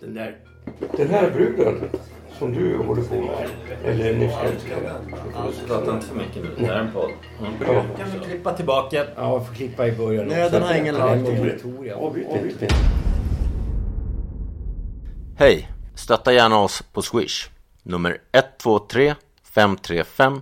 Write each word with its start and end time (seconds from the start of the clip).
Den 0.00 0.14
där, 0.14 0.36
den 0.96 1.10
här 1.10 1.30
bruden 1.30 1.90
som 2.38 2.52
du 2.52 2.76
håller 2.76 3.02
på 3.02 3.14
med, 3.14 3.48
eller 3.84 4.14
nyss 4.14 4.34
älskade. 4.44 4.94
Prata 5.66 5.94
inte 5.94 6.06
för 6.06 6.14
mycket 6.14 6.42
nu. 6.42 6.50
Det 6.58 6.66
här 6.66 6.74
är 6.74 6.80
en 6.80 6.92
podd. 6.92 7.10
Ja. 7.66 7.84
Kan 7.98 8.10
vi 8.10 8.18
klippa 8.26 8.52
tillbaka? 8.52 9.06
Ja, 9.16 9.38
vi 9.38 9.44
får 9.44 9.54
klippa 9.54 9.86
i 9.86 9.92
början. 9.92 10.26
Nöden 10.26 10.62
har 10.62 10.74
ingen 10.74 10.94
lag. 10.94 11.18
Avbryt 11.94 12.62
inte. 12.62 12.74
Hej! 15.38 15.68
Stötta 15.94 16.32
gärna 16.32 16.58
oss 16.58 16.82
på 16.92 17.02
Swish. 17.02 17.48
Nummer 17.82 18.18
123 18.32 19.14
535 19.42 20.40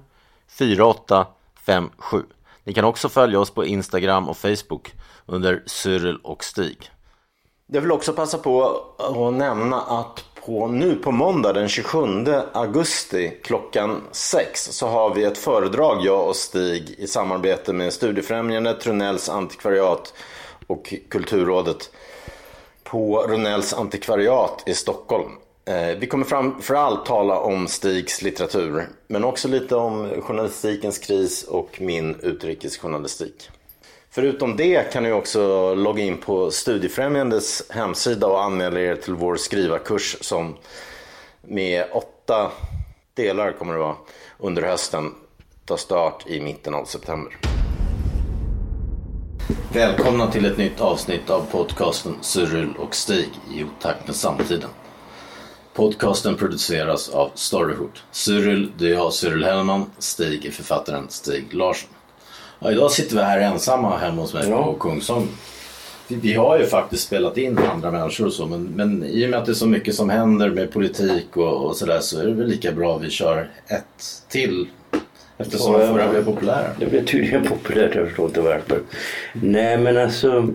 4857. 0.49 2.23
Ni 2.65 2.75
kan 2.75 2.85
också 2.85 3.09
följa 3.09 3.41
oss 3.41 3.51
på 3.51 3.65
Instagram 3.65 4.29
och 4.29 4.37
Facebook 4.37 4.93
under 5.27 5.63
Cyril 5.67 6.19
och 6.23 6.45
Stig. 6.45 6.91
Jag 7.73 7.81
vill 7.81 7.93
också 7.93 8.13
passa 8.13 8.39
på 8.39 8.83
att 8.97 9.35
nämna 9.35 9.81
att 9.81 10.25
på, 10.47 10.67
nu 10.67 10.95
på 10.95 11.11
måndag 11.11 11.53
den 11.53 11.69
27 11.69 11.99
augusti 12.53 13.33
klockan 13.43 14.03
6 14.13 14.65
så 14.73 14.87
har 14.87 15.15
vi 15.15 15.25
ett 15.25 15.39
föredrag 15.39 16.05
jag 16.05 16.29
och 16.29 16.37
Stig 16.37 16.95
i 16.99 17.07
samarbete 17.07 17.73
med 17.73 17.93
Studiefrämjandet, 17.93 18.87
Runells 18.87 19.29
antikvariat 19.29 20.15
och 20.67 20.95
Kulturrådet 21.09 21.91
på 22.85 23.23
Runells 23.23 23.75
antikvariat 23.75 24.63
i 24.67 24.75
Stockholm. 24.75 25.31
Eh, 25.65 25.99
vi 25.99 26.07
kommer 26.07 26.25
framförallt 26.25 27.07
tala 27.07 27.39
om 27.39 27.67
Stigs 27.67 28.23
litteratur, 28.23 28.89
men 29.07 29.25
också 29.25 29.49
lite 29.49 29.77
om 29.77 30.11
journalistikens 30.21 30.99
kris 30.99 31.45
och 31.45 31.81
min 31.81 32.17
utrikesjournalistik. 32.23 33.51
Förutom 34.11 34.57
det 34.57 34.93
kan 34.93 35.03
ni 35.03 35.13
också 35.13 35.75
logga 35.75 36.05
in 36.05 36.19
på 36.19 36.51
Studiefrämjandets 36.51 37.63
hemsida 37.71 38.27
och 38.27 38.43
anmäla 38.43 38.81
er 38.81 38.97
till 38.97 39.15
vår 39.15 39.37
skrivarkurs 39.37 40.17
som 40.21 40.57
med 41.43 41.85
åtta 41.93 42.51
delar 43.15 43.53
kommer 43.53 43.73
det 43.73 43.79
vara 43.79 43.97
under 44.39 44.63
hösten 44.63 45.15
tar 45.65 45.77
start 45.77 46.25
i 46.27 46.41
mitten 46.41 46.75
av 46.75 46.85
september. 46.85 47.37
Välkomna 49.73 50.31
till 50.31 50.45
ett 50.45 50.59
nytt 50.59 50.81
avsnitt 50.81 51.31
av 51.31 51.47
podcasten 51.51 52.15
Cyril 52.21 52.73
och 52.79 52.95
Stig 52.95 53.29
i 53.55 53.65
otakt 53.65 54.07
med 54.07 54.17
samtiden. 54.17 54.71
Podcasten 55.75 56.37
produceras 56.37 57.09
av 57.09 57.31
Storyhood. 57.35 57.99
Cyril, 58.11 58.73
det 58.79 58.87
är 58.87 58.93
jag, 58.93 59.13
Cyril 59.13 59.45
Hellman. 59.45 59.91
Stig 59.99 60.47
är 60.47 60.51
författaren 60.51 61.07
Stig 61.09 61.55
Larsson. 61.55 61.91
Ja, 62.61 62.73
idag 62.73 62.91
sitter 62.91 63.17
vi 63.17 63.23
här 63.23 63.41
ensamma 63.41 63.99
hemma 63.99 64.23
hos 64.23 64.35
mig 64.35 64.51
på 64.51 64.77
Kungsholm. 64.81 65.27
Vi, 66.09 66.35
har 66.35 66.59
ju 66.59 66.67
faktiskt 66.67 67.03
spelat 67.03 67.39
in 67.39 67.59
andra 67.59 67.91
människor 67.91 68.27
och 68.27 68.33
så 68.33 68.47
men, 68.47 68.65
men 68.65 69.05
i 69.05 69.27
och 69.27 69.31
med 69.31 69.39
att 69.39 69.47
det 69.47 69.53
är 69.53 69.55
så 69.55 69.67
mycket 69.67 69.95
som 69.95 70.11
händer 70.11 70.51
med 70.51 70.73
politik 70.73 71.37
och, 71.37 71.67
och 71.67 71.77
sådär 71.77 72.01
så 72.01 72.21
är 72.21 72.27
det 72.27 72.33
väl 72.33 72.47
lika 72.47 72.73
bra 72.73 72.99
vi 72.99 73.11
kör 73.11 73.51
ett 73.67 74.25
till 74.29 74.69
eftersom 75.39 75.73
Ja, 75.73 75.81
ja. 75.81 75.93
förra 75.93 76.09
blev 76.09 76.25
populära. 76.25 76.69
Det 76.79 76.87
blir 76.87 77.05
tydligen 77.05 77.45
populärt, 77.45 77.95
jag 77.95 78.07
förstår 78.07 78.27
inte 78.27 78.41
varför. 78.41 78.81
Nej 79.33 79.79
men 79.79 79.97
alltså, 79.97 80.49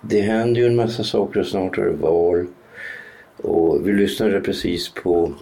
det 0.00 0.20
händer 0.20 0.60
ju 0.60 0.66
en 0.66 0.76
massa 0.76 1.04
saker 1.04 1.40
och 1.40 1.46
snart 1.46 1.78
är 1.78 1.82
det 1.82 1.96
val. 1.96 2.46
Och 3.42 3.88
vi 3.88 3.92
lyssnade 3.92 4.40
precis 4.40 4.94
på... 4.94 5.32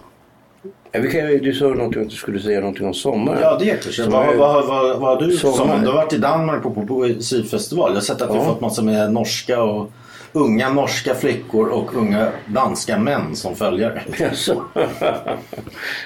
Ja, 0.97 1.03
vi 1.03 1.11
kan, 1.11 1.27
du 1.43 1.53
sa 1.53 1.65
någonting 1.67 2.01
att 2.01 2.09
du 2.09 2.15
skulle 2.15 2.39
säga 2.39 2.59
någonting 2.59 2.87
om 2.87 2.93
sommaren. 2.93 3.39
Ja, 3.41 3.57
det. 3.59 3.83
Som 3.83 4.11
Vad, 4.11 4.29
är- 4.29 4.35
vad, 4.37 4.67
vad, 4.67 4.99
vad 4.99 5.21
har 5.21 5.27
du 5.27 5.31
Sommar. 5.37 5.55
som? 5.55 5.81
Du 5.81 5.87
har 5.87 5.93
varit 5.95 6.13
i 6.13 6.17
Danmark 6.17 6.63
på, 6.63 6.85
poesifestival. 6.85 7.89
Jag 7.89 7.95
har 7.95 8.01
sett 8.01 8.21
att 8.21 8.31
du 8.31 8.37
Ja. 8.37 8.43
fått 8.45 8.61
massor 8.61 8.83
med 8.83 9.13
norska 9.13 9.61
och 9.63 9.91
unga 10.33 10.69
norska 10.69 11.13
flickor 11.15 11.67
och 11.67 11.95
unga 11.95 12.27
danska 12.45 12.97
män 12.99 13.35
som 13.35 13.55
följare. 13.55 14.01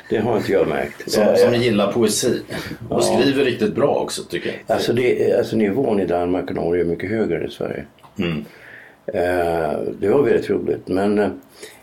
Det 0.09 0.17
har 0.17 0.37
inte 0.37 0.51
jag 0.51 0.67
märkt. 0.67 1.11
Som, 1.11 1.25
som 1.37 1.53
gillar 1.55 1.91
poesi. 1.91 2.41
Och 2.89 3.03
skriver 3.03 3.45
riktigt 3.45 3.75
bra 3.75 3.95
också 3.95 4.23
tycker 4.23 4.49
jag. 4.49 4.75
Alltså, 4.75 4.93
det, 4.93 5.37
alltså 5.37 5.55
nivån 5.55 5.99
i 5.99 6.05
Danmark 6.05 6.49
och 6.49 6.55
Norge 6.55 6.81
är 6.83 6.85
mycket 6.85 7.09
högre 7.09 7.37
än 7.37 7.45
i 7.47 7.51
Sverige. 7.51 7.85
Mm. 8.17 8.45
Eh, 9.13 9.79
det 9.99 10.09
var 10.09 10.21
väldigt 10.23 10.49
roligt. 10.49 10.87
Men 10.87 11.19
eh, 11.19 11.27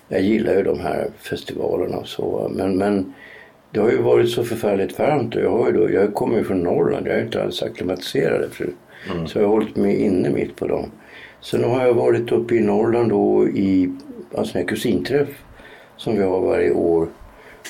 jag 0.09 0.21
gillar 0.21 0.55
ju 0.55 0.63
de 0.63 0.81
här 0.81 1.11
festivalerna 1.19 1.97
och 1.97 2.09
så. 2.09 2.51
Men, 2.55 2.79
men 2.79 3.15
det 3.71 3.81
har 3.81 3.91
ju 3.91 4.03
varit 4.03 4.31
så 4.31 4.45
förfärligt 4.45 4.99
varmt. 4.99 5.37
Och 5.37 5.43
jag, 5.43 5.51
har 5.51 5.67
ju 5.67 5.73
då, 5.73 5.91
jag 5.91 6.15
kommer 6.15 6.39
ju 6.39 6.45
från 6.45 6.63
Norrland. 6.63 7.07
Jag 7.07 7.17
är 7.17 7.23
inte 7.23 7.43
alls 7.43 7.63
acklimatiserad 7.63 8.53
förut. 8.53 8.77
Så 9.27 9.39
jag 9.39 9.45
har 9.45 9.53
hållit 9.53 9.77
mig 9.77 9.97
inne 9.97 10.31
mitt 10.31 10.57
på 10.57 10.67
dem. 10.67 10.91
Sen 11.41 11.65
har 11.65 11.87
jag 11.87 11.95
varit 11.95 12.33
uppe 12.33 12.55
i 12.55 12.61
Norrland 12.61 13.11
då 13.11 13.49
i 13.49 13.95
alltså 14.35 14.59
en 14.59 14.67
kusinträff 14.67 15.29
som 15.97 16.17
vi 16.17 16.23
har 16.23 16.41
varje 16.41 16.71
år. 16.71 17.09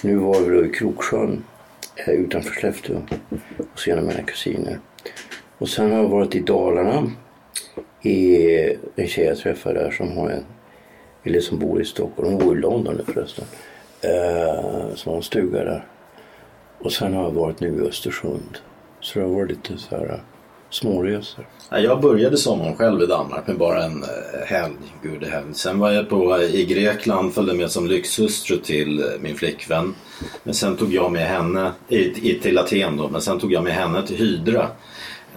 Nu 0.02 0.16
var 0.16 0.40
vi 0.40 0.56
då 0.56 0.64
i 0.64 0.68
Kroksjön 0.68 1.44
eh, 1.96 2.14
utanför 2.14 2.50
Skellefteå 2.50 2.96
och 3.58 3.80
så 3.80 3.90
en 3.90 3.98
av 3.98 4.04
mina 4.04 4.22
kusiner. 4.22 4.78
Och 5.58 5.68
sen 5.68 5.90
har 5.90 5.98
jag 5.98 6.08
varit 6.08 6.34
i 6.34 6.40
Dalarna 6.40 7.10
i 8.02 8.46
en 8.96 9.06
tjej 9.06 9.24
jag 9.24 9.38
träffade 9.38 9.80
där 9.80 9.90
som 9.90 10.16
har 10.16 10.30
en, 10.30 10.44
eller 11.28 11.40
som 11.40 11.58
bor 11.58 11.80
i 11.80 11.84
Stockholm, 11.84 12.32
hon 12.32 12.38
bor 12.38 12.58
i 12.58 12.60
London 12.60 12.94
nu 12.94 13.12
förresten. 13.12 13.44
Eh, 14.00 14.94
som 14.94 15.10
har 15.10 15.16
en 15.16 15.22
stuga 15.22 15.64
där. 15.64 15.86
Och 16.78 16.92
sen 16.92 17.14
har 17.14 17.22
jag 17.22 17.30
varit 17.30 17.60
nu 17.60 17.84
i 17.84 17.88
Östersund. 17.88 18.58
Så 19.00 19.18
det 19.18 19.24
har 19.24 19.32
varit 19.32 19.50
lite 19.50 19.78
så 19.78 19.96
här 19.96 20.04
eh, 20.04 20.20
småresor. 20.70 21.46
Jag 21.70 22.00
började 22.00 22.36
sommaren 22.36 22.76
själv 22.76 23.02
i 23.02 23.06
Danmark 23.06 23.46
med 23.46 23.58
bara 23.58 23.84
en 23.84 24.02
eh, 24.02 24.46
helg, 24.46 24.74
gudehelg. 25.02 25.54
Sen 25.54 25.78
var 25.78 25.90
jag 25.90 26.08
på, 26.08 26.36
eh, 26.36 26.54
i 26.54 26.64
Grekland, 26.64 27.34
följde 27.34 27.54
med 27.54 27.70
som 27.70 27.86
lyxhustru 27.86 28.56
till 28.56 29.04
min 29.20 29.36
flickvän. 29.36 29.94
Men 30.42 30.54
sen 30.54 30.76
tog 30.76 30.94
jag 30.94 31.12
med 31.12 31.26
henne, 31.26 31.72
i, 31.88 32.30
i, 32.30 32.40
till 32.42 32.58
Aten 32.58 32.96
då, 32.96 33.08
men 33.08 33.20
sen 33.20 33.40
tog 33.40 33.52
jag 33.52 33.64
med 33.64 33.72
henne 33.72 34.06
till 34.06 34.16
Hydra. 34.16 34.68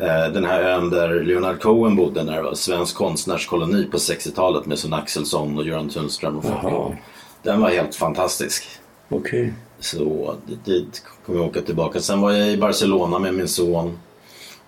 Eh, 0.02 0.34
Den 0.34 0.46
här 0.46 0.62
ön 0.64 0.90
där 0.90 1.24
Leonard 1.24 1.62
Cohen 1.62 1.96
bodde 1.96 2.24
när 2.24 2.36
det 2.36 2.42
var 2.42 2.54
svensk 2.54 2.96
konstnärskoloni 2.96 3.84
på 3.92 3.98
60-talet 3.98 4.66
med 4.66 4.80
Sven 4.80 4.94
Axelsson 4.94 5.58
och 5.58 5.64
Göran 5.66 5.90
Tunström 5.90 6.38
och 6.38 6.44
folk. 6.44 6.94
Den 7.44 7.62
var 7.62 7.70
helt 7.70 7.96
fantastisk. 7.96 8.64
Okej. 9.10 9.54
Så 9.80 10.36
dit- 10.48 10.66
dit 10.66 11.04
kommer 11.26 11.40
jag 11.40 11.48
åka 11.48 11.62
tillbaka. 11.62 12.00
Sen 12.00 12.22
var 12.22 12.32
jag 12.32 12.50
i 12.52 12.58
Barcelona 12.58 13.20
med 13.20 13.34
min 13.34 13.48
son. 13.48 13.98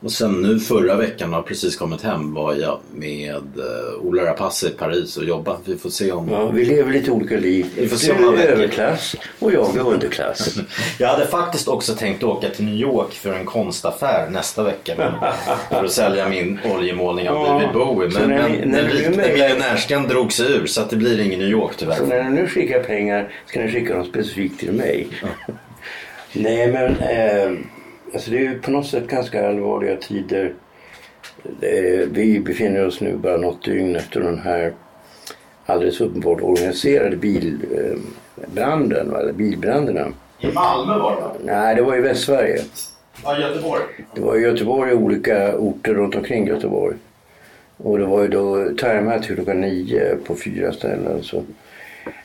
Och 0.04 0.12
sen 0.12 0.42
nu 0.42 0.60
förra 0.60 0.96
veckan 0.96 1.30
har 1.30 1.40
jag 1.40 1.46
precis 1.46 1.76
kommit 1.76 2.02
hem 2.02 2.34
var 2.34 2.54
jag 2.54 2.80
med 2.92 3.36
uh, 3.36 4.02
Ola 4.02 4.26
Rapace 4.26 4.68
i 4.68 4.70
Paris 4.70 5.18
och 5.18 5.24
jobbade. 5.24 5.58
Vi 5.66 5.78
får 5.78 5.90
se 5.90 6.12
om... 6.12 6.30
Ja, 6.30 6.48
vi 6.48 6.66
lever 6.66 6.92
lite 6.92 7.12
olika 7.12 7.38
liv. 7.38 7.66
Vi 7.76 7.88
får 7.88 7.96
Du 7.96 8.02
se 8.02 8.12
om 8.12 8.22
några 8.22 8.44
är 8.44 8.48
överklass 8.48 9.16
och 9.40 9.54
jag 9.54 9.76
är 9.78 9.88
underklass. 9.88 10.56
Jag 11.00 11.08
hade 11.08 11.28
faktiskt 11.28 11.68
också 11.68 11.96
tänkt 11.96 12.24
åka 12.24 12.50
till 12.50 12.66
New 12.66 12.76
York 12.76 13.14
för 13.14 13.34
en 13.34 13.46
konstaffär 13.46 14.30
nästa 14.30 14.64
vecka. 14.64 14.94
Men, 14.98 15.12
för 15.70 15.86
att 15.86 15.92
sälja 15.92 16.30
min 16.30 16.60
oljemålning 16.76 17.30
av 17.30 17.36
Ja. 17.36 17.54
David 17.54 17.74
Bowie. 17.74 18.10
Men, 18.10 18.30
när 18.30 18.50
men 18.50 18.70
när 18.70 18.84
den 18.84 19.12
du 19.12 19.18
miljonärskan 19.18 20.08
drog 20.08 20.32
sig 20.32 20.52
ur 20.52 20.66
så 20.66 20.82
att 20.82 20.90
det 20.90 20.96
blir 20.96 21.22
ingen 21.22 21.40
New 21.40 21.50
York 21.50 21.72
tyvärr. 21.78 21.96
Så 21.96 22.06
när 22.06 22.24
ni 22.24 22.30
nu 22.42 22.48
skickar 22.48 22.84
pengar 22.84 23.34
ska 23.46 23.60
ni 23.60 23.72
skicka 23.72 23.96
dem 23.96 24.06
specifikt 24.06 24.60
till 24.60 24.72
mig. 24.72 25.08
Nej 26.34 26.68
men 26.68 26.98
eh, 26.98 27.60
alltså 28.14 28.32
det 28.32 28.38
är 28.38 28.42
ju 28.42 28.62
på 28.62 28.72
något 28.72 28.88
sätt 28.88 29.08
ganska 29.08 29.48
allvarliga 29.48 29.96
tider. 29.96 30.54
Eh, 31.62 32.08
vi 32.12 32.40
befinner 32.40 32.88
oss 32.88 33.02
nu 33.02 33.18
bara 33.18 33.38
något 33.38 33.66
dygn 33.66 33.96
efter 33.96 34.20
den 34.22 34.40
här 34.40 34.74
alldeles 35.66 36.02
uppenbart 36.02 36.42
organiserade 36.42 37.16
bilbranden, 37.16 39.12
va, 39.12 39.20
eller 39.20 39.34
bilbränderna. 39.34 40.08
I 40.40 40.52
Malmö 40.52 40.98
var 40.98 41.16
det? 41.16 41.46
Nej, 41.46 41.76
det 41.76 41.82
var 41.82 41.96
i 41.98 42.02
Västsverige. 42.02 42.62
Ja, 43.24 43.40
Göteborg. 43.40 43.82
Det 44.16 44.22
var 44.22 44.36
i 44.36 44.42
Göteborg 44.42 44.94
och 44.94 45.02
olika 45.02 45.58
orter 45.58 45.94
runt 45.94 46.16
omkring 46.16 46.48
Göteborg. 46.48 46.96
Och 47.78 47.98
det 47.98 48.06
var 48.06 48.22
ju 48.22 48.28
då 48.28 48.70
tajmat 48.78 49.24
till 49.24 49.36
klockan 49.36 49.62
nio 49.62 50.16
på 50.16 50.36
fyra 50.36 50.72
ställen. 50.72 51.24
Så. 51.24 51.44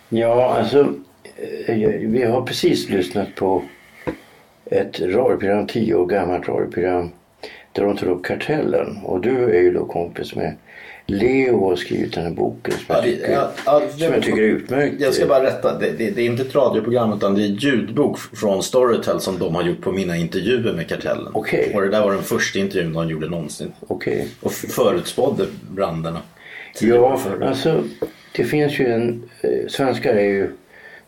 Ja, 0.08 0.54
alltså 0.58 0.94
eh, 1.66 1.76
vi 2.00 2.24
har 2.24 2.42
precis 2.42 2.88
lyssnat 2.88 3.34
på 3.34 3.62
ett 4.70 5.00
radioprogram, 5.00 5.66
tio 5.66 5.94
år 5.94 6.06
gammalt 6.06 6.48
radioprogram 6.48 7.10
där 7.72 7.84
de 7.84 7.96
tar 7.96 8.06
upp 8.06 8.24
kartellen. 8.24 8.98
Och 9.04 9.20
du 9.20 9.44
är 9.44 9.62
ju 9.62 9.72
då 9.72 9.84
kompis 9.84 10.34
med 10.34 10.56
Leo 11.10 11.56
och 11.56 11.68
har 11.68 11.76
skrivit 11.76 12.12
den 12.12 12.24
här 12.24 12.30
boken 12.30 12.74
som, 12.74 12.94
jag, 12.94 13.04
tycker, 13.04 13.32
ja, 13.32 13.50
ja, 13.66 13.82
som 13.90 14.12
jag 14.12 14.22
tycker 14.22 14.42
är 14.42 14.46
utmärkt. 14.46 15.00
Jag 15.00 15.14
ska 15.14 15.26
bara 15.26 15.44
rätta, 15.44 15.78
det, 15.78 15.90
det, 15.90 16.10
det, 16.10 16.22
är 16.22 16.26
inte 16.26 16.42
ett 16.42 16.54
radioprogram 16.54 17.12
utan 17.12 17.34
det 17.34 17.42
är 17.42 17.46
ljudbok 17.46 18.18
från 18.18 18.62
Storytel 18.62 19.20
som 19.20 19.38
de 19.38 19.54
har 19.54 19.62
gjort 19.62 19.80
på 19.80 19.92
mina 19.92 20.16
intervjuer 20.16 20.72
med 20.72 20.88
Kartellen. 20.88 21.34
Okay. 21.34 21.74
Och 21.74 21.80
det 21.80 21.88
där 21.88 22.02
var 22.02 22.12
den 22.12 22.22
första 22.22 22.58
intervjun 22.58 22.92
de 22.92 23.08
gjorde 23.08 23.28
någonsin. 23.28 23.72
Okay. 23.80 24.24
Och 24.40 24.52
förutspådde 24.52 25.46
bränderna. 25.70 26.20
Ja, 26.80 27.20
alltså 27.42 27.84
det 28.32 28.44
finns 28.44 28.80
ju 28.80 28.86
en... 28.86 29.30
Eh, 29.40 29.68
svenskar 29.68 30.14
är 30.14 30.28
ju... 30.28 30.50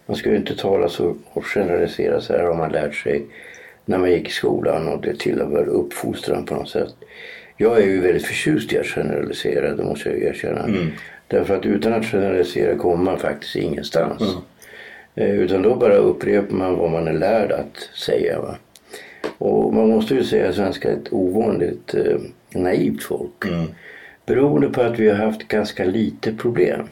Man 0.07 0.17
ska 0.17 0.31
ju 0.31 0.37
inte 0.37 0.57
tala 0.57 0.89
så 0.89 1.17
och 1.33 1.45
generalisera 1.45 2.21
så 2.21 2.33
här 2.33 2.43
har 2.43 2.55
man 2.55 2.73
lärt 2.73 2.95
sig 2.95 3.27
när 3.85 3.99
man 3.99 4.11
gick 4.11 4.29
i 4.29 4.33
skolan 4.33 4.89
och 4.89 5.01
det 5.03 5.19
tillhör 5.19 5.69
uppfostran 5.69 6.45
på 6.45 6.55
något 6.55 6.69
sätt. 6.69 6.95
Jag 7.57 7.79
är 7.79 7.87
ju 7.87 8.01
väldigt 8.01 8.27
förtjust 8.27 8.73
i 8.73 8.79
att 8.79 8.87
generalisera, 8.87 9.75
det 9.75 9.85
måste 9.85 10.09
jag 10.09 10.19
erkänna. 10.19 10.65
Mm. 10.65 10.89
Därför 11.27 11.57
att 11.57 11.67
utan 11.67 11.93
att 11.93 12.07
generalisera 12.07 12.77
kommer 12.77 13.05
man 13.05 13.19
faktiskt 13.19 13.57
ingenstans. 13.57 14.23
Mm. 14.23 14.41
Eh, 15.15 15.41
utan 15.41 15.63
då 15.63 15.75
bara 15.75 15.95
upprepar 15.95 16.55
man 16.55 16.77
vad 16.77 16.91
man 16.91 17.09
är 17.09 17.13
lärd 17.13 17.53
att 17.53 17.99
säga. 17.99 18.41
Va? 18.41 18.57
Och 19.39 19.75
man 19.75 19.89
måste 19.89 20.15
ju 20.15 20.25
säga 20.25 20.49
att 20.49 20.55
svenskar 20.55 20.91
är 20.91 20.95
ett 20.95 21.13
ovanligt 21.13 21.95
eh, 21.95 22.19
naivt 22.55 23.03
folk. 23.03 23.45
Mm. 23.45 23.67
Beroende 24.27 24.69
på 24.69 24.83
att 24.83 24.99
vi 24.99 25.09
har 25.09 25.17
haft 25.17 25.49
ganska 25.49 25.85
lite 25.85 26.33
problem. 26.33 26.89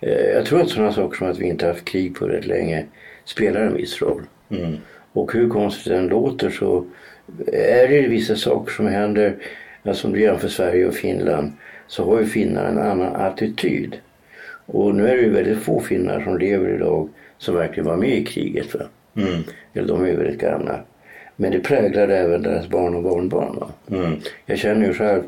Eh, 0.00 0.30
jag 0.34 0.46
tror 0.46 0.60
att 0.60 0.70
sådana 0.70 0.92
saker 0.92 1.18
som 1.18 1.30
att 1.30 1.38
vi 1.38 1.48
inte 1.48 1.66
haft 1.66 1.84
krig 1.84 2.14
på 2.14 2.26
rätt 2.26 2.46
länge 2.46 2.84
spelar 3.24 3.60
en 3.60 3.74
viss 3.74 4.02
roll. 4.02 4.22
Mm. 4.48 4.76
Och 5.12 5.32
hur 5.32 5.48
konstigt 5.48 5.92
den 5.92 6.06
låter 6.06 6.50
så 6.50 6.84
är 7.52 7.88
det 7.88 8.08
vissa 8.08 8.36
saker 8.36 8.72
som 8.72 8.86
händer 8.86 9.36
Alltså 9.82 10.06
om 10.06 10.12
du 10.12 10.20
jämför 10.20 10.48
Sverige 10.48 10.86
och 10.86 10.94
Finland 10.94 11.52
så 11.86 12.04
har 12.04 12.20
ju 12.20 12.26
finnar 12.26 12.64
en 12.64 12.78
annan 12.78 13.16
attityd. 13.16 13.96
Och 14.66 14.94
nu 14.94 15.08
är 15.08 15.16
det 15.16 15.22
ju 15.22 15.30
väldigt 15.30 15.58
få 15.58 15.80
finnar 15.80 16.20
som 16.20 16.38
lever 16.38 16.74
idag 16.74 17.08
som 17.38 17.54
verkligen 17.54 17.88
var 17.88 17.96
med 17.96 18.18
i 18.18 18.24
kriget. 18.24 18.74
Va? 18.74 18.80
Mm. 19.16 19.42
Eller 19.74 19.88
de 19.88 20.02
är 20.04 20.06
ju 20.06 20.16
väldigt 20.16 20.40
gamla. 20.40 20.80
Men 21.36 21.52
det 21.52 21.60
präglade 21.60 22.18
även 22.18 22.42
deras 22.42 22.68
barn 22.68 22.94
och 22.94 23.02
barnbarn. 23.02 23.56
Va? 23.56 23.68
Mm. 23.90 24.12
Jag 24.46 24.58
känner 24.58 24.86
ju 24.86 24.94
själv 24.94 25.22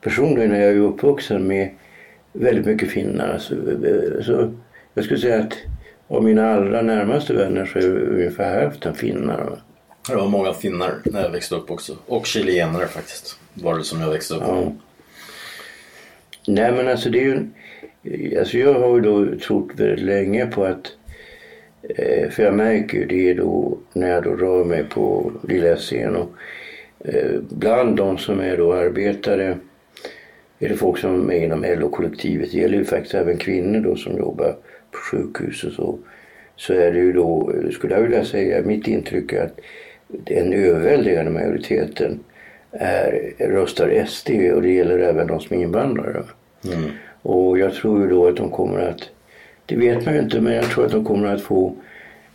personligen 0.00 0.52
är 0.52 0.60
jag 0.60 0.72
ju 0.72 0.80
uppvuxen 0.80 1.46
med 1.46 1.68
väldigt 2.32 2.66
mycket 2.66 2.90
finnar. 2.90 3.38
Så, 3.38 3.54
så 4.22 4.52
jag 4.94 5.04
skulle 5.04 5.20
säga 5.20 5.38
att 5.38 5.56
av 6.10 6.24
mina 6.24 6.50
allra 6.52 6.82
närmaste 6.82 7.32
vänner 7.32 7.66
så 7.66 7.78
är 7.78 8.08
ungefär 8.08 8.60
hälften 8.60 8.94
finnar. 8.94 9.58
Det 10.08 10.16
var 10.16 10.28
många 10.28 10.52
finnar 10.52 10.94
när 11.04 11.22
jag 11.22 11.30
växte 11.30 11.54
upp 11.54 11.70
också. 11.70 11.96
Och 12.06 12.26
chilenare 12.26 12.86
faktiskt. 12.86 13.38
Var 13.54 13.78
det 13.78 13.84
som 13.84 14.00
jag 14.00 14.10
växte 14.10 14.34
upp 14.34 14.42
ja. 14.46 14.72
Nej 16.46 16.72
men 16.72 16.88
alltså 16.88 17.10
det 17.10 17.18
är 17.18 17.24
ju... 17.24 17.46
Alltså 18.38 18.58
jag 18.58 18.74
har 18.74 18.94
ju 18.94 19.00
då 19.00 19.38
trott 19.38 19.68
väldigt 19.76 20.04
länge 20.04 20.46
på 20.46 20.64
att... 20.64 20.92
Eh, 21.82 22.30
för 22.30 22.42
jag 22.42 22.54
märker 22.54 22.98
ju 22.98 23.06
det 23.06 23.34
då 23.34 23.78
när 23.92 24.10
jag 24.10 24.22
då 24.22 24.30
rör 24.30 24.64
mig 24.64 24.84
på 24.84 25.32
lilla 25.48 25.76
scen 25.76 26.16
och 26.16 26.30
eh, 27.04 27.40
bland 27.48 27.96
de 27.96 28.18
som 28.18 28.40
är 28.40 28.56
då 28.56 28.72
arbetare 28.72 29.58
eller 30.58 30.76
folk 30.76 30.98
som 30.98 31.30
är 31.30 31.44
inom 31.44 31.64
LO-kollektivet, 31.64 32.52
det 32.52 32.58
gäller 32.58 32.78
ju 32.78 32.84
faktiskt 32.84 33.14
även 33.14 33.36
kvinnor 33.36 33.80
då 33.80 33.96
som 33.96 34.18
jobbar 34.18 34.56
på 34.90 34.98
sjukhus 34.98 35.64
och 35.64 35.72
så. 35.72 35.98
Så 36.56 36.72
är 36.72 36.92
det 36.92 36.98
ju 36.98 37.12
då, 37.12 37.52
skulle 37.72 37.94
jag 37.94 38.02
vilja 38.02 38.24
säga, 38.24 38.62
mitt 38.62 38.86
intryck 38.86 39.32
är 39.32 39.44
att 39.44 39.60
den 40.08 40.52
överväldigande 40.52 41.30
majoriteten 41.30 42.20
är, 42.70 43.32
röstar 43.38 44.04
SD 44.06 44.30
och 44.30 44.62
det 44.62 44.72
gäller 44.72 44.98
även 44.98 45.26
de 45.26 45.40
som 45.40 45.56
är 45.56 45.62
invandrare. 45.62 46.22
Mm. 46.64 46.90
Och 47.22 47.58
jag 47.58 47.74
tror 47.74 48.02
ju 48.02 48.08
då 48.08 48.28
att 48.28 48.36
de 48.36 48.50
kommer 48.50 48.78
att, 48.78 49.08
det 49.66 49.76
vet 49.76 50.04
man 50.04 50.14
ju 50.14 50.20
inte, 50.20 50.40
men 50.40 50.54
jag 50.54 50.64
tror 50.64 50.86
att 50.86 50.92
de 50.92 51.04
kommer 51.04 51.34
att 51.34 51.42
få, 51.42 51.74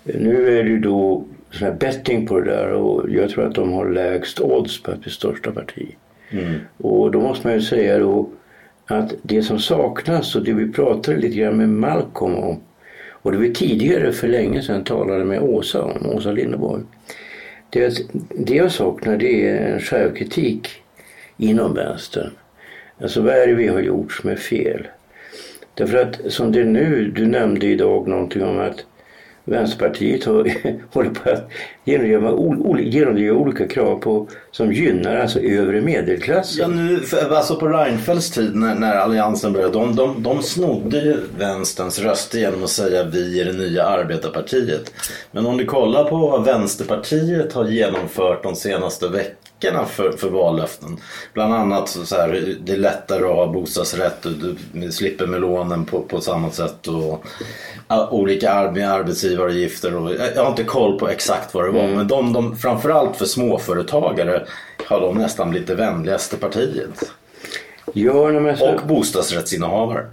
nu 0.04 0.60
är 0.60 0.64
det 0.64 0.70
ju 0.70 0.80
då 0.80 1.24
sån 1.52 1.68
här 1.68 1.76
betting 1.76 2.28
på 2.28 2.40
det 2.40 2.52
där 2.52 2.72
och 2.72 3.10
jag 3.10 3.30
tror 3.30 3.46
att 3.48 3.56
de 3.56 3.74
har 3.74 3.90
lägst 3.90 4.42
odds 4.42 4.84
på 4.84 4.92
att 4.92 5.02
bli 5.02 5.12
största 5.12 5.52
parti. 5.52 5.96
Mm. 6.32 6.54
Och 6.78 7.12
då 7.12 7.22
måste 7.22 7.48
man 7.48 7.56
ju 7.56 7.62
säga 7.62 8.00
då 8.00 8.30
att 8.86 9.14
det 9.22 9.42
som 9.42 9.60
saknas 9.60 10.36
och 10.36 10.44
det 10.44 10.54
vi 10.54 10.72
pratade 10.72 11.18
lite 11.18 11.36
grann 11.36 11.58
med 11.58 11.70
Malcolm 11.70 12.36
om 12.36 12.60
och 13.10 13.32
det 13.32 13.38
vi 13.38 13.54
tidigare 13.54 14.12
för 14.12 14.28
länge 14.28 14.62
sedan 14.62 14.84
talade 14.84 15.26
med 15.26 15.42
Åsa 15.42 15.84
om, 15.84 16.10
Åsa 16.10 16.32
Linderborg. 16.32 16.84
Det, 17.70 17.98
det 18.30 18.56
jag 18.56 18.72
saknar 18.72 19.18
det 19.18 19.48
är 19.48 19.74
en 19.74 19.80
självkritik 19.80 20.70
inom 21.38 21.74
vänstern. 21.74 22.32
Alltså 23.02 23.22
vad 23.22 23.34
är 23.34 23.48
det 23.48 23.54
vi 23.54 23.68
har 23.68 23.80
gjort 23.80 24.12
som 24.12 24.30
är 24.30 24.36
fel? 24.36 24.88
Därför 25.74 25.98
att 25.98 26.32
som 26.32 26.52
det 26.52 26.60
är 26.60 26.66
nu, 26.66 27.12
du 27.16 27.26
nämnde 27.26 27.66
idag 27.66 28.08
någonting 28.08 28.44
om 28.44 28.60
att 28.60 28.86
Vänsterpartiet 29.46 30.24
håller 30.94 31.10
på 31.10 31.30
att 31.30 31.50
genomdriva, 31.84 32.80
genomdriva 32.80 33.36
olika 33.36 33.68
krav 33.68 34.00
på, 34.00 34.28
som 34.52 34.74
gynnar 34.74 35.16
alltså 35.16 35.40
övre 35.40 35.82
medelklassen. 35.82 36.62
Ja, 36.62 36.68
nu, 36.68 37.00
alltså 37.32 37.56
på 37.56 37.68
Reinfeldts 37.68 38.32
tid 38.32 38.56
när, 38.56 38.76
när 38.76 38.96
Alliansen 38.96 39.54
började, 39.54 39.74
de, 39.74 39.96
de, 39.96 40.24
de 40.24 40.42
snodde 40.42 40.98
ju 40.98 41.18
vänsterns 41.38 42.00
röster 42.00 42.40
genom 42.40 42.64
att 42.64 42.70
säga 42.70 43.04
vi 43.04 43.42
är 43.42 43.46
det 43.46 43.54
nya 43.54 43.84
arbetarpartiet. 43.84 44.92
Men 45.32 45.46
om 45.46 45.58
du 45.58 45.66
kollar 45.66 46.04
på 46.04 46.18
vad 46.18 46.46
Vänsterpartiet 46.46 47.54
har 47.54 47.66
genomfört 47.66 48.44
de 48.44 48.56
senaste 48.56 49.08
veckorna 49.08 49.45
för, 49.86 50.12
för 50.12 50.30
vallöften. 50.30 50.98
Bland 51.34 51.54
annat 51.54 51.90
så 51.90 52.16
här, 52.16 52.56
det 52.64 52.74
är 52.74 52.78
lättare 52.78 53.24
att 53.24 53.36
ha 53.36 53.48
bostadsrätt, 53.48 54.22
du, 54.22 54.56
du 54.74 54.92
slipper 54.92 55.28
med 55.28 55.42
lånen 55.42 55.86
på, 55.86 56.02
på 56.02 56.22
samma 56.22 56.52
sätt. 56.52 56.88
Och, 56.88 57.26
olika 58.12 58.52
arbetsgivaravgifter 58.52 59.96
och 59.96 60.12
jag 60.36 60.44
har 60.44 60.50
inte 60.50 60.64
koll 60.64 61.00
på 61.00 61.10
exakt 61.10 61.54
vad 61.54 61.66
det 61.66 61.72
var. 61.72 61.84
Mm. 61.84 61.96
Men 61.96 62.08
de, 62.08 62.34
de, 62.34 62.58
framförallt 62.58 63.18
för 63.18 63.26
småföretagare 63.26 64.46
har 64.86 65.02
de 65.02 65.18
nästan 65.18 65.50
blivit 65.50 65.68
det 65.68 65.76
vänligaste 65.76 66.38
partiet. 66.38 67.12
Ja, 67.94 68.32
men 68.32 68.58
så... 68.58 68.74
Och 68.74 68.88
bostadsrättsinnehavare. 68.88 70.06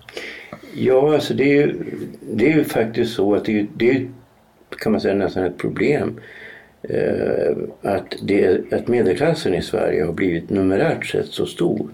Ja, 0.75 1.14
alltså 1.14 1.34
det 1.34 1.44
är 1.44 1.55
ju, 1.55 1.84
det 2.20 2.52
är 2.52 2.56
ju 2.56 2.64
faktiskt 2.64 3.14
så 3.14 3.34
att 3.34 3.44
det 3.44 3.60
är, 3.60 3.66
det 3.75 3.90
är 3.90 4.08
kan 4.78 4.93
man 4.93 5.00
säga 5.00 5.14
nästan 5.14 5.44
ett 5.44 5.58
problem. 5.58 6.20
Eh, 6.88 7.56
att, 7.82 8.14
det, 8.23 8.73
att 8.73 8.88
medelklassen 8.88 9.55
i 9.55 9.62
Sverige 9.62 10.05
har 10.05 10.12
blivit 10.12 10.50
numerärt 10.50 11.06
sett 11.06 11.26
så 11.26 11.46
stor. 11.46 11.90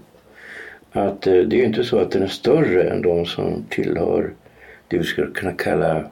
Att 0.91 1.27
eh, 1.27 1.33
det 1.33 1.55
är 1.55 1.59
ju 1.59 1.65
inte 1.65 1.83
så 1.83 1.99
att 1.99 2.11
den 2.11 2.23
är 2.23 2.27
större 2.27 2.83
än 2.83 3.01
de 3.01 3.25
som 3.25 3.65
tillhör 3.69 4.33
det 4.87 4.97
vi 4.97 5.03
skulle 5.03 5.31
kunna 5.31 5.51
kalla 5.51 6.03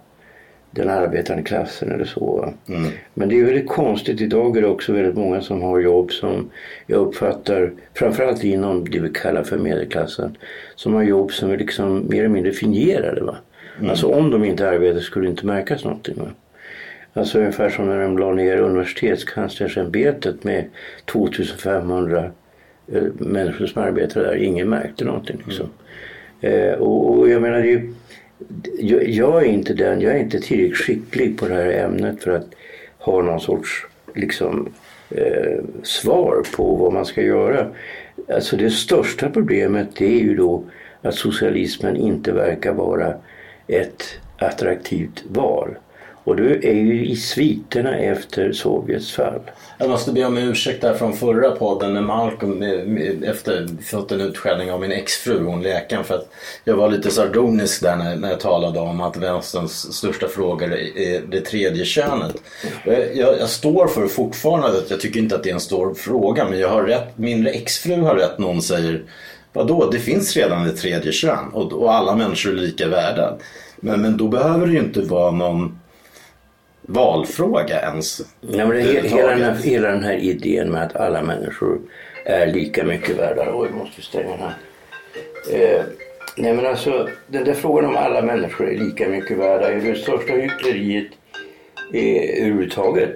den 0.72 0.90
arbetande 0.90 1.44
klassen 1.44 1.92
eller 1.92 2.06
så. 2.06 2.54
Mm. 2.68 2.92
Men 3.14 3.30
det 3.30 3.40
är 3.40 3.44
väldigt 3.44 3.68
konstigt. 3.68 4.22
Idag 4.22 4.58
är 4.58 4.62
det 4.62 4.68
också 4.68 4.94
väldigt 4.94 5.16
många 5.16 5.42
som 5.42 5.62
har 5.62 5.80
jobb 5.80 6.12
som 6.12 6.50
jag 6.88 7.00
uppfattar, 7.00 7.72
framförallt 7.94 8.44
inom 8.44 8.90
det 8.90 9.00
vi 9.00 9.10
kallar 9.10 9.44
för 9.44 9.58
medelklassen, 9.58 10.38
som 10.76 10.94
har 10.94 11.04
jobb 11.04 11.32
som 11.32 11.52
är 11.52 11.58
liksom 11.58 12.08
mer 12.10 12.20
eller 12.20 12.30
mindre 12.30 12.52
fingerade. 12.52 13.24
Va? 13.24 13.36
Mm. 13.78 13.90
Alltså 13.90 14.08
om 14.08 14.32
de 14.32 14.44
inte 14.44 14.70
arbetar 14.70 15.00
skulle 15.00 15.26
det 15.26 15.30
inte 15.30 15.46
märkas 15.46 15.84
någonting. 15.84 16.16
Va? 16.18 16.28
Alltså 17.18 17.40
ungefär 17.40 17.70
som 17.70 17.86
när 17.86 18.02
de 18.02 18.18
la 18.18 18.34
ner 18.34 18.58
universitetskanslersämbetet 18.58 20.44
med 20.44 20.66
2500 21.06 22.32
eh, 22.92 23.04
människor 23.14 23.66
som 23.66 23.84
arbetade 23.84 24.26
där. 24.26 24.36
Ingen 24.36 24.70
märkte 24.70 25.06
någonting 25.06 25.42
liksom. 25.46 25.70
Mm. 26.42 26.70
Eh, 26.70 26.74
och, 26.76 27.18
och, 27.18 27.30
jag 27.30 27.42
menar 27.42 27.64
ju 27.64 27.94
jag, 28.80 29.10
jag, 29.10 29.44
är 29.44 29.48
inte 29.48 29.74
den, 29.74 30.02
jag 30.02 30.16
är 30.16 30.20
inte 30.20 30.40
tillräckligt 30.40 30.78
skicklig 30.78 31.40
på 31.40 31.48
det 31.48 31.54
här 31.54 31.70
ämnet 31.70 32.24
för 32.24 32.32
att 32.32 32.48
ha 32.98 33.22
någon 33.22 33.40
sorts 33.40 33.86
liksom, 34.16 34.70
eh, 35.10 35.64
svar 35.84 36.44
på 36.56 36.76
vad 36.76 36.94
man 36.94 37.06
ska 37.06 37.22
göra. 37.22 37.68
Alltså 38.34 38.58
det 38.58 38.70
största 38.70 39.30
problemet 39.30 39.88
det 39.96 40.06
är 40.06 40.20
ju 40.20 40.36
då 40.36 40.64
att 41.02 41.16
socialismen 41.16 41.96
inte 41.96 42.32
verkar 42.32 42.74
vara 42.74 43.14
ett 43.68 44.04
attraktivt 44.38 45.24
val. 45.28 45.78
Och 46.28 46.36
du 46.36 46.54
är 46.64 46.74
ju 46.74 47.06
i 47.06 47.16
sviterna 47.16 47.98
efter 47.98 48.52
Sovjets 48.52 49.12
fall. 49.12 49.42
Jag 49.78 49.90
måste 49.90 50.12
be 50.12 50.26
om 50.26 50.38
ursäkt 50.38 50.82
där 50.82 50.94
från 50.94 51.14
förra 51.14 51.52
podden 51.52 51.94
när 51.94 52.02
Malcolm 52.02 52.62
eh, 52.62 52.70
eh, 52.70 53.30
efter 53.30 53.68
fått 53.84 54.12
en 54.12 54.22
utskällning 54.22 54.72
av 54.72 54.82
min 54.82 54.92
exfru, 54.92 55.44
hon 55.44 55.64
läkaren, 55.64 56.04
för 56.04 56.16
att 56.16 56.30
jag 56.64 56.76
var 56.76 56.90
lite 56.90 57.12
sardonisk 57.12 57.82
där 57.82 57.96
när, 57.96 58.16
när 58.16 58.30
jag 58.30 58.40
talade 58.40 58.80
om 58.80 59.02
att 59.02 59.18
vänsterns 59.18 59.94
största 59.94 60.28
frågor 60.28 60.74
är 60.74 61.22
det 61.22 61.42
tredje 61.42 61.86
könet. 61.86 62.36
Jag, 62.86 63.16
jag, 63.16 63.40
jag, 63.40 63.50
står 63.50 63.88
för 63.88 64.08
fortfarande 64.08 64.68
att 64.68 64.92
jag 64.92 65.00
tycker 65.00 65.20
inte 65.20 65.36
att 65.36 65.44
det 65.44 65.50
är 65.50 65.54
en 65.54 65.60
stor 65.60 65.94
fråga 65.94 66.50
men 66.50 66.60
jag 66.60 66.70
har 66.70 66.84
rätt, 66.84 67.18
min 67.18 67.48
exfru 67.48 68.02
har 68.02 68.16
rätt 68.16 68.38
någon 68.38 68.62
säger 68.62 69.04
Vadå, 69.54 69.90
det 69.92 70.00
finns 70.00 70.38
redan 70.38 70.66
ett 70.66 70.78
tredje 70.78 71.12
kön 71.12 71.50
och, 71.54 71.74
och 71.74 71.94
alla 71.94 72.16
människor 72.16 72.52
är 72.52 72.56
lika 72.56 72.88
värda. 72.88 73.38
Men, 73.78 74.02
men 74.02 74.18
då 74.18 74.28
behöver 74.28 74.68
det 74.68 74.74
ju 74.74 74.80
inte 74.80 75.02
vara 75.02 75.32
någon 75.32 75.80
valfråga 76.88 77.82
ens. 77.82 78.22
Ja, 78.42 78.66
men 78.66 78.82
hela, 78.82 79.30
den 79.30 79.42
här, 79.42 79.56
hela 79.56 79.88
den 79.88 80.04
här 80.04 80.18
idén 80.18 80.72
med 80.72 80.84
att 80.84 80.96
alla 80.96 81.22
människor 81.22 81.80
är 82.26 82.48
lika 82.48 82.84
mycket 82.84 83.18
värda. 83.18 83.52
Oj, 83.54 83.70
måste 83.70 84.02
stänga 84.02 84.30
den 84.30 84.40
här. 84.40 84.56
Eh, 85.54 85.82
nej 86.38 86.54
men 86.54 86.66
alltså 86.66 87.10
den 87.28 87.44
där 87.44 87.54
frågan 87.54 87.86
om 87.86 87.98
alla 87.98 88.22
människor 88.22 88.70
är 88.70 88.78
lika 88.78 89.10
mycket 89.10 89.38
värda 89.38 89.72
är 89.72 89.82
det 89.82 89.96
största 89.96 90.34
hyckleriet 90.34 91.08
eh, 91.94 92.44
överhuvudtaget. 92.44 93.16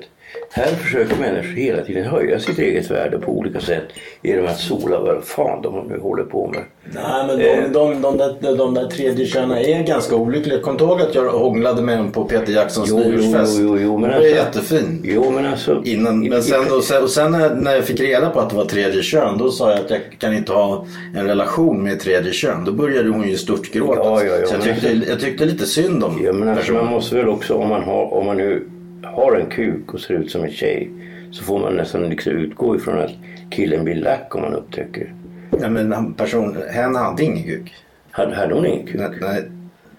Här 0.54 0.66
försöker 0.66 1.16
människor 1.16 1.56
hela 1.56 1.84
tiden 1.84 2.06
höja 2.06 2.40
sitt 2.40 2.60
eget 2.60 2.92
värde 2.92 3.18
på 3.18 3.32
olika 3.32 3.60
sätt 3.60 3.84
genom 4.22 4.46
att 4.46 4.60
sola 4.60 5.00
vad 5.00 5.24
fan 5.24 5.62
de 5.62 5.88
nu 5.88 6.00
håller 6.00 6.24
på 6.24 6.48
med. 6.48 6.62
Nej 6.94 7.28
men 7.28 7.40
de, 7.40 7.46
eh. 7.46 7.72
de, 7.72 8.02
de, 8.02 8.18
där, 8.18 8.58
de 8.58 8.74
där 8.74 8.88
tredje 8.88 9.26
könen 9.26 9.58
är 9.58 9.84
ganska 9.84 10.16
olyckliga. 10.16 10.60
Kom 10.60 10.78
ihåg 10.78 11.02
att 11.02 11.16
jag 11.16 11.32
hånglade 11.32 11.82
med 11.82 12.00
en 12.00 12.12
på 12.12 12.26
Peter 12.26 12.54
Jacksons 12.54 12.92
nyårsfest? 12.92 13.58
Jo, 13.60 13.68
jo, 13.68 13.78
jo, 13.82 13.98
men 13.98 14.10
det 14.10 14.16
alltså, 14.16 14.32
var 14.32 14.38
jättefin. 14.38 15.02
Jo 15.04 15.32
men 15.32 15.46
alltså. 15.46 15.82
Innan, 15.86 16.20
men 16.20 16.44
sen, 16.44 16.72
och 16.72 16.84
sen, 16.84 17.04
och 17.04 17.10
sen 17.10 17.32
när, 17.32 17.56
när 17.56 17.76
jag 17.76 17.84
fick 17.84 18.00
reda 18.00 18.30
på 18.30 18.40
att 18.40 18.50
det 18.50 18.56
var 18.56 18.66
tredje 18.66 19.02
kön 19.02 19.38
då 19.38 19.52
sa 19.52 19.72
jag 19.72 19.80
att 19.80 19.90
jag 19.90 20.02
kan 20.20 20.34
inte 20.34 20.52
ha 20.52 20.86
en 21.16 21.28
relation 21.28 21.84
med 21.84 22.00
tredje 22.00 22.32
kön. 22.32 22.66
Då 22.66 22.72
började 22.72 23.10
hon 23.10 23.30
ju 23.30 23.38
störtgråta. 23.38 24.02
Ja, 24.04 24.24
ja, 24.24 24.36
ja, 24.42 24.48
så 24.48 24.54
jag 24.54 24.64
tyckte, 24.64 24.90
alltså, 24.90 25.10
jag 25.10 25.20
tyckte 25.20 25.46
lite 25.46 25.66
synd 25.66 26.04
om 26.04 26.22
Ja 26.24 26.34
men 26.34 26.50
alltså, 26.50 26.74
man 26.74 26.86
måste 26.86 27.16
väl 27.16 27.30
också 27.30 27.54
om 27.54 27.70
man, 27.70 27.84
har, 27.84 28.14
om 28.14 28.26
man 28.26 28.38
nu 28.38 28.68
har 29.04 29.36
en 29.36 29.50
kuk 29.50 29.94
och 29.94 30.00
ser 30.00 30.14
ut 30.14 30.32
som 30.32 30.44
en 30.44 30.52
tjej 30.52 30.92
så 31.32 31.44
får 31.44 31.60
man 31.60 31.76
nästan 31.76 32.10
liksom 32.10 32.34
utgå 32.34 32.76
ifrån 32.76 33.00
att 33.00 33.12
killen 33.50 33.84
blir 33.84 33.96
lack 33.96 34.36
om 34.36 34.42
man 34.42 34.54
upptäcker. 34.54 35.14
Ja, 35.62 35.70
men 35.70 36.14
person, 36.14 36.58
hen 36.70 36.96
hade 36.96 37.24
ingen 37.24 37.44
kuk. 37.44 37.74
Hade, 38.12 38.36
hade 38.36 38.54
hon 38.54 38.66
ingen 38.66 38.88
kuk? 38.88 38.96
Nej, 38.96 39.10
nej, 39.22 39.44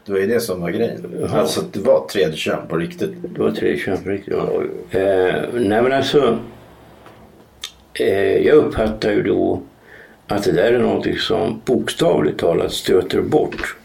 det 0.06 0.12
var 0.12 0.18
ju 0.18 0.26
det 0.26 0.40
som 0.40 0.60
var 0.60 0.70
grejen. 0.70 1.14
Jaha. 1.20 1.40
Alltså 1.40 1.60
det 1.72 1.80
var 1.80 2.06
tredje 2.06 2.36
kön 2.36 2.66
på 2.68 2.76
riktigt. 2.76 3.12
Det 3.22 3.40
var 3.40 3.50
tredje 3.50 3.76
kön 3.76 3.98
på 4.04 4.10
riktigt? 4.10 4.34
Ja. 4.36 4.62
Eh, 4.98 5.34
nej 5.52 5.82
men 5.82 5.92
alltså. 5.92 6.38
Eh, 7.94 8.36
jag 8.36 8.56
uppfattar 8.56 9.10
ju 9.10 9.22
då 9.22 9.62
att 10.26 10.44
det 10.44 10.52
där 10.52 10.72
är 10.72 10.78
någonting 10.78 11.16
som 11.16 11.60
bokstavligt 11.64 12.38
talat 12.38 12.72
stöter 12.72 13.20
bort 13.20 13.76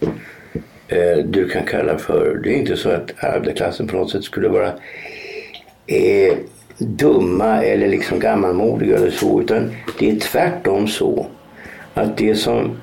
eh, 0.88 1.18
du 1.26 1.50
kan 1.50 1.64
kalla 1.64 1.98
för, 1.98 2.40
det 2.44 2.50
är 2.50 2.56
inte 2.56 2.78
så 2.78 2.90
att 2.90 3.24
arbetarklassen 3.24 3.88
på 3.88 3.96
något 3.96 4.12
sätt 4.12 4.24
skulle 4.24 4.48
vara 4.48 4.72
eh, 5.88 6.38
dumma 6.78 7.64
eller 7.64 7.88
liksom 7.88 8.20
gammalmodiga 8.20 8.96
eller 8.96 9.12
så 9.12 9.42
utan 9.42 9.72
det 10.00 10.10
är 10.10 10.20
tvärtom 10.20 10.88
så 10.88 11.28
att 11.94 12.18
det 12.18 12.36
som 12.36 12.78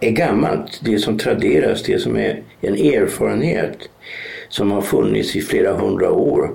är 0.00 0.10
gammalt, 0.10 0.80
det 0.84 0.98
som 0.98 1.18
traderas, 1.18 1.82
det 1.82 1.98
som 1.98 2.16
är 2.16 2.42
en 2.60 2.74
erfarenhet 2.74 3.78
som 4.48 4.70
har 4.70 4.82
funnits 4.82 5.36
i 5.36 5.40
flera 5.40 5.72
hundra 5.72 6.10
år 6.10 6.50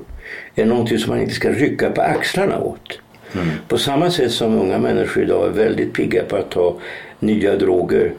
är 0.55 0.65
någonting 0.65 0.97
som 0.97 1.09
man 1.09 1.21
inte 1.21 1.33
ska 1.33 1.49
rycka 1.49 1.89
på 1.89 2.01
axlarna 2.01 2.59
åt. 2.59 2.99
Mm. 3.33 3.47
På 3.67 3.77
samma 3.77 4.11
sätt 4.11 4.31
som 4.31 4.59
unga 4.59 4.77
människor 4.77 5.23
idag 5.23 5.47
är 5.47 5.51
väldigt 5.51 5.93
pigga 5.93 6.23
på 6.23 6.35
att 6.35 6.51
ta 6.51 6.75
nya 7.19 7.55
droger. 7.55 8.13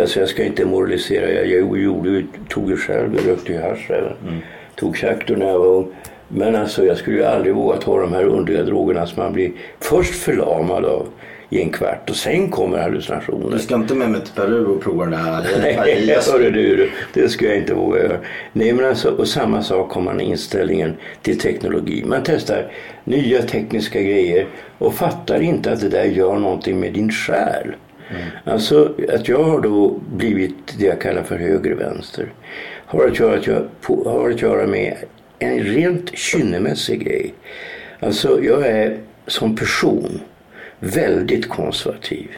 Alltså 0.00 0.20
jag 0.20 0.28
ska 0.28 0.44
inte 0.44 0.64
moralisera, 0.64 1.30
jag, 1.30 1.46
jag 1.46 1.78
gjorde, 1.78 2.24
tog 2.48 2.70
ju 2.70 2.76
själv, 2.76 3.14
jag 3.16 3.28
rökte 3.32 3.52
ju 3.52 3.60
hasch 3.60 3.90
även. 3.90 4.12
Mm. 4.28 4.40
Tog 4.74 4.96
tjaktor 4.96 5.36
när 5.36 5.46
jag 5.46 5.58
var 5.58 5.66
ung. 5.66 5.88
Men 6.28 6.56
alltså 6.56 6.84
jag 6.84 6.96
skulle 6.96 7.16
ju 7.16 7.24
aldrig 7.24 7.54
våga 7.54 7.78
ta 7.78 8.00
de 8.00 8.12
här 8.12 8.24
underliga 8.24 8.62
drogerna 8.62 9.06
som 9.06 9.22
man 9.22 9.32
blir 9.32 9.52
först 9.80 10.14
förlamad 10.14 10.84
av 10.84 11.08
i 11.52 11.62
en 11.62 11.70
kvart 11.70 12.10
och 12.10 12.16
sen 12.16 12.50
kommer 12.50 12.78
hallucinationer. 12.78 13.50
Du 13.50 13.58
ska 13.58 13.74
inte 13.74 13.94
med 13.94 14.10
mig 14.10 14.20
till 14.20 14.34
Peru 14.34 14.66
och 14.66 14.82
prova 14.82 15.06
det 15.06 15.16
här? 15.16 15.46
Nej, 15.60 16.18
hörru 16.32 16.50
du, 16.50 16.90
det 17.12 17.28
ska 17.28 17.46
jag 17.46 17.56
inte 17.56 17.74
våga 17.74 18.02
göra. 18.02 18.16
Nej, 18.52 18.72
men 18.72 18.84
alltså, 18.84 19.10
och 19.10 19.28
samma 19.28 19.62
sak 19.62 19.92
har 19.92 20.00
man 20.00 20.20
inställningen 20.20 20.96
till 21.22 21.38
teknologi. 21.38 22.04
Man 22.06 22.20
testar 22.24 22.72
nya 23.04 23.42
tekniska 23.42 24.02
grejer 24.02 24.46
och 24.78 24.94
fattar 24.94 25.40
inte 25.40 25.72
att 25.72 25.80
det 25.80 25.88
där 25.88 26.04
gör 26.04 26.36
någonting 26.36 26.80
med 26.80 26.92
din 26.92 27.10
själ. 27.10 27.74
Mm. 28.12 28.28
Alltså 28.44 28.94
att 29.08 29.28
jag 29.28 29.42
har 29.44 29.60
då 29.60 30.00
blivit 30.16 30.78
det 30.78 30.86
jag 30.86 31.00
kallar 31.00 31.22
för 31.22 31.36
höger-vänster 31.36 32.32
har 32.86 33.06
att 33.06 33.18
göra, 33.18 33.64
har 34.04 34.30
att 34.30 34.42
göra 34.42 34.66
med 34.66 34.96
en 35.38 35.58
rent 35.58 36.18
kynnemässig 36.18 37.04
grej. 37.04 37.34
Alltså 38.00 38.44
jag 38.44 38.66
är 38.66 38.98
som 39.26 39.56
person 39.56 40.20
väldigt 40.78 41.48
konservativ. 41.48 42.28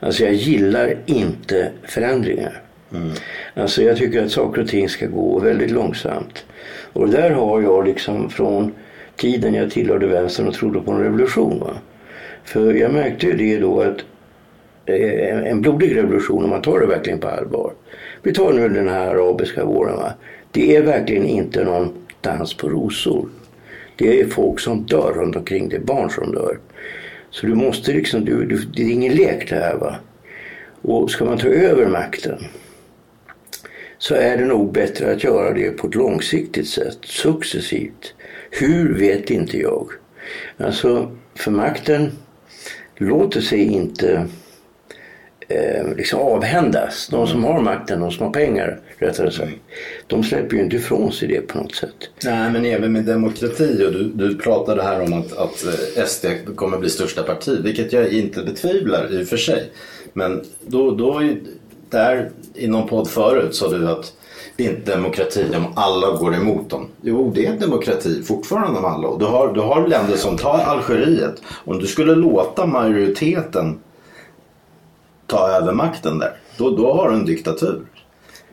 Alltså 0.00 0.24
jag 0.24 0.34
gillar 0.34 0.96
inte 1.06 1.70
förändringar. 1.82 2.62
Mm. 2.94 3.10
Alltså 3.54 3.82
jag 3.82 3.96
tycker 3.96 4.24
att 4.24 4.30
saker 4.30 4.62
och 4.62 4.68
ting 4.68 4.88
ska 4.88 5.06
gå 5.06 5.38
väldigt 5.38 5.70
långsamt. 5.70 6.44
Och 6.92 7.08
där 7.08 7.30
har 7.30 7.62
jag 7.62 7.86
liksom 7.86 8.30
från 8.30 8.72
tiden 9.16 9.54
jag 9.54 9.70
tillhörde 9.70 10.06
vänstern 10.06 10.48
och 10.48 10.54
trodde 10.54 10.80
på 10.80 10.92
en 10.92 11.02
revolution. 11.02 11.60
Va? 11.60 11.74
För 12.44 12.74
jag 12.74 12.92
märkte 12.92 13.26
ju 13.26 13.36
det 13.36 13.58
då 13.58 13.80
att 13.80 13.98
en 15.46 15.60
blodig 15.60 15.96
revolution 15.96 16.44
om 16.44 16.50
man 16.50 16.62
tar 16.62 16.80
det 16.80 16.86
verkligen 16.86 17.18
på 17.18 17.28
allvar. 17.28 17.72
Vi 18.22 18.32
tar 18.32 18.52
nu 18.52 18.68
den 18.68 18.88
här 18.88 19.08
arabiska 19.08 19.64
våren. 19.64 19.96
Va? 19.96 20.12
Det 20.50 20.76
är 20.76 20.82
verkligen 20.82 21.26
inte 21.26 21.64
någon 21.64 21.92
dans 22.20 22.54
på 22.54 22.68
rosor. 22.68 23.28
Det 23.96 24.20
är 24.20 24.26
folk 24.26 24.60
som 24.60 24.86
dör 24.86 25.12
runt 25.16 25.36
omkring, 25.36 25.68
det 25.68 25.76
är 25.76 25.80
barn 25.80 26.10
som 26.10 26.32
dör. 26.32 26.58
Så 27.30 27.46
du 27.46 27.54
måste 27.54 27.92
liksom, 27.92 28.24
du, 28.24 28.46
du, 28.46 28.56
det 28.56 28.82
är 28.82 28.90
ingen 28.90 29.14
lek 29.14 29.50
det 29.50 29.56
här 29.56 29.76
va. 29.76 29.96
Och 30.82 31.10
ska 31.10 31.24
man 31.24 31.38
ta 31.38 31.48
över 31.48 31.86
makten 31.86 32.38
så 33.98 34.14
är 34.14 34.36
det 34.36 34.44
nog 34.44 34.72
bättre 34.72 35.12
att 35.12 35.24
göra 35.24 35.54
det 35.54 35.70
på 35.70 35.86
ett 35.86 35.94
långsiktigt 35.94 36.68
sätt, 36.68 36.98
successivt. 37.02 38.14
Hur 38.50 38.98
vet 38.98 39.30
inte 39.30 39.58
jag. 39.58 39.90
Alltså, 40.56 41.16
för 41.34 41.50
makten 41.50 42.12
låter 42.96 43.40
sig 43.40 43.72
inte 43.72 44.26
eh, 45.50 45.96
liksom 45.96 46.20
avhändas. 46.20 47.08
De 47.10 47.26
som 47.26 47.44
har 47.44 47.60
makten, 47.60 48.00
de 48.00 48.10
som 48.10 48.26
har 48.26 48.32
pengar 48.32 48.80
rättare 48.98 49.30
sagt. 49.30 49.52
De 50.06 50.24
släpper 50.24 50.56
ju 50.56 50.62
inte 50.62 50.76
ifrån 50.76 51.12
sig 51.12 51.28
det 51.28 51.40
på 51.40 51.58
något 51.58 51.74
sätt. 51.74 52.10
Nej 52.24 52.50
men 52.50 52.64
även 52.64 52.92
med 52.92 53.04
demokrati 53.04 53.84
och 53.86 53.92
du, 53.92 54.10
du 54.14 54.38
pratade 54.38 54.82
här 54.82 55.00
om 55.00 55.12
att, 55.12 55.32
att 55.32 55.64
eh, 55.96 56.04
SD 56.04 56.26
kommer 56.56 56.78
bli 56.78 56.90
största 56.90 57.22
parti. 57.22 57.60
Vilket 57.64 57.92
jag 57.92 58.12
inte 58.12 58.42
betvivlar 58.42 59.20
i 59.20 59.24
och 59.24 59.28
för 59.28 59.36
sig. 59.36 59.70
Men 60.12 60.44
då, 60.66 60.90
då 60.90 61.22
där 61.90 62.30
i 62.54 62.68
någon 62.68 62.88
podd 62.88 63.08
förut 63.08 63.54
sa 63.54 63.68
du 63.68 63.88
att 63.88 64.12
det 64.56 64.66
är 64.66 64.70
inte 64.70 64.90
demokrati 64.90 65.46
om 65.56 65.66
alla 65.76 66.16
går 66.16 66.34
emot 66.34 66.70
dem. 66.70 66.88
Jo, 67.02 67.32
det 67.34 67.46
är 67.46 67.52
demokrati 67.52 68.22
fortfarande 68.22 68.78
om 68.78 68.84
alla. 68.84 69.16
Du 69.16 69.24
har, 69.24 69.54
du 69.54 69.60
har 69.60 69.88
länder 69.88 70.16
som 70.16 70.36
tar 70.36 70.58
Algeriet. 70.58 71.42
Om 71.64 71.78
du 71.78 71.86
skulle 71.86 72.14
låta 72.14 72.66
majoriteten 72.66 73.78
ta 75.30 75.48
över 75.48 75.72
makten 75.72 76.18
där. 76.18 76.32
Då, 76.56 76.76
då 76.76 76.92
har 76.92 77.10
du 77.10 77.14
en 77.14 77.26
diktatur. 77.26 77.80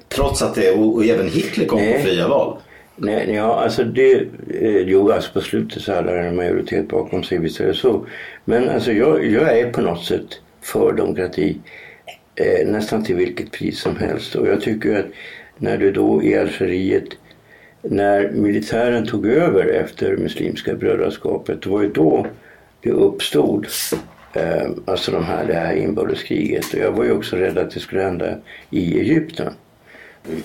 Trots 0.08 0.42
att 0.42 0.56
det, 0.56 0.72
och, 0.72 0.96
och 0.96 1.06
även 1.06 1.30
Hitler 1.30 1.66
kom 1.66 1.80
Nej. 1.80 1.94
på 1.94 2.00
fria 2.00 2.28
val. 2.28 2.58
Nej, 2.96 3.34
ja, 3.34 3.64
alltså 3.64 3.84
det, 3.84 4.14
eh, 4.62 4.78
jo, 4.78 5.12
alltså 5.12 5.34
på 5.34 5.42
slutet 5.42 5.82
så 5.82 5.94
hade 5.94 6.12
han 6.12 6.26
en 6.26 6.36
majoritet 6.36 6.88
bakom 6.88 7.24
sig, 7.24 7.38
visst 7.38 7.60
är 7.60 7.68
det 7.68 7.74
så. 7.74 8.06
Men 8.46 8.70
alltså 8.70 8.92
jag, 8.92 9.26
jag 9.26 9.60
är 9.60 9.72
på 9.72 9.82
något 9.82 10.04
sätt 10.04 10.42
för 10.62 10.94
demokrati 10.94 11.58
eh, 12.36 12.68
nästan 12.68 13.04
till 13.04 13.16
vilket 13.16 13.52
pris 13.52 13.80
som 13.80 13.96
helst. 13.98 14.36
Och 14.36 14.48
jag 14.48 14.62
tycker 14.62 15.00
att 15.00 15.06
när 15.58 15.78
du 15.78 15.92
då 15.92 16.24
i 16.24 16.38
Algeriet, 16.38 17.08
när 17.82 18.32
militären 18.32 19.06
tog 19.08 19.26
över 19.26 19.66
efter 19.68 20.18
Muslimska 20.18 20.76
brödraskapet, 20.76 21.62
det 21.62 21.70
var 21.70 21.82
ju 21.82 21.90
då 21.90 22.28
det 22.82 22.92
uppstod 22.92 23.66
Eh, 24.38 24.70
alltså 24.86 25.12
de 25.12 25.24
här, 25.24 25.46
det 25.46 25.54
här 25.54 25.76
inbördeskriget. 25.76 26.74
Och 26.74 26.80
jag 26.80 26.92
var 26.92 27.04
ju 27.04 27.12
också 27.12 27.36
rädd 27.36 27.58
att 27.58 27.72
det 27.72 27.80
skulle 27.80 28.02
hända 28.02 28.36
i 28.70 29.00
Egypten. 29.00 29.54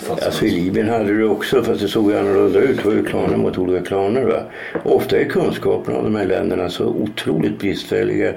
Alltså 0.09 0.45
i 0.45 0.49
Libyen 0.49 0.89
hade 0.89 1.17
du 1.17 1.27
också, 1.27 1.63
fast 1.63 1.81
det 1.81 1.87
såg 1.87 2.13
annorlunda 2.13 2.59
ut. 2.59 2.77
Det 2.77 2.85
var 2.85 2.93
ju 2.93 3.05
klaner 3.05 3.37
mot 3.37 3.57
olika 3.57 3.85
klaner. 3.85 4.21
Va? 4.21 4.43
Ofta 4.83 5.19
är 5.19 5.25
kunskaperna 5.25 5.97
om 5.97 6.03
de 6.03 6.15
här 6.15 6.25
länderna 6.25 6.69
så 6.69 6.85
otroligt 6.85 7.59
bristfälliga 7.59 8.33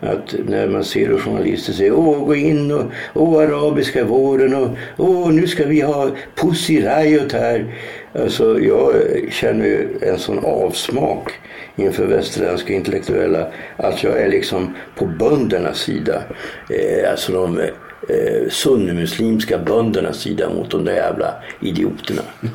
att 0.00 0.34
när 0.46 0.68
man 0.68 0.84
ser 0.84 1.08
hur 1.08 1.18
journalister 1.18 1.72
säger 1.72 1.92
åh 1.92 2.24
gå 2.24 2.34
in 2.34 2.70
och 2.70 2.84
åh 3.14 3.42
arabiska 3.42 4.04
våren 4.04 4.54
och 4.54 4.68
åh 4.96 5.32
nu 5.32 5.46
ska 5.46 5.66
vi 5.66 5.80
ha 5.80 6.10
Pussy 6.34 6.80
Riot 6.80 7.32
här. 7.32 7.74
Alltså 8.12 8.60
jag 8.60 8.94
känner 9.30 9.66
ju 9.66 9.88
en 10.00 10.18
sån 10.18 10.38
avsmak 10.38 11.32
inför 11.76 12.06
västerländska 12.06 12.72
intellektuella 12.72 13.46
att 13.76 14.02
jag 14.02 14.18
är 14.20 14.28
liksom 14.28 14.74
på 14.94 15.06
böndernas 15.06 15.78
sida. 15.78 16.22
Eh, 16.70 17.10
alltså 17.10 17.32
de 17.32 17.60
eh, 18.08 18.48
sunnimuslimska 18.50 19.58
böndernas 19.58 20.16
sida 20.16 20.48
mot 20.48 20.70
de 20.70 20.84
där 20.84 20.92
jävla 20.92 21.34
idioterna. 21.60 22.22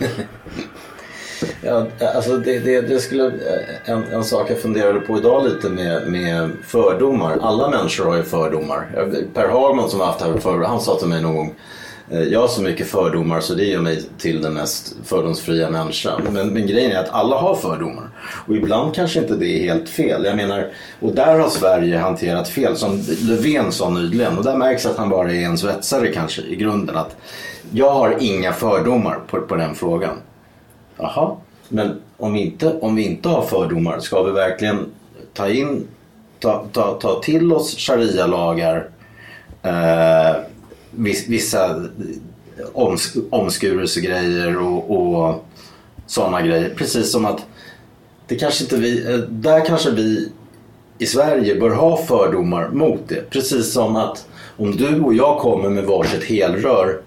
ja, 1.62 1.88
alltså 2.16 2.38
det, 2.38 2.60
det, 2.60 2.82
det, 2.82 3.00
skulle, 3.00 3.28
eh, 3.28 3.92
en, 3.92 4.04
en 4.04 4.24
sak 4.24 4.52
jag 4.52 4.60
funderade 4.60 5.00
på 5.00 5.18
idag 5.18 5.46
lite 5.46 5.70
med, 5.70 6.08
med 6.08 6.52
fördomar. 6.64 7.38
Alla 7.42 7.70
människor 7.70 8.06
har 8.06 8.16
ju 8.16 8.24
fördomar. 8.24 8.90
Eh, 8.98 9.34
per 9.34 9.48
Hagman 9.48 9.90
som 9.90 10.00
har 10.00 10.08
haft 10.08 10.22
här 10.22 10.38
förr, 10.38 10.64
han 10.64 10.80
sa 10.80 10.96
till 10.96 11.08
mig 11.08 11.22
någon 11.22 11.36
gång 11.36 11.56
Eh, 12.12 12.24
jag 12.24 12.40
har 12.40 12.48
så 12.48 12.62
mycket 12.62 12.88
fördomar 12.88 13.40
så 13.40 13.54
det 13.54 13.66
gör 13.66 13.82
mig 13.82 14.04
till 14.18 14.42
den 14.42 14.54
mest 14.54 14.96
fördomsfria 15.04 15.70
människan. 15.70 16.22
Men, 16.32 16.48
men 16.48 16.68
grejen 16.68 16.92
är 16.92 17.00
att 17.00 17.10
alla 17.10 17.36
har 17.36 17.56
fördomar. 17.56 18.10
Och 18.48 18.56
ibland 18.56 18.96
kanske 18.96 19.20
inte 19.20 19.36
det 19.36 19.48
är 19.48 19.74
helt 19.74 19.90
fel. 19.90 20.26
Jag 20.26 20.36
menar, 20.36 20.72
och 21.00 21.16
där 21.16 21.40
har 21.40 21.50
Sverige 21.50 21.98
hanterat 21.98 22.50
fel. 22.50 22.78
Som 22.78 23.04
Löfven 23.22 23.72
sa 23.72 23.90
nyligen. 23.90 24.38
Och 24.38 24.44
där 24.44 24.58
märks 24.58 24.86
att 24.86 24.98
han 24.98 25.10
bara 25.10 25.32
är 25.32 25.46
en 25.46 25.58
svetsare 25.58 26.08
kanske 26.08 26.42
i 26.42 26.56
grunden. 26.56 26.98
Att 26.98 27.16
jag 27.72 27.92
har 27.92 28.18
inga 28.20 28.54
fördomar 28.54 29.20
på, 29.28 29.42
på 29.42 29.56
den 29.56 29.76
frågan. 29.76 30.16
Jaha, 30.98 31.36
men 31.70 32.02
om 32.18 32.34
vi, 32.34 32.40
inte, 32.40 32.74
om 32.80 32.96
vi 32.96 33.04
inte 33.04 33.30
har 33.30 33.42
fördomar, 33.42 34.00
ska 34.00 34.24
vi 34.24 34.32
verkligen 34.32 34.86
ta 35.34 35.50
in, 35.50 35.88
ta, 36.40 36.66
ta, 36.72 36.94
ta 36.94 37.20
till 37.20 37.54
oss 37.54 37.78
sharia-lagar, 37.78 38.90
eh, 39.64 40.36
vissa 41.28 41.86
oms, 42.74 43.14
omskurelsegrejer 43.30 44.58
och, 44.58 44.92
och 44.92 45.46
sådana 46.08 46.42
grejer. 46.42 46.74
Precis 46.76 47.12
som 47.12 47.26
att 47.26 47.46
det 48.28 48.36
kanske 48.36 48.64
inte 48.64 48.78
vi, 48.78 49.14
eh, 49.14 49.18
där 49.18 49.66
kanske 49.66 49.92
vi 49.92 50.32
i 50.98 51.06
Sverige 51.06 51.56
bör 51.56 51.70
ha 51.70 51.98
fördomar 51.98 52.70
mot 52.70 53.00
det. 53.08 53.30
Precis 53.30 53.74
som 53.74 53.96
att 53.96 54.28
om 54.58 54.76
du 54.76 55.02
och 55.02 55.14
jag 55.14 55.40
kommer 55.40 55.70
med 55.70 55.84
varsitt 55.84 56.24
helrör 56.24 57.02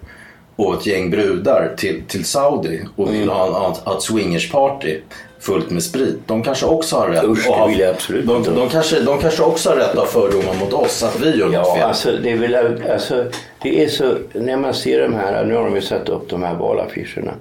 och 0.57 0.75
ett 0.75 0.87
gäng 0.87 1.11
brudar 1.11 1.75
till, 1.77 2.03
till 2.09 2.25
Saudi 2.25 2.81
och 2.97 3.13
vill 3.13 3.23
mm. 3.23 3.35
ha 3.35 3.97
ett 3.97 4.03
swingersparty 4.03 5.01
fullt 5.47 5.71
med 5.71 5.83
sprit. 5.83 6.17
De 6.27 6.43
kanske 6.43 6.67
också 6.67 6.97
har 6.97 7.09
rätt. 7.09 7.25
Usch, 7.25 7.47
det 7.47 7.69
vill 7.69 7.79
jag 7.79 7.91
absolut 7.91 8.27
de, 8.27 8.43
de, 8.43 8.69
kanske, 8.69 9.01
de 9.01 9.19
kanske 9.19 9.43
också 9.43 9.71
har 9.71 9.77
rätt 9.77 9.97
ha 9.97 10.07
fördomar 10.07 10.55
mot 10.61 10.73
oss, 10.73 11.03
att 11.03 11.21
vi 11.21 11.39
gör 11.39 11.53
ja, 11.53 11.59
något 11.59 11.75
fel. 11.75 11.83
Alltså, 11.83 12.13
det, 12.23 12.33
är 12.33 12.37
väl, 12.37 12.83
alltså, 12.93 13.25
det 13.63 13.85
är 13.85 13.89
så, 13.89 14.15
när 14.33 14.57
man 14.57 14.75
ser 14.75 15.01
de 15.01 15.15
här, 15.15 15.45
nu 15.45 15.55
har 15.55 15.65
de 15.65 15.75
ju 15.75 15.81
satt 15.81 16.09
upp 16.09 16.31
de 16.31 16.43
här 16.43 16.55
valaffischerna. 16.55 17.33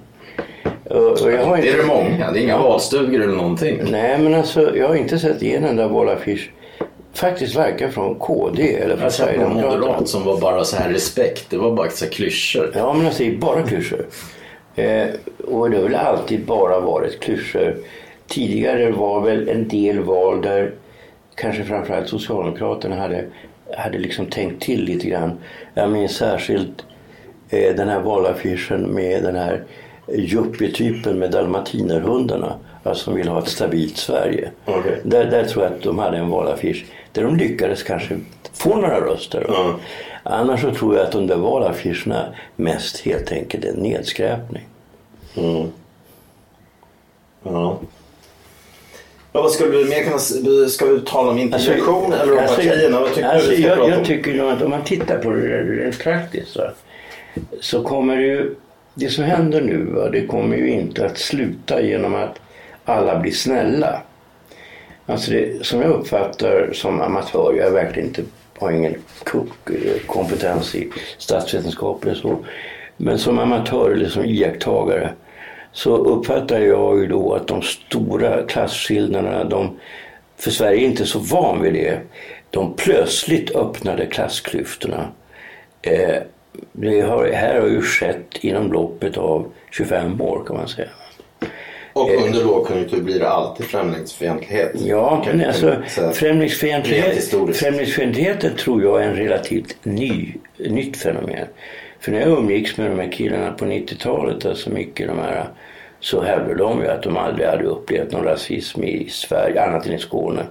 Och, 0.84 1.22
och 1.22 1.32
jag 1.32 1.46
har 1.46 1.56
inte, 1.56 1.68
det 1.68 1.74
är 1.74 1.78
det 1.78 1.86
många, 1.86 2.32
det 2.32 2.38
är 2.38 2.42
inga 2.42 2.58
valstugor 2.58 3.22
eller 3.22 3.36
någonting. 3.36 3.80
Nej 3.90 4.18
men 4.18 4.34
alltså 4.34 4.76
jag 4.76 4.88
har 4.88 4.94
inte 4.94 5.18
sett 5.18 5.42
en 5.42 5.64
enda 5.64 5.88
valaffisch 5.88 6.50
faktiskt 7.14 7.56
verkar 7.56 7.88
från 7.88 8.14
KD 8.14 8.74
eller 8.74 8.96
från 8.96 9.10
Sverigedemokraterna. 9.10 9.72
Jag 9.72 9.80
moderat 9.80 10.08
som 10.08 10.24
var 10.24 10.40
bara 10.40 10.64
så 10.64 10.76
här 10.76 10.90
respekt, 10.90 11.50
det 11.50 11.56
var 11.56 11.72
bara 11.72 11.90
så 11.90 12.04
här 12.04 12.12
klyschor. 12.12 12.72
Ja 12.74 12.92
men 12.92 13.06
alltså 13.06 13.22
det 13.22 13.28
är 13.28 13.36
bara 13.36 13.62
klyschor. 13.62 14.06
Eh, 14.76 15.08
och 15.46 15.70
det 15.70 15.76
har 15.76 15.82
väl 15.82 15.94
alltid 15.94 16.44
bara 16.44 16.80
varit 16.80 17.20
klyschor. 17.20 17.76
Tidigare 18.26 18.90
var 18.90 19.20
väl 19.20 19.48
en 19.48 19.68
del 19.68 19.98
val 19.98 20.42
där 20.42 20.72
kanske 21.34 21.64
framförallt 21.64 22.08
Socialdemokraterna 22.08 22.96
hade, 22.96 23.24
hade 23.76 23.98
liksom 23.98 24.26
tänkt 24.26 24.62
till 24.62 24.84
lite 24.84 25.06
grann. 25.06 25.38
Jag 25.74 25.90
minns 25.90 26.16
särskilt 26.16 26.84
eh, 27.50 27.74
den 27.74 27.88
här 27.88 28.00
valaffischen 28.00 28.82
med 28.94 29.22
den 29.22 29.36
här 29.36 29.64
yuppie-typen 30.08 31.18
med 31.18 31.30
dalmatinerhundarna. 31.30 32.54
Alltså 32.82 33.04
som 33.04 33.14
vill 33.14 33.28
ha 33.28 33.38
ett 33.38 33.48
stabilt 33.48 33.96
Sverige. 33.96 34.50
Okay. 34.66 34.96
Där, 35.02 35.24
där 35.24 35.44
tror 35.44 35.64
jag 35.64 35.72
att 35.72 35.82
de 35.82 35.98
hade 35.98 36.18
en 36.18 36.30
valaffisch 36.30 36.84
där 37.12 37.22
de 37.22 37.36
lyckades 37.36 37.82
kanske 37.82 38.18
få 38.52 38.76
några 38.76 39.00
röster. 39.00 39.46
Mm. 39.48 39.76
Annars 40.30 40.60
så 40.60 40.70
tror 40.70 40.96
jag 40.96 41.06
att 41.06 41.12
de 41.12 41.26
där 41.26 41.36
valaffischerna 41.36 42.26
mest 42.56 43.00
helt 43.00 43.32
enkelt 43.32 43.64
är 43.64 43.72
nedskräpning. 43.72 44.66
Mm. 45.36 45.68
Ja. 47.42 47.78
Ja, 49.32 49.42
vad 49.42 49.50
skulle 49.50 49.78
vi 49.78 49.84
mer 49.84 50.02
kunna 50.02 50.18
Ska 50.68 50.86
vi 50.86 51.00
tala 51.00 51.30
om 51.30 51.52
alltså, 51.52 51.72
integration 51.72 52.12
alltså, 52.12 52.22
eller 52.22 52.32
om 52.32 52.38
alltså, 52.38 52.56
partierna? 52.56 53.00
Vad 53.00 53.14
tycker 53.14 53.28
alltså, 53.28 53.50
du 53.50 53.56
jag, 53.56 53.90
jag 53.90 54.04
tycker 54.04 54.34
nog 54.34 54.50
att 54.50 54.62
om 54.62 54.70
man 54.70 54.84
tittar 54.84 55.18
på 55.18 55.30
det 55.30 55.62
rent 55.62 55.98
praktiskt 55.98 56.52
så, 56.52 56.70
så 57.60 57.82
kommer 57.82 58.16
det 58.16 58.22
ju 58.22 58.54
det 58.94 59.08
som 59.08 59.24
händer 59.24 59.60
nu 59.60 59.84
va, 59.84 60.08
det 60.10 60.26
kommer 60.26 60.56
ju 60.56 60.70
inte 60.70 61.06
att 61.06 61.18
sluta 61.18 61.80
genom 61.80 62.14
att 62.14 62.40
alla 62.84 63.18
blir 63.18 63.32
snälla. 63.32 64.02
Alltså 65.06 65.30
det, 65.30 65.66
som 65.66 65.80
jag 65.80 65.90
uppfattar 65.90 66.70
som 66.72 67.00
amatör, 67.00 67.54
jag 67.58 67.66
är 67.66 67.72
verkligen 67.72 68.08
inte, 68.08 68.22
har 68.58 68.70
ingen 68.70 68.94
eh, 68.94 70.06
kompetens 70.06 70.74
i 70.74 70.90
statsvetenskap 71.18 72.04
eller 72.04 72.14
så. 72.14 72.38
Men 72.96 73.18
som 73.18 73.38
amatör 73.38 73.90
eller 73.90 74.08
som 74.08 74.24
iakttagare 74.24 75.10
så 75.72 75.96
uppfattar 75.96 76.60
jag 76.60 76.98
ju 76.98 77.06
då 77.06 77.34
att 77.34 77.48
de 77.48 77.62
stora 77.62 78.42
klasskillnaderna, 78.42 79.44
de, 79.44 79.78
för 80.36 80.50
Sverige 80.50 80.80
är 80.80 80.90
inte 80.90 81.06
så 81.06 81.18
van 81.18 81.62
vid 81.62 81.74
det, 81.74 82.00
de 82.50 82.74
plötsligt 82.76 83.56
öppnade 83.56 84.06
klassklyftorna. 84.06 85.08
Eh, 85.82 86.22
det 86.72 87.00
har, 87.00 87.28
här 87.28 87.60
har 87.60 87.68
ju 87.68 87.82
skett 87.82 88.36
inom 88.40 88.72
loppet 88.72 89.16
av 89.16 89.52
25 89.70 90.20
år 90.20 90.44
kan 90.46 90.56
man 90.56 90.68
säga. 90.68 90.88
Och 91.96 92.10
eh, 92.10 92.24
under 92.24 92.44
lågkonjunktur 92.44 93.02
blir 93.02 93.18
det 93.18 93.28
alltid 93.28 93.66
främlingsfientlighet. 93.66 94.72
Ja, 94.74 95.24
men 95.26 95.46
alltså 95.46 95.76
främlingsfientlighet, 96.12 97.34
främlingsfientligheten 97.56 98.56
tror 98.56 98.82
jag 98.82 99.02
är 99.02 99.08
en 99.08 99.16
relativt 99.16 99.76
ny, 99.82 100.34
nytt 100.56 100.96
fenomen. 100.96 101.46
För 102.00 102.12
när 102.12 102.20
jag 102.20 102.28
umgicks 102.28 102.76
med 102.76 102.90
de 102.90 102.98
här 102.98 103.12
killarna 103.12 103.52
på 103.52 103.64
90-talet, 103.64 104.46
alltså 104.46 104.70
mycket 104.70 105.08
de 105.08 105.18
här, 105.18 105.48
så 106.00 106.22
hävdade 106.22 106.54
de 106.54 106.80
ju 106.80 106.88
att 106.88 107.02
de 107.02 107.16
aldrig 107.16 107.48
hade 107.48 107.64
upplevt 107.64 108.12
någon 108.12 108.24
rasism 108.24 108.84
i 108.84 109.08
Sverige, 109.08 109.62
annat 109.62 109.86
än 109.86 109.92
i 109.92 109.98
Skåne. 109.98 110.46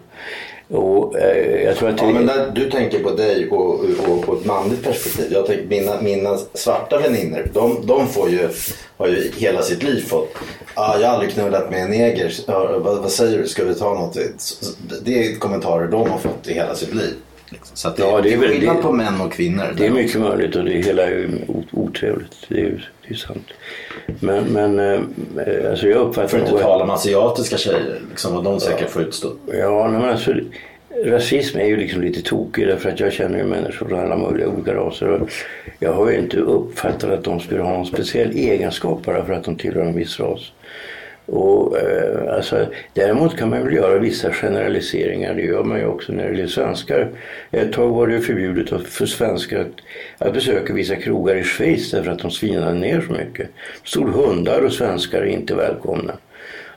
Och, 0.68 1.20
eh, 1.20 1.64
jag 1.64 1.76
tror 1.76 1.90
att 1.90 2.02
ja, 2.02 2.10
men 2.10 2.26
där, 2.26 2.52
du 2.56 2.70
tänker 2.70 3.00
på 3.00 3.12
dig 3.12 3.50
och, 3.50 3.80
och, 3.80 4.30
och 4.30 4.40
ett 4.40 4.46
manligt 4.46 4.84
perspektiv. 4.84 5.26
Jag 5.32 5.46
tänker, 5.46 5.66
mina, 5.66 6.02
mina 6.02 6.38
svarta 6.54 6.98
vänner, 6.98 7.48
de, 7.54 7.78
de 7.86 8.08
får 8.08 8.30
ju, 8.30 8.50
har 8.98 9.08
ju 9.08 9.32
hela 9.38 9.62
sitt 9.62 9.84
liv 9.84 10.06
fått 10.08 10.38
ah, 10.76 10.98
jag 11.00 11.08
har 11.08 11.14
aldrig 11.14 11.34
knullat 11.34 11.72
med 11.72 11.82
en 11.82 11.90
neger. 11.90 12.34
Vad, 12.80 13.02
vad, 13.02 13.12
säger 13.12 13.38
du, 13.38 13.48
ska 13.48 13.64
vi 13.64 13.76
ta 13.76 13.94
något? 13.94 14.18
Det 15.02 15.26
är 15.26 15.36
kommentarer 15.36 15.88
de 15.88 16.10
har 16.10 16.18
fått 16.18 16.48
i 16.48 16.54
hela 16.54 16.76
sitt 16.76 16.94
liv. 16.94 17.14
Så 17.64 17.90
det, 17.90 18.02
ja, 18.02 18.22
det 18.22 18.34
är 18.34 18.38
skillnad 18.38 18.82
på 18.82 18.92
män 18.92 19.22
och 19.22 19.34
kvinnor. 19.34 19.74
Det 19.78 19.86
är 19.86 19.92
mycket 19.92 20.22
möjligt 20.22 20.56
och 20.56 20.66
det 20.66 20.72
hela 20.72 21.04
är 21.04 21.30
otrevligt. 21.72 22.36
Det 22.48 22.62
är, 22.62 22.90
det 23.08 23.14
är 23.14 23.18
sant. 23.18 23.48
Men, 24.20 24.44
men 24.44 24.80
eh, 24.80 25.70
alltså 25.70 25.88
jag 25.88 25.98
uppfattar... 25.98 26.28
För 26.28 26.38
att 26.38 26.50
inte 26.50 26.64
tala 26.64 26.84
om 26.84 26.90
asiatiska 26.90 27.58
tjejer, 27.58 28.02
liksom, 28.10 28.36
vad 28.36 28.44
de 28.44 28.60
säkert 28.60 28.82
ja, 28.82 28.88
får 28.88 29.02
utstå. 29.02 29.32
Ja, 29.52 29.88
men 29.88 30.06
alltså, 30.06 30.34
rasism 31.04 31.58
är 31.58 31.66
ju 31.66 31.78
liksom 31.78 32.02
lite 32.02 32.22
tokig 32.22 32.68
därför 32.68 32.90
att 32.90 33.00
jag 33.00 33.14
känner 33.14 33.38
ju 33.38 33.44
människor 33.44 33.88
från 33.88 34.00
alla 34.00 34.18
möjliga 34.18 34.48
olika 34.48 34.74
raser. 34.74 35.08
Och 35.08 35.30
jag 35.80 35.94
har 35.94 36.12
ju 36.12 36.18
inte 36.18 36.38
uppfattat 36.38 37.12
att 37.12 37.24
de 37.24 37.40
skulle 37.40 37.62
ha 37.62 37.70
någon 37.70 37.86
speciell 37.86 38.32
egenskap 38.32 39.06
bara 39.06 39.26
för 39.26 39.34
att 39.34 39.44
de 39.44 39.56
tillhör 39.56 39.82
en 39.82 39.96
viss 39.96 40.20
ras. 40.20 40.52
Och, 41.26 41.78
eh, 41.78 42.36
alltså, 42.36 42.66
däremot 42.94 43.38
kan 43.38 43.50
man 43.50 43.64
väl 43.64 43.74
göra 43.74 44.00
vissa 44.00 44.32
generaliseringar, 44.32 45.34
det 45.34 45.42
gör 45.42 45.64
man 45.64 45.80
ju 45.80 45.86
också 45.86 46.14
när 46.14 46.24
det 46.24 46.36
gäller 46.36 46.48
svenskar. 46.48 47.12
Ett 47.52 47.74
tag 47.74 47.90
var 47.90 48.08
det 48.08 48.20
förbjudet 48.22 48.88
för 48.88 49.06
svenskar 49.06 49.60
att, 49.60 50.28
att 50.28 50.34
besöka 50.34 50.74
vissa 50.74 50.96
krogar 50.96 51.36
i 51.36 51.44
Schweiz 51.44 51.92
därför 51.92 52.12
att 52.12 52.20
de 52.20 52.32
svinade 52.32 52.74
ner 52.74 53.02
så 53.02 53.14
mycket. 53.14 53.50
Det 53.84 53.90
stod 53.90 54.10
hundar 54.10 54.62
och 54.62 54.74
svenskar 54.74 55.22
är 55.22 55.26
inte 55.26 55.56
välkomna. 55.56 56.14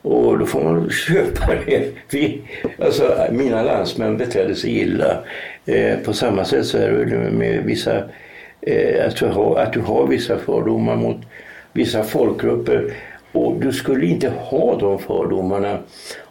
Och 0.03 0.39
då 0.39 0.47
får 0.47 0.65
man 0.65 0.91
köpa 1.09 1.53
det. 1.67 1.93
Vi, 2.11 2.43
alltså, 2.79 3.27
mina 3.31 3.63
landsmän 3.63 4.17
betedde 4.17 4.55
sig 4.55 4.79
illa. 4.79 5.25
Eh, 5.67 5.99
på 5.99 6.13
samma 6.13 6.45
sätt 6.45 6.67
så 6.67 6.79
är 6.79 6.91
det 6.91 7.31
med 7.31 7.65
vissa, 7.65 7.97
eh, 8.61 9.07
att, 9.07 9.17
du 9.17 9.27
har, 9.27 9.59
att 9.59 9.73
du 9.73 9.81
har 9.81 10.07
vissa 10.07 10.39
fördomar 10.39 10.97
mot 10.97 11.17
vissa 11.73 12.03
folkgrupper. 12.03 12.95
Och 13.33 13.57
du 13.57 13.73
skulle 13.73 14.07
inte 14.07 14.29
ha 14.29 14.77
de 14.77 14.99
fördomarna 14.99 15.79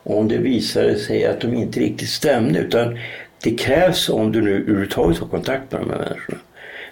om 0.03 0.27
det 0.27 0.37
visade 0.37 0.99
sig 0.99 1.25
att 1.25 1.41
de 1.41 1.53
inte 1.53 1.79
riktigt 1.79 2.09
stämde. 2.09 2.59
Utan 2.59 2.99
det 3.43 3.51
krävs, 3.51 4.09
om 4.09 4.31
du 4.31 4.41
nu 4.41 4.55
överhuvudtaget 4.55 5.17
har 5.17 5.27
kontakt 5.27 5.71
med 5.71 5.81
de 5.81 5.89
här 5.89 5.97
människorna, 5.97 6.37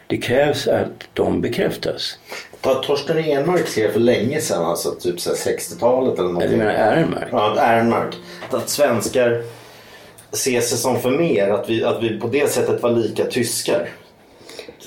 det 0.08 0.18
krävs 0.18 0.68
att 0.68 1.08
de 1.14 1.42
bekräftas. 1.42 2.20
Torsten 2.62 3.18
Enmark 3.18 3.68
skrev 3.68 3.92
för 3.92 4.00
länge 4.00 4.42
sedan, 4.42 4.66
alltså 4.66 4.92
typ 4.92 5.16
60-talet 5.16 6.20
eller 6.20 6.28
någonting. 6.28 6.52
Du 6.52 6.58
menar 6.58 6.72
Ehrenmark? 6.72 7.28
Ja, 7.32 7.56
Ehrenmark. 7.60 8.16
Att 8.50 8.70
svenskar 8.70 9.44
ser 10.32 10.62
sig 10.62 10.78
som 10.78 11.00
för 11.00 11.10
mer, 11.10 11.50
att 11.50 11.70
vi, 11.70 11.84
att 11.84 12.04
vi 12.04 12.20
på 12.20 12.28
det 12.28 12.52
sättet 12.52 12.84
var 12.84 12.92
lika 12.92 13.26
tyskar. 13.26 13.90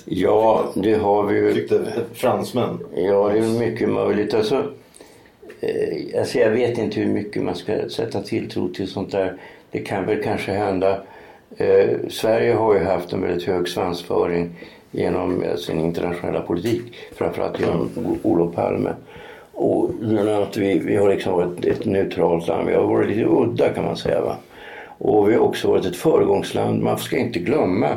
Ja, 0.05 0.73
det 0.75 0.95
har 0.95 1.23
vi 1.23 1.39
ju. 1.39 1.55
Tyckte 1.55 1.81
fransmän. 2.15 2.79
Ja, 2.95 3.29
det 3.29 3.39
är 3.39 3.43
mycket 3.43 3.89
möjligt. 3.89 4.35
Alltså, 4.35 4.71
eh, 5.61 6.21
alltså 6.21 6.39
jag 6.39 6.51
vet 6.51 6.79
inte 6.79 7.01
hur 7.01 7.13
mycket 7.13 7.43
man 7.43 7.55
ska 7.55 7.89
sätta 7.89 8.23
tilltro 8.23 8.69
till 8.69 8.89
sånt 8.89 9.13
där. 9.13 9.37
Det 9.71 9.79
kan 9.79 10.07
väl 10.07 10.23
kanske 10.23 10.53
hända. 10.53 11.03
Eh, 11.57 11.91
Sverige 12.09 12.53
har 12.53 12.75
ju 12.75 12.85
haft 12.85 13.13
en 13.13 13.23
väldigt 13.23 13.47
hög 13.47 13.69
svansföring 13.69 14.51
genom 14.91 15.45
alltså, 15.51 15.67
sin 15.67 15.81
internationella 15.81 16.41
politik. 16.41 16.83
Framförallt 17.17 17.61
genom 17.61 17.91
Olof 18.23 18.55
Palme. 18.55 18.95
Och 19.53 19.91
att 20.43 20.57
vi, 20.57 20.79
vi 20.79 20.97
har 20.97 21.09
liksom 21.09 21.33
varit 21.33 21.65
ett 21.65 21.85
neutralt 21.85 22.47
land. 22.49 22.69
Vi 22.69 22.75
har 22.75 22.87
varit 22.87 23.09
lite 23.09 23.25
udda 23.25 23.69
kan 23.69 23.85
man 23.85 23.97
säga. 23.97 24.21
Va? 24.21 24.37
Och 24.99 25.29
vi 25.29 25.35
har 25.35 25.41
också 25.41 25.69
varit 25.69 25.85
ett 25.85 25.97
föregångsland. 25.97 26.83
Man 26.83 26.99
ska 26.99 27.19
inte 27.19 27.39
glömma 27.39 27.89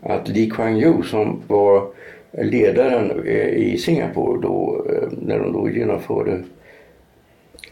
att 0.00 0.28
Lee 0.28 0.50
Kuan 0.50 0.76
Yew 0.76 1.02
som 1.02 1.40
var 1.46 1.86
ledaren 2.32 3.26
eh, 3.26 3.48
i 3.48 3.78
Singapore 3.78 4.40
då, 4.42 4.86
eh, 4.88 5.08
när 5.20 5.38
de 5.38 5.52
då 5.52 5.70
genomförde 5.70 6.42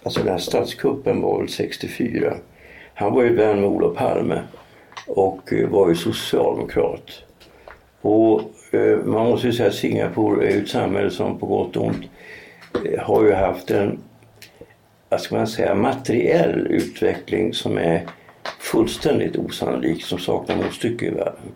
Alltså 0.03 0.21
den 0.21 0.33
här 0.33 0.39
statskuppen 0.39 1.23
var 1.23 1.39
väl 1.39 1.49
64. 1.49 2.35
Han 2.95 3.15
var 3.15 3.23
ju 3.23 3.35
vän 3.35 3.61
med 3.61 3.69
Olof 3.69 3.97
Palme 3.97 4.43
och 5.07 5.53
eh, 5.53 5.69
var 5.69 5.89
ju 5.89 5.95
socialdemokrat. 5.95 7.23
Och 8.01 8.41
eh, 8.75 8.99
man 9.05 9.31
måste 9.31 9.47
ju 9.47 9.53
säga 9.53 9.69
att 9.69 9.75
Singapore 9.75 10.53
är 10.53 10.59
ett 10.63 10.69
samhälle 10.69 11.11
som 11.11 11.39
på 11.39 11.47
gott 11.47 11.77
och 11.77 11.87
ont 11.87 12.05
eh, 12.85 13.01
har 13.01 13.25
ju 13.25 13.33
haft 13.33 13.71
en, 13.71 13.99
vad 15.09 15.21
ska 15.21 15.37
man 15.37 15.47
säga, 15.47 15.75
materiell 15.75 16.67
utveckling 16.67 17.55
som 17.55 17.79
är 17.79 18.07
fullständigt 18.59 19.37
osannolik, 19.37 20.05
som 20.05 20.19
saknar 20.19 20.57
motstycke 20.57 21.07
i 21.07 21.11
världen. 21.11 21.55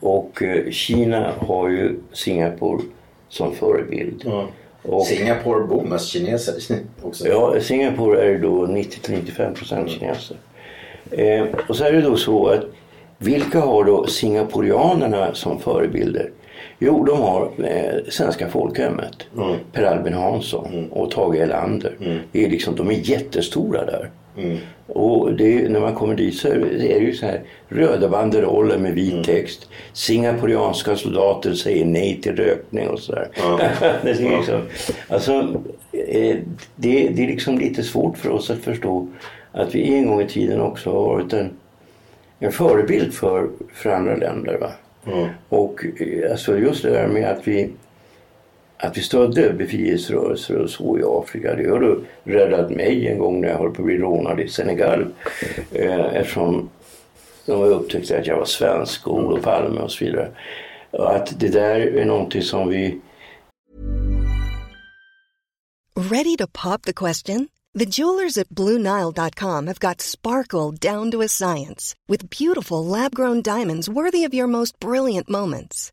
Och 0.00 0.42
Kina 0.70 1.32
har 1.38 1.68
ju 1.68 2.00
Singapore 2.12 2.82
som 3.28 3.54
förebild. 3.54 4.26
Mm. 4.26 4.46
Och, 4.88 5.06
Singapore 5.06 5.66
bor 5.66 5.82
mest 5.82 6.08
kineser 6.08 6.54
också. 7.02 7.28
Ja, 7.28 7.60
Singapore 7.60 8.22
är 8.22 8.38
då 8.38 8.66
90-95 8.66 9.54
procent 9.54 9.90
kineser. 9.90 10.36
Eh, 11.10 11.44
och 11.68 11.76
så 11.76 11.84
är 11.84 11.92
det 11.92 12.00
då 12.00 12.16
så 12.16 12.46
att 12.46 12.64
vilka 13.18 13.60
har 13.60 13.84
då 13.84 14.06
singaporianerna 14.06 15.34
som 15.34 15.60
förebilder? 15.60 16.30
Jo, 16.78 17.04
de 17.04 17.20
har 17.22 17.50
eh, 17.58 18.10
Svenska 18.10 18.48
folkhemmet, 18.48 19.26
mm. 19.36 19.56
Per 19.72 19.82
Albin 19.82 20.12
Hansson 20.12 20.66
mm. 20.66 20.92
och 20.92 21.10
Tage 21.10 21.36
Erlander. 21.36 21.96
Mm. 22.00 22.18
Det 22.32 22.44
är 22.44 22.50
liksom, 22.50 22.76
de 22.76 22.90
är 22.90 23.10
jättestora 23.10 23.84
där. 23.84 24.10
Mm. 24.36 24.58
Och 24.86 25.32
det, 25.32 25.68
när 25.68 25.80
man 25.80 25.94
kommer 25.94 26.14
dit 26.14 26.36
så 26.36 26.48
är 26.48 26.58
det 26.78 26.98
ju 26.98 27.14
så 27.14 27.26
här 27.26 27.40
röda 27.68 28.08
banderoller 28.08 28.78
med 28.78 28.94
vit 28.94 29.12
mm. 29.12 29.24
text. 29.24 29.68
Singaporianska 29.92 30.96
soldater 30.96 31.54
säger 31.54 31.84
nej 31.84 32.20
till 32.22 32.36
rökning 32.36 32.88
och 32.88 32.98
sådär. 32.98 33.28
Mm. 33.44 33.56
det, 34.02 34.10
är 34.10 34.36
liksom, 34.38 34.60
alltså, 35.08 35.32
eh, 35.92 36.36
det, 36.76 37.08
det 37.08 37.22
är 37.22 37.26
liksom 37.26 37.58
lite 37.58 37.82
svårt 37.82 38.18
för 38.18 38.30
oss 38.30 38.50
att 38.50 38.58
förstå 38.58 39.08
att 39.52 39.74
vi 39.74 39.94
en 39.94 40.06
gång 40.06 40.20
i 40.20 40.28
tiden 40.28 40.60
också 40.60 40.92
har 40.92 41.02
varit 41.02 41.32
en, 41.32 41.50
en 42.38 42.52
förebild 42.52 43.14
för, 43.14 43.48
för 43.74 43.90
andra 43.90 44.16
länder. 44.16 44.58
Va? 44.58 44.70
Mm. 45.12 45.28
Och 45.48 45.84
eh, 46.00 46.30
alltså 46.30 46.58
just 46.58 46.82
det 46.82 46.90
där 46.90 47.08
med 47.08 47.30
att 47.30 47.48
vi 47.48 47.70
att 48.78 48.96
vi 48.96 49.02
stödde 49.02 49.52
befrielserörelser 49.52 50.56
och 50.56 50.70
så 50.70 50.98
i 50.98 51.02
Afrika. 51.06 51.54
Det 51.54 51.70
har 51.70 51.80
du 51.80 52.04
räddat 52.24 52.70
mig 52.70 53.08
en 53.08 53.18
gång 53.18 53.40
när 53.40 53.48
jag 53.48 53.58
höll 53.58 53.70
på 53.70 53.82
att 53.82 53.86
bli 53.86 53.98
rånad 53.98 54.40
i 54.40 54.48
Senegal. 54.48 55.06
Eh, 55.72 56.16
eftersom 56.16 56.70
de 57.46 57.62
upptäckte 57.62 58.18
att 58.18 58.26
jag 58.26 58.36
var 58.36 58.44
svensk 58.44 59.06
och 59.06 59.18
Olof 59.18 59.42
Palme 59.42 59.80
och 59.80 59.90
så 59.90 60.04
vidare. 60.04 60.30
Och 60.90 61.16
att 61.16 61.40
det 61.40 61.48
där 61.48 61.80
är 61.80 62.04
någonting 62.04 62.42
som 62.42 62.68
vi... 62.68 63.00
Ready 66.10 66.36
to 66.36 66.46
pop 66.46 66.82
the 66.82 66.92
question? 66.92 67.48
The 67.78 67.86
jewelers 67.86 68.38
at 68.38 68.48
BlueNile.com 68.48 69.66
have 69.66 69.80
got 69.80 70.00
sparkle 70.00 70.92
down 70.92 71.10
to 71.10 71.22
a 71.22 71.28
science 71.28 71.94
with 72.08 72.30
beautiful 72.30 72.84
lab-grown 72.84 73.42
diamonds 73.42 73.88
worthy 73.88 74.24
of 74.24 74.34
your 74.34 74.46
most 74.46 74.80
brilliant 74.80 75.28
moments. 75.28 75.92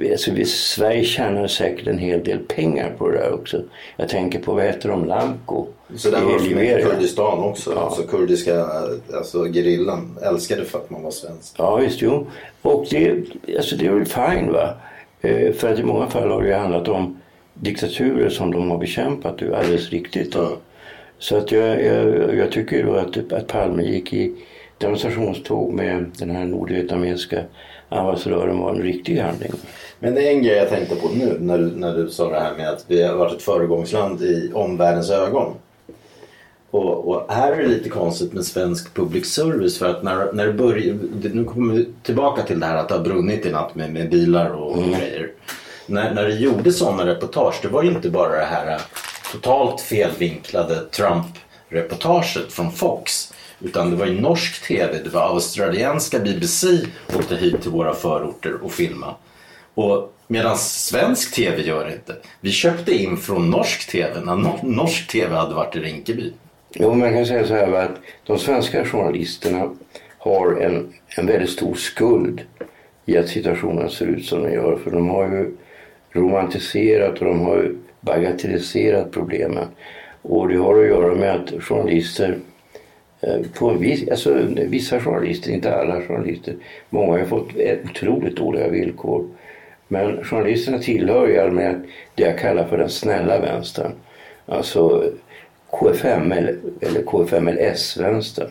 Alltså, 0.00 0.32
vi, 0.32 0.44
Sverige 0.44 1.04
tjänar 1.04 1.46
säkert 1.46 1.86
en 1.86 1.98
hel 1.98 2.24
del 2.24 2.38
pengar 2.38 2.94
på 2.98 3.08
det 3.08 3.18
där 3.18 3.34
också. 3.34 3.62
Jag 3.96 4.08
tänker 4.08 4.38
på, 4.38 4.54
vad 4.54 4.64
heter 4.64 4.88
de, 4.88 5.04
Lamco? 5.04 5.66
Så 5.96 6.10
där 6.10 6.20
var 6.20 6.38
det 6.54 6.82
Kurdistan 6.82 7.38
också. 7.38 7.72
Ja. 7.72 7.80
Alltså 7.80 8.02
kurdiska 8.02 8.66
alltså, 9.14 9.44
gerillan 9.44 10.18
älskade 10.22 10.64
för 10.64 10.78
att 10.78 10.90
man 10.90 11.02
var 11.02 11.10
svensk. 11.10 11.54
Ja 11.58 11.76
visst, 11.76 12.02
jo. 12.02 12.26
Och 12.62 12.86
det, 12.90 13.24
alltså, 13.56 13.76
det 13.76 13.86
är 13.86 13.90
väl 13.90 14.06
fine 14.06 14.52
va. 14.52 14.74
Eh, 15.20 15.52
för 15.52 15.72
att 15.72 15.78
i 15.78 15.82
många 15.82 16.06
fall 16.06 16.30
har 16.30 16.42
det 16.42 16.54
handlat 16.54 16.88
om 16.88 17.20
diktaturer 17.54 18.28
som 18.28 18.50
de 18.50 18.70
har 18.70 18.78
bekämpat. 18.78 19.38
Det 19.38 19.44
är 19.44 19.52
alldeles 19.52 19.90
riktigt. 19.90 20.34
Ja. 20.34 20.56
Så 21.18 21.36
att 21.36 21.52
jag, 21.52 21.84
jag, 21.84 22.34
jag 22.36 22.52
tycker 22.52 22.84
då 22.84 22.94
att, 22.94 23.32
att 23.32 23.46
Palme 23.46 23.82
gick 23.82 24.12
i 24.12 24.34
demonstrationståg 24.78 25.72
med 25.72 26.10
den 26.18 26.30
här 26.30 26.44
nordvietnamesiska 26.44 27.42
ambassadören 27.88 28.58
var 28.58 28.70
en 28.70 28.82
riktig 28.82 29.18
handling. 29.18 29.52
Men 29.98 30.14
det 30.14 30.28
är 30.28 30.32
en 30.32 30.42
grej 30.42 30.56
jag 30.56 30.68
tänkte 30.68 30.96
på 30.96 31.08
nu 31.08 31.36
när 31.40 31.58
du, 31.58 31.70
när 31.76 31.96
du 31.96 32.10
sa 32.10 32.30
det 32.30 32.40
här 32.40 32.54
med 32.56 32.68
att 32.68 32.84
vi 32.86 33.02
har 33.02 33.14
varit 33.14 33.32
ett 33.32 33.42
föregångsland 33.42 34.22
i 34.22 34.50
omvärldens 34.54 35.10
ögon. 35.10 35.54
Och, 36.70 37.08
och, 37.08 37.32
här 37.32 37.52
är 37.52 37.56
det 37.56 37.68
lite 37.68 37.88
konstigt 37.88 38.32
med 38.32 38.44
svensk 38.44 38.94
public 38.94 39.26
service 39.26 39.78
för 39.78 39.90
att 39.90 40.02
när, 40.02 40.32
när 40.32 40.46
det 40.46 40.52
började, 40.52 41.28
nu 41.32 41.44
kommer 41.44 41.74
vi 41.74 41.88
tillbaka 42.02 42.42
till 42.42 42.60
det 42.60 42.66
här 42.66 42.76
att 42.76 42.88
det 42.88 42.94
har 42.94 43.04
brunnit 43.04 43.46
i 43.46 43.52
natt 43.52 43.74
med, 43.74 43.92
med 43.92 44.10
bilar 44.10 44.50
och 44.50 44.78
mm. 44.78 44.90
grejer. 44.90 45.30
När, 45.86 46.14
när 46.14 46.22
det 46.22 46.34
gjordes 46.34 46.78
sådana 46.78 47.06
reportage, 47.06 47.58
det 47.62 47.68
var 47.68 47.82
ju 47.82 47.88
inte 47.88 48.10
bara 48.10 48.38
det 48.38 48.44
här 48.44 48.80
totalt 49.32 49.80
felvinklade 49.80 50.74
Trump-reportaget 50.90 52.52
från 52.52 52.72
Fox. 52.72 53.32
Utan 53.60 53.90
det 53.90 53.96
var 53.96 54.06
ju 54.06 54.20
norsk 54.20 54.66
tv, 54.66 54.98
det 55.04 55.10
var 55.10 55.22
australienska 55.22 56.18
BBC 56.18 56.66
åkte 57.16 57.36
hit 57.36 57.62
till 57.62 57.70
våra 57.70 57.94
förorter 57.94 58.64
och 58.64 58.72
filmade. 58.72 59.14
Och 59.74 60.12
Medan 60.28 60.56
svensk 60.56 61.34
tv 61.34 61.62
gör 61.62 61.84
det 61.84 61.92
inte. 61.92 62.16
Vi 62.40 62.50
köpte 62.50 62.94
in 62.94 63.16
från 63.16 63.50
norsk 63.50 63.90
tv 63.90 64.20
när 64.20 64.64
norsk 64.66 65.12
tv 65.12 65.34
hade 65.34 65.54
varit 65.54 65.76
i 65.76 65.80
Rinkeby. 65.80 66.32
Jo, 66.74 66.94
man 66.94 67.12
kan 67.12 67.26
säga 67.26 67.46
så 67.46 67.54
här 67.54 67.72
att 67.72 67.96
de 68.26 68.38
svenska 68.38 68.84
journalisterna 68.84 69.70
har 70.18 70.60
en, 70.60 70.92
en 71.16 71.26
väldigt 71.26 71.50
stor 71.50 71.74
skuld 71.74 72.42
i 73.04 73.16
att 73.16 73.28
situationen 73.28 73.90
ser 73.90 74.06
ut 74.06 74.24
som 74.24 74.42
den 74.42 74.52
gör. 74.52 74.78
För 74.84 74.90
de 74.90 75.10
har 75.10 75.22
ju 75.22 75.56
romantiserat 76.12 77.18
och 77.18 77.24
de 77.24 77.40
har 77.40 77.56
ju 77.56 77.76
bagatelliserat 78.00 79.12
problemen. 79.12 79.64
Och 80.22 80.48
det 80.48 80.56
har 80.56 80.80
att 80.80 80.86
göra 80.86 81.14
med 81.14 81.34
att 81.34 81.62
journalister 81.62 82.38
Eh, 83.26 83.40
på 83.58 83.72
viss, 83.72 84.08
alltså, 84.08 84.34
vissa 84.50 85.00
journalister, 85.00 85.50
inte 85.50 85.74
alla 85.74 86.00
journalister, 86.00 86.54
många 86.90 87.18
har 87.18 87.24
fått 87.24 87.48
otroligt 87.90 88.36
dåliga 88.36 88.68
villkor. 88.68 89.28
Men 89.88 90.24
journalisterna 90.24 90.78
tillhör 90.78 91.30
i 91.30 91.38
allmänhet 91.38 91.76
det 92.14 92.22
jag 92.22 92.38
kallar 92.38 92.64
för 92.64 92.78
den 92.78 92.88
snälla 92.88 93.40
vänstern. 93.40 93.92
Alltså 94.46 95.04
KFML 95.70 96.58
eller 96.80 97.02
KFMLS-vänstern. 97.02 98.48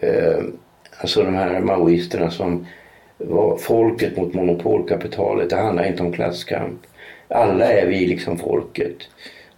Eh, 0.00 0.42
alltså 0.98 1.22
de 1.22 1.34
här 1.34 1.60
maoisterna 1.60 2.30
som 2.30 2.66
var 3.18 3.56
folket 3.56 4.16
mot 4.16 4.34
monopolkapitalet. 4.34 5.50
Det 5.50 5.56
handlar 5.56 5.86
inte 5.86 6.02
om 6.02 6.12
klasskamp. 6.12 6.80
Alla 7.28 7.72
är 7.72 7.86
vi 7.86 8.06
liksom 8.06 8.38
folket. 8.38 8.96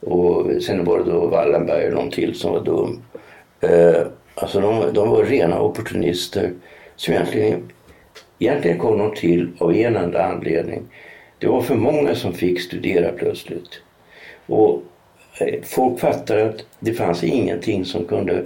Och 0.00 0.62
sen 0.62 0.84
var 0.84 0.98
det 0.98 1.10
då 1.10 1.26
Wallenberg 1.26 1.86
och 1.88 1.94
någon 1.94 2.10
till 2.10 2.34
som 2.34 2.52
var 2.52 2.64
dum. 2.64 3.02
Eh, 3.60 4.06
alltså 4.40 4.60
de, 4.60 4.92
de 4.92 5.10
var 5.10 5.24
rena 5.24 5.60
opportunister 5.60 6.52
som 6.96 7.14
egentligen, 7.14 7.72
egentligen 8.38 8.78
kom 8.78 8.98
de 8.98 9.14
till 9.14 9.52
av 9.58 9.76
en 9.76 9.96
enda 9.96 10.24
anledning. 10.24 10.82
Det 11.38 11.46
var 11.46 11.62
för 11.62 11.74
många 11.74 12.14
som 12.14 12.32
fick 12.32 12.60
studera 12.60 13.12
plötsligt. 13.12 13.80
Och 14.46 14.82
eh, 15.40 15.62
folk 15.62 16.00
fattade 16.00 16.48
att 16.48 16.64
det 16.80 16.92
fanns 16.92 17.24
ingenting 17.24 17.84
som 17.84 18.04
kunde 18.04 18.44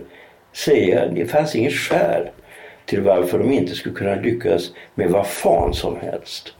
säga, 0.52 1.08
det 1.08 1.26
fanns 1.26 1.56
inget 1.56 1.72
skäl 1.72 2.28
till 2.86 3.00
varför 3.00 3.38
de 3.38 3.52
inte 3.52 3.74
skulle 3.74 3.94
kunna 3.94 4.14
lyckas 4.14 4.72
med 4.94 5.10
vad 5.10 5.26
fan 5.26 5.74
som 5.74 5.96
helst. 5.96 6.54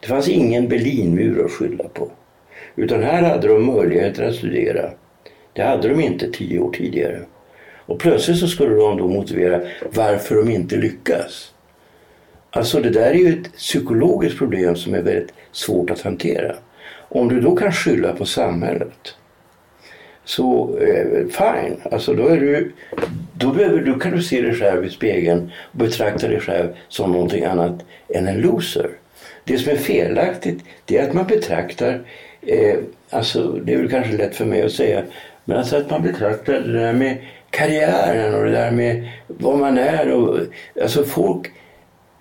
Det 0.00 0.06
fanns 0.06 0.28
ingen 0.28 0.68
Berlinmur 0.68 1.44
att 1.44 1.50
skylla 1.50 1.84
på. 1.84 2.10
Utan 2.76 3.02
här 3.02 3.22
hade 3.22 3.48
de 3.48 3.66
möjligheter 3.66 4.28
att 4.28 4.34
studera. 4.34 4.90
Det 5.52 5.62
hade 5.62 5.88
de 5.88 6.00
inte 6.00 6.32
tio 6.32 6.58
år 6.58 6.72
tidigare. 6.72 7.20
Och 7.86 7.98
plötsligt 7.98 8.38
så 8.38 8.48
skulle 8.48 8.74
de 8.74 8.98
då 8.98 9.08
motivera 9.08 9.60
varför 9.94 10.34
de 10.34 10.50
inte 10.50 10.76
lyckas. 10.76 11.52
Alltså 12.50 12.80
det 12.80 12.90
där 12.90 13.10
är 13.10 13.14
ju 13.14 13.40
ett 13.40 13.52
psykologiskt 13.56 14.38
problem 14.38 14.76
som 14.76 14.94
är 14.94 15.02
väldigt 15.02 15.32
svårt 15.52 15.90
att 15.90 16.00
hantera. 16.00 16.56
Om 17.08 17.28
du 17.28 17.40
då 17.40 17.56
kan 17.56 17.72
skylla 17.72 18.12
på 18.12 18.24
samhället 18.24 19.14
så 20.24 20.78
eh, 20.78 21.26
fine, 21.28 21.76
alltså 21.92 22.14
då, 22.14 22.26
är 22.28 22.36
du, 22.36 22.72
då, 23.34 23.50
behöver, 23.50 23.80
då 23.80 23.98
kan 23.98 24.12
du 24.12 24.22
se 24.22 24.42
dig 24.42 24.54
själv 24.54 24.84
i 24.84 24.90
spegeln 24.90 25.52
och 25.72 25.78
betrakta 25.78 26.28
dig 26.28 26.40
själv 26.40 26.68
som 26.88 27.12
någonting 27.12 27.44
annat 27.44 27.84
än 28.08 28.28
en 28.28 28.40
loser. 28.40 28.90
Det 29.44 29.58
som 29.58 29.72
är 29.72 29.76
felaktigt 29.76 30.64
det 30.84 30.98
är 30.98 31.08
att 31.08 31.14
man 31.14 31.26
betraktar, 31.26 32.00
eh, 32.42 32.78
alltså 33.10 33.52
det 33.52 33.74
är 33.74 33.78
väl 33.78 33.90
kanske 33.90 34.16
lätt 34.16 34.36
för 34.36 34.44
mig 34.44 34.62
att 34.62 34.72
säga, 34.72 35.02
men 35.44 35.56
alltså 35.56 35.76
att 35.76 35.90
man 35.90 36.02
betraktar 36.02 36.52
det 36.52 36.72
där 36.72 36.92
med 36.92 37.16
karriären 37.52 38.34
och 38.34 38.44
det 38.44 38.50
där 38.50 38.70
med 38.70 39.08
vad 39.26 39.58
man 39.58 39.78
är 39.78 40.12
och 40.12 40.38
alltså 40.82 41.04
folk, 41.04 41.50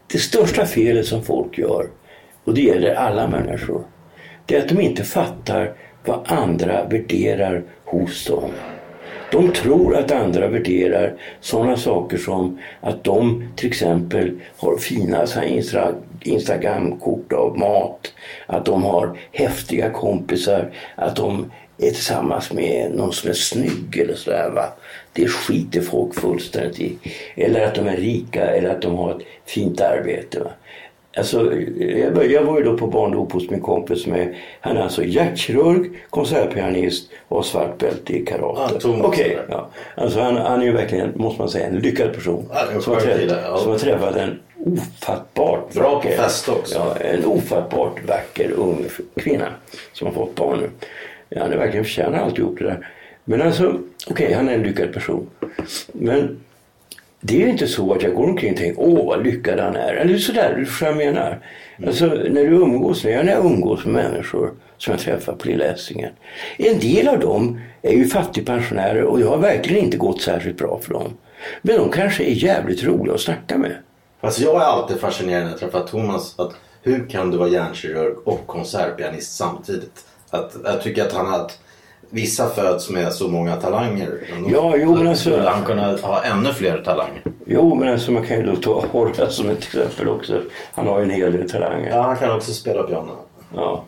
det 0.08 0.18
största 0.18 0.66
felet 0.66 1.06
som 1.06 1.24
folk 1.24 1.58
gör 1.58 1.88
och 2.44 2.54
det 2.54 2.62
gäller 2.62 2.96
alla 2.96 3.28
människor, 3.28 3.84
det 4.46 4.56
är 4.56 4.62
att 4.62 4.70
de 4.70 4.82
inte 4.82 5.04
fattar 5.04 5.74
vad 6.06 6.32
andra 6.32 6.84
värderar 6.84 7.64
hos 7.86 8.26
dem. 8.26 8.52
De 9.32 9.52
tror 9.52 9.96
att 9.96 10.12
andra 10.12 10.48
värderar 10.48 11.14
sådana 11.40 11.78
saker 11.78 12.18
som 12.18 12.60
att 12.82 13.04
de 13.04 13.48
till 13.56 13.68
exempel 13.68 14.40
har 14.58 14.78
fina 14.78 15.26
Instagramkort 16.24 17.34
av 17.34 17.58
mat, 17.58 18.14
att 18.48 18.66
de 18.66 18.84
har 18.84 19.18
häftiga 19.32 19.90
kompisar, 19.90 20.72
att 20.96 21.16
de 21.16 21.52
är 21.78 21.90
tillsammans 21.90 22.54
med 22.54 22.92
någon 22.96 23.14
som 23.14 23.30
är 23.30 23.34
snygg 23.34 23.98
eller 23.98 24.16
sådär. 24.16 24.50
Va? 24.56 24.66
Det 25.14 25.28
skiter 25.28 25.82
folk 25.82 26.16
fullständigt 26.16 26.80
i. 26.80 26.98
Eller 27.36 27.66
att 27.66 27.76
de 27.76 27.88
är 27.88 27.98
rika 27.98 28.46
eller 28.46 28.70
att 28.70 28.82
de 28.82 28.96
har 28.96 29.12
ett 29.12 29.26
fint 29.46 29.82
arbete. 29.82 30.40
Va? 30.40 30.52
Alltså, 31.18 31.54
jag, 31.80 32.32
jag 32.32 32.44
var 32.44 32.58
ju 32.58 32.64
då 32.64 32.78
på 32.78 32.88
barndop 32.88 33.32
hos 33.32 33.50
min 33.50 33.62
kompis 33.62 34.08
med, 34.08 34.36
han 34.62 34.78
är 34.78 34.82
alltså 34.82 35.04
hjärtkirurg, 35.04 35.92
konsertpianist 36.10 37.12
och 37.28 37.46
svart 37.46 37.78
bälte 37.78 38.14
i 38.18 38.26
karate. 38.26 38.88
Ah, 38.88 39.08
okay, 39.08 39.38
ja. 39.50 39.70
Alltså 39.96 40.20
han, 40.20 40.38
han 40.38 40.62
är 40.62 40.66
ju 40.66 40.72
verkligen, 40.72 41.12
måste 41.16 41.42
man 41.42 41.50
säga, 41.50 41.68
en 41.68 41.76
lyckad 41.76 42.14
person. 42.14 42.50
Ah, 42.52 42.80
som, 42.82 42.94
har 42.94 43.02
träffat, 43.02 43.38
ja. 43.46 43.58
som 43.58 43.72
har 43.72 43.78
träffat 43.78 44.16
en 44.16 44.40
ofattbart 44.66 45.74
Bra 45.74 45.96
vacker, 45.96 46.10
på 46.10 46.24
fest 46.24 46.50
också. 46.50 46.76
Ja, 46.76 46.96
en 46.96 47.26
ofattbart 47.26 48.08
vacker 48.08 48.52
ung 48.52 48.86
kvinna 49.16 49.48
som 49.94 50.08
har 50.08 50.14
fått 50.14 50.36
barn 50.36 50.60
nu. 50.60 50.70
Ja, 51.30 51.42
han 51.42 51.54
är 51.54 51.58
verkligen 51.58 51.86
förtjänar 51.86 52.20
alltihop 52.20 52.58
det 52.60 52.64
där. 52.64 52.88
Men 53.32 53.42
alltså, 53.42 53.68
okej, 53.68 54.26
okay, 54.26 54.34
han 54.34 54.50
är 54.50 54.54
en 54.54 54.64
lyckad 54.64 54.94
person. 54.94 55.30
Men 55.92 56.40
det 57.20 57.44
är 57.44 57.48
inte 57.48 57.68
så 57.68 57.94
att 57.94 58.04
jag 58.04 58.14
går 58.14 58.24
omkring 58.24 58.52
och 58.52 58.58
tänker 58.58 58.82
åh 58.82 59.08
vad 59.08 59.24
lyckad 59.24 59.60
han 59.60 59.76
är. 59.76 59.94
Eller 59.94 60.18
sådär, 60.18 60.56
du 60.58 60.66
förstår 60.66 60.86
vad 60.86 60.96
jag 60.96 61.14
menar. 61.14 61.40
Mm. 61.78 61.90
Alltså 61.90 62.06
när 62.06 62.44
du 62.44 62.56
umgås, 62.56 63.04
när 63.04 63.12
jag, 63.12 63.26
när 63.26 63.32
jag 63.32 63.46
umgås 63.46 63.86
med 63.86 63.94
människor 63.94 64.52
som 64.78 64.92
jag 64.92 65.00
träffar 65.00 65.34
på 65.34 65.48
Lilla 65.48 65.66
Essingen. 65.66 66.12
En 66.58 66.80
del 66.80 67.08
av 67.08 67.20
dem 67.20 67.62
är 67.82 67.94
ju 67.94 68.06
fattigpensionärer 68.06 69.04
och 69.04 69.22
jag 69.22 69.30
har 69.30 69.38
verkligen 69.38 69.84
inte 69.84 69.98
gått 69.98 70.22
särskilt 70.22 70.58
bra 70.58 70.80
för 70.84 70.94
dem. 70.94 71.18
Men 71.62 71.78
de 71.78 71.90
kanske 71.90 72.24
är 72.24 72.34
jävligt 72.34 72.84
roliga 72.84 73.14
att 73.14 73.22
snacka 73.22 73.58
med. 73.58 73.76
Alltså 74.22 74.44
jag 74.44 74.56
är 74.56 74.66
alltid 74.66 75.00
fascinerad 75.00 75.44
när 75.44 75.50
jag 75.50 75.60
träffar 75.60 75.84
Thomas. 75.84 76.40
Att 76.40 76.56
hur 76.82 77.10
kan 77.10 77.32
du 77.32 77.38
vara 77.38 77.50
hjärnkirurg 77.50 78.16
och 78.24 78.48
konsertpianist 78.48 79.36
samtidigt? 79.36 80.06
Att, 80.30 80.56
jag 80.64 80.82
tycker 80.82 81.06
att 81.06 81.14
han 81.14 81.26
har 81.26 81.40
vissa 82.12 82.50
föds 82.50 82.90
med 82.90 83.14
så 83.14 83.28
många 83.28 83.56
talanger. 83.56 84.10
Ja, 84.48 84.76
jo 84.78 84.96
men 84.96 85.08
alltså. 85.08 85.30
Skulle 85.30 85.50
han 85.50 85.66
kunna 85.66 85.98
ha 85.98 86.24
ännu 86.24 86.54
fler 86.54 86.78
talanger? 86.78 87.22
Jo, 87.46 87.76
men 87.76 87.88
alltså 87.90 88.12
man 88.12 88.26
kan 88.26 88.38
ju 88.38 88.44
då 88.44 88.56
ta 88.56 88.86
Horace 88.92 89.30
som 89.30 89.50
ett 89.50 89.58
exempel 89.58 90.10
också. 90.10 90.42
Han 90.74 90.88
har 90.88 91.00
ju 91.00 91.04
en 91.04 91.10
hel 91.10 91.32
del 91.32 91.50
talanger. 91.50 91.90
Ja, 91.90 92.02
han 92.02 92.18
kan 92.18 92.36
också 92.36 92.54
spela 92.54 92.84
piano. 92.84 93.12
Ja, 93.56 93.84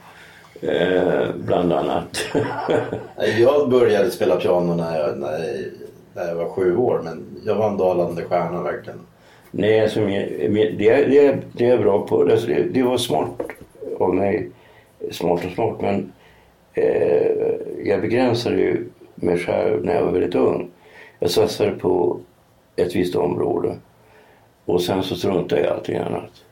eh, 0.61 1.27
bland 1.35 1.73
annat. 1.73 2.25
jag 3.39 3.69
började 3.69 4.11
spela 4.11 4.35
piano 4.35 4.75
när 4.75 4.99
jag, 4.99 5.17
när, 5.17 5.31
jag, 5.31 5.65
när 6.13 6.27
jag 6.27 6.35
var 6.35 6.49
sju 6.49 6.77
år, 6.77 7.01
men 7.03 7.25
jag 7.45 7.55
var 7.55 7.69
en 7.69 7.77
dalande 7.77 8.23
stjärna 8.23 8.61
verkligen. 8.61 8.99
Nej, 9.51 9.81
alltså, 9.81 9.99
det, 9.99 10.75
det, 10.77 11.37
det 11.53 11.65
är 11.65 11.69
jag 11.69 11.81
bra 11.81 12.07
på. 12.07 12.21
Alltså, 12.21 12.47
det, 12.47 12.63
det 12.63 12.83
var 12.83 12.97
smart 12.97 13.41
av 13.99 14.15
mig. 14.15 14.49
Smart 15.11 15.45
och 15.45 15.51
smart, 15.51 15.81
men 15.81 16.11
eh, 16.73 17.55
jag 17.83 18.01
begränsade 18.01 18.55
ju 18.55 18.85
mig 19.15 19.37
själv 19.37 19.85
när 19.85 19.95
jag 19.95 20.05
var 20.05 20.11
väldigt 20.11 20.35
ung. 20.35 20.69
Jag 21.19 21.29
satsade 21.29 21.71
på 21.71 22.19
ett 22.75 22.95
visst 22.95 23.15
område 23.15 23.75
och 24.65 24.81
sen 24.81 25.03
så 25.03 25.15
struntade 25.15 25.61
jag 25.61 25.69
i 25.69 25.73
allting 25.73 25.97
annat. 25.97 26.43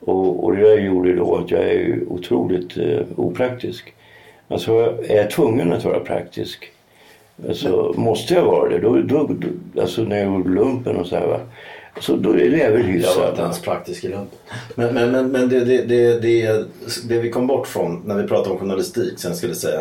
Och, 0.00 0.44
och 0.44 0.56
det 0.56 0.62
där 0.62 0.78
gjorde 0.78 1.14
då 1.14 1.36
att 1.36 1.50
jag 1.50 1.60
är 1.60 1.72
ju 1.72 2.06
otroligt 2.08 2.76
eh, 2.76 3.00
opraktisk. 3.16 3.94
Alltså 4.48 4.72
är 5.08 5.16
jag 5.16 5.30
tvungen 5.30 5.72
att 5.72 5.84
vara 5.84 6.00
praktisk 6.00 6.72
Alltså, 7.46 7.94
måste 7.96 8.34
jag 8.34 8.44
vara 8.44 8.68
det, 8.68 8.78
då, 8.78 8.96
då, 9.02 9.26
då, 9.26 9.80
alltså 9.80 10.02
när 10.02 10.16
jag 10.16 10.26
gjorde 10.26 10.50
lumpen 10.50 10.96
och 10.96 11.06
så 11.06 11.16
här, 11.16 11.26
va? 11.26 11.40
Så 12.00 12.16
då 12.16 12.30
är 12.30 12.50
det 12.50 12.70
väl 12.70 12.82
hyfsat. 12.82 13.16
Jag 13.16 13.22
var 13.22 13.30
inte 13.30 13.42
ens 13.42 13.60
praktisk 13.60 14.04
i 14.04 14.08
lumpen. 14.08 14.38
Men, 14.74 14.94
men, 14.94 15.10
men, 15.10 15.30
men 15.30 15.48
det, 15.48 15.64
det, 15.64 15.82
det, 15.82 16.18
det, 16.18 16.66
det 17.08 17.18
vi 17.18 17.30
kom 17.30 17.46
bort 17.46 17.66
från 17.66 18.02
när 18.06 18.14
vi 18.14 18.28
pratade 18.28 18.50
om 18.50 18.58
journalistik 18.58 19.18
sen 19.18 19.36
skulle 19.36 19.52
jag 19.52 19.60
säga. 19.60 19.80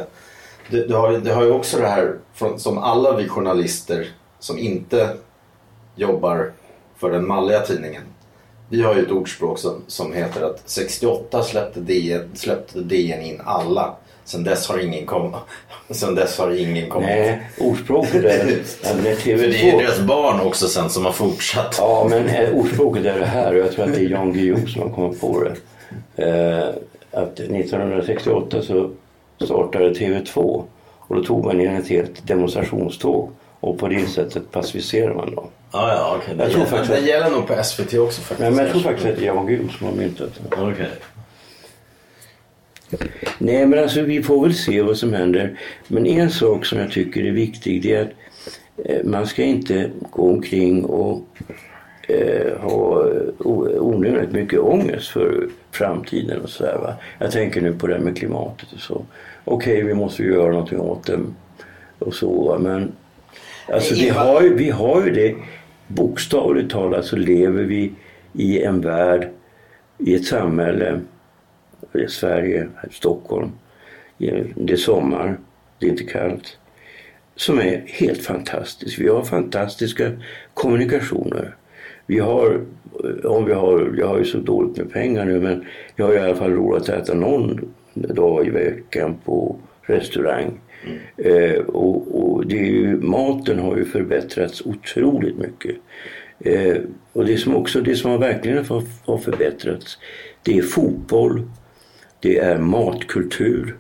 Det, 0.69 0.87
det, 0.87 0.95
har, 0.95 1.11
det 1.11 1.33
har 1.33 1.43
ju 1.43 1.51
också 1.51 1.77
det 1.77 1.87
här 1.87 2.15
från, 2.33 2.59
som 2.59 2.77
alla 2.77 3.15
vi 3.15 3.27
journalister 3.27 4.07
som 4.39 4.57
inte 4.57 5.09
jobbar 5.95 6.51
för 6.97 7.11
den 7.11 7.27
malliga 7.27 7.59
tidningen. 7.59 8.03
Vi 8.69 8.81
har 8.81 8.95
ju 8.95 9.01
ett 9.01 9.11
ordspråk 9.11 9.59
som, 9.59 9.81
som 9.87 10.13
heter 10.13 10.41
att 10.41 10.61
68 10.65 11.43
släppte 11.43 11.79
DN, 11.79 12.29
släppte 12.33 12.79
DN 12.79 13.21
in 13.21 13.41
alla. 13.45 13.95
Sen 14.27 14.43
dess 14.43 14.67
har 14.67 14.79
ingen 14.79 15.05
kommit. 15.05 15.35
Sen 15.89 16.15
dess 16.15 16.37
har 16.37 16.51
ingen 16.51 16.89
kommit. 16.89 17.09
Nej, 17.09 17.41
ordspråket 17.57 18.15
är... 18.15 18.45
När 19.03 19.15
TV2... 19.15 19.37
För 19.37 19.47
det 19.47 19.69
är 19.69 19.77
deras 19.77 19.99
barn 19.99 20.39
också 20.39 20.67
sen 20.67 20.89
som 20.89 21.05
har 21.05 21.11
fortsatt. 21.11 21.75
Ja, 21.77 22.07
men 22.09 22.27
eh, 22.27 22.49
ordspråket 22.53 23.05
är 23.05 23.19
det 23.19 23.25
här 23.25 23.53
och 23.53 23.59
jag 23.59 23.71
tror 23.71 23.85
att 23.85 23.93
det 23.93 23.99
är 23.99 24.09
Jan 24.09 24.33
Guillou 24.33 24.67
som 24.67 24.81
har 24.81 24.89
kommit 24.89 25.21
på 25.21 25.43
det. 25.43 25.55
Eh, 26.23 26.67
att 27.11 27.39
1968 27.39 28.61
så 28.61 28.91
startade 29.45 29.89
TV2 29.89 30.63
och 30.97 31.15
då 31.15 31.23
tog 31.23 31.45
man 31.45 31.61
in 31.61 31.75
ett 31.75 31.87
helt 31.87 32.27
demonstrationståg 32.27 33.29
och 33.59 33.79
på 33.79 33.87
det 33.87 34.07
sättet 34.07 34.51
pacificerar 34.51 35.13
man 35.13 35.35
dem. 35.35 35.47
Ah, 35.71 35.89
ja, 35.89 36.17
okay. 36.17 36.35
jag 36.37 36.47
det, 36.47 36.53
tror 36.53 36.65
faktiskt 36.65 36.93
det 36.93 36.99
gäller 36.99 37.29
nog 37.29 37.47
på 37.47 37.63
SVT 37.63 37.93
också 37.93 38.21
faktiskt. 38.21 38.39
Nej, 38.39 38.51
men 38.51 38.59
jag 38.59 38.71
tror 38.71 38.81
faktiskt 38.81 39.07
att 39.07 39.15
det 39.15 39.21
är 39.21 39.25
Jan 39.25 39.47
Guillou 39.47 39.69
som 39.69 39.87
har 39.87 39.93
myntat 39.93 40.29
det. 40.49 40.61
Okay. 40.61 40.85
Nej 43.37 43.65
men 43.65 43.79
alltså 43.79 44.01
vi 44.01 44.23
får 44.23 44.43
väl 44.43 44.53
se 44.53 44.81
vad 44.81 44.97
som 44.97 45.13
händer. 45.13 45.59
Men 45.87 46.05
en 46.05 46.29
sak 46.29 46.65
som 46.65 46.79
jag 46.79 46.91
tycker 46.91 47.25
är 47.25 47.31
viktig 47.31 47.81
det 47.81 47.93
är 47.93 48.01
att 48.01 48.11
eh, 48.85 49.03
man 49.03 49.27
ska 49.27 49.43
inte 49.43 49.89
gå 50.11 50.29
omkring 50.29 50.85
och 50.85 51.27
eh, 52.07 52.57
ha 52.59 53.05
onödigt 53.79 54.31
mycket 54.31 54.59
ångest 54.59 55.07
för 55.07 55.47
framtiden 55.71 56.41
och 56.41 56.49
sådär. 56.49 56.77
Va? 56.81 56.93
Jag 57.19 57.31
tänker 57.31 57.61
nu 57.61 57.73
på 57.73 57.87
det 57.87 57.93
här 57.93 58.01
med 58.01 58.17
klimatet 58.17 58.71
och 58.73 58.79
så. 58.79 59.05
Okej, 59.43 59.73
okay, 59.73 59.87
vi 59.87 59.93
måste 59.93 60.23
ju 60.23 60.33
göra 60.33 60.51
någonting 60.51 60.79
åt 60.79 61.05
det 61.05 61.19
och 61.99 62.13
så 62.13 62.57
men 62.59 62.91
alltså 63.73 63.95
vi 63.95 64.09
har, 64.09 64.41
ju, 64.41 64.55
vi 64.55 64.69
har 64.69 65.05
ju 65.05 65.11
det 65.11 65.35
bokstavligt 65.87 66.71
talat 66.71 67.05
så 67.05 67.15
lever 67.15 67.63
vi 67.63 67.91
i 68.33 68.61
en 68.61 68.81
värld, 68.81 69.29
i 69.97 70.15
ett 70.15 70.25
samhälle 70.25 71.01
i 71.93 72.07
Sverige, 72.07 72.67
Stockholm. 72.91 73.51
Det 74.55 74.73
är 74.73 74.77
sommar, 74.77 75.37
det 75.79 75.85
är 75.85 75.89
inte 75.89 76.03
kallt. 76.03 76.57
Som 77.35 77.59
är 77.59 77.83
helt 77.85 78.21
fantastiskt. 78.21 78.99
Vi 78.99 79.07
har 79.07 79.23
fantastiska 79.23 80.11
kommunikationer. 80.53 81.55
Vi 82.05 82.19
har, 82.19 82.61
om 83.23 83.45
vi 83.45 83.53
har, 83.53 83.95
jag 83.97 84.07
har 84.07 84.17
ju 84.17 84.25
så 84.25 84.37
dåligt 84.37 84.77
med 84.77 84.91
pengar 84.91 85.25
nu 85.25 85.39
men 85.39 85.65
jag 85.95 86.05
har 86.05 86.13
i 86.13 86.19
alla 86.19 86.35
fall 86.35 86.51
råd 86.51 86.81
att 86.81 86.89
äta 86.89 87.13
någon 87.13 87.73
dag 87.93 88.47
i 88.47 88.49
veckan 88.49 89.17
på 89.25 89.55
restaurang. 89.81 90.59
Mm. 90.85 90.97
Eh, 91.17 91.59
och, 91.59 92.21
och 92.21 92.47
det 92.47 92.59
är 92.59 92.71
ju, 92.71 92.97
maten 92.97 93.59
har 93.59 93.77
ju 93.77 93.85
förbättrats 93.85 94.61
otroligt 94.65 95.37
mycket. 95.37 95.75
Eh, 96.39 96.77
och 97.13 97.25
det 97.25 97.37
som 97.37 97.55
också 97.55 97.81
det 97.81 97.95
som 97.95 98.11
har 98.11 98.17
verkligen 98.17 98.65
har, 98.65 98.83
har 99.05 99.17
förbättrats 99.17 99.97
det 100.43 100.57
är 100.57 100.61
fotboll, 100.61 101.41
det 102.19 102.37
är 102.37 102.57
matkultur 102.57 103.75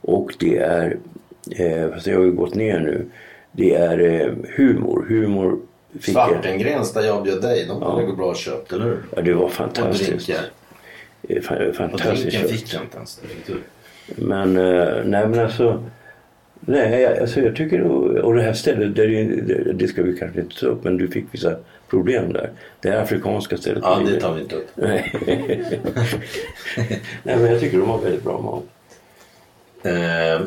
och 0.00 0.34
det 0.38 0.58
är, 0.58 0.96
eh, 1.50 1.90
fast 1.90 2.04
det 2.04 2.12
har 2.12 2.24
ju 2.24 2.32
gått 2.32 2.54
ner 2.54 2.80
nu, 2.80 3.06
det 3.52 3.74
är 3.74 3.98
eh, 3.98 4.32
humor. 4.56 5.06
humor 5.08 5.58
Svartengrens 6.00 6.92
där 6.92 7.02
jag 7.02 7.22
bjöd 7.22 7.42
dig, 7.42 7.66
de 7.66 7.82
ja. 7.82 8.00
går 8.06 8.16
bra 8.16 8.34
köpt, 8.34 8.72
eller 8.72 8.84
hur? 8.84 8.98
Ja, 9.16 9.22
det 9.22 9.34
var 9.34 9.48
fantastiskt. 9.48 10.12
Och 10.12 10.34
drinkar. 11.28 11.72
Fantastiskt 11.72 12.24
och 12.24 12.30
drinken 12.30 12.48
fick 12.48 12.74
jag 12.74 12.82
inte 12.82 12.96
ens. 12.96 13.20
Men, 14.06 14.56
eh, 14.56 15.04
nej 15.04 15.28
men 15.28 15.38
alltså, 15.38 15.82
Nej, 16.66 17.20
alltså 17.20 17.40
jag 17.40 17.56
tycker 17.56 17.82
och 18.22 18.34
det 18.34 18.42
här 18.42 18.52
stället, 18.52 18.96
där 18.96 19.08
det, 19.08 19.72
det 19.72 19.88
ska 19.88 20.02
vi 20.02 20.16
kanske 20.16 20.40
inte 20.40 20.60
ta 20.60 20.66
upp 20.66 20.84
men 20.84 20.96
du 20.96 21.08
fick 21.08 21.24
vissa 21.30 21.56
problem 21.90 22.32
där. 22.32 22.50
Det 22.80 22.90
här 22.90 22.98
afrikanska 22.98 23.56
stället. 23.56 23.82
Ja, 23.82 24.02
det 24.06 24.20
tar 24.20 24.34
vi 24.34 24.40
inte 24.40 24.56
upp. 24.56 24.68
Nej. 24.74 25.12
Nej, 27.22 27.36
men 27.36 27.44
jag 27.44 27.60
tycker 27.60 27.78
de 27.78 27.90
har 27.90 27.98
väldigt 27.98 28.24
bra 28.24 28.40
mat. 28.40 28.64
Eh, 29.82 30.46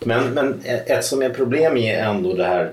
men, 0.00 0.34
men 0.34 0.60
ett 0.64 1.04
som 1.04 1.22
är 1.22 1.30
problem 1.30 1.76
är 1.76 2.04
ändå 2.04 2.34
det 2.34 2.44
här 2.44 2.72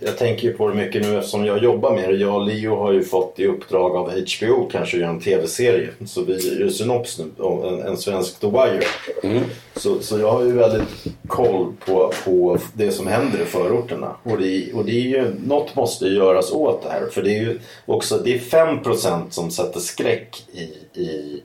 jag 0.00 0.18
tänker 0.18 0.48
ju 0.48 0.52
på 0.52 0.68
det 0.68 0.74
mycket 0.74 1.02
nu 1.02 1.18
eftersom 1.18 1.44
jag 1.44 1.62
jobbar 1.62 1.94
med 1.94 2.08
det. 2.08 2.16
Jag 2.16 2.34
och 2.34 2.46
Leo 2.46 2.76
har 2.76 2.92
ju 2.92 3.02
fått 3.02 3.38
i 3.38 3.46
uppdrag 3.46 3.96
av 3.96 4.10
HBO 4.10 4.68
kanske 4.72 4.96
att 4.96 5.00
göra 5.00 5.10
en 5.10 5.20
tv-serie. 5.20 5.88
Så 6.06 6.24
vi 6.24 6.60
gör 6.60 6.68
synops 6.68 7.18
nu, 7.18 7.24
en, 7.68 7.82
en 7.82 7.96
svensk 7.96 8.40
The 8.40 8.46
Wire. 8.46 8.82
Mm. 9.22 9.42
Så, 9.76 10.00
så 10.00 10.18
jag 10.18 10.32
har 10.32 10.42
ju 10.42 10.52
väldigt 10.52 11.04
koll 11.26 11.72
på, 11.86 12.12
på 12.24 12.58
det 12.72 12.90
som 12.90 13.06
händer 13.06 13.42
i 13.42 13.44
förorterna. 13.44 14.16
Och 14.22 14.38
det, 14.38 14.72
och 14.72 14.84
det 14.84 14.92
är 14.92 15.08
ju, 15.08 15.34
något 15.46 15.76
måste 15.76 16.04
ju 16.04 16.16
göras 16.16 16.52
åt 16.52 16.82
det 16.82 16.90
här. 16.90 17.06
För 17.06 17.22
det 17.22 17.30
är 17.30 17.40
ju 17.40 17.58
också, 17.86 18.18
det 18.18 18.34
är 18.34 18.38
5% 18.38 19.30
som 19.30 19.50
sätter 19.50 19.80
skräck 19.80 20.42
i, 20.52 20.62
i 21.00 21.42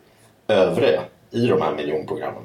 övriga 0.47 1.01
i 1.31 1.47
de 1.47 1.61
här 1.61 1.75
miljonprogrammen. 1.75 2.43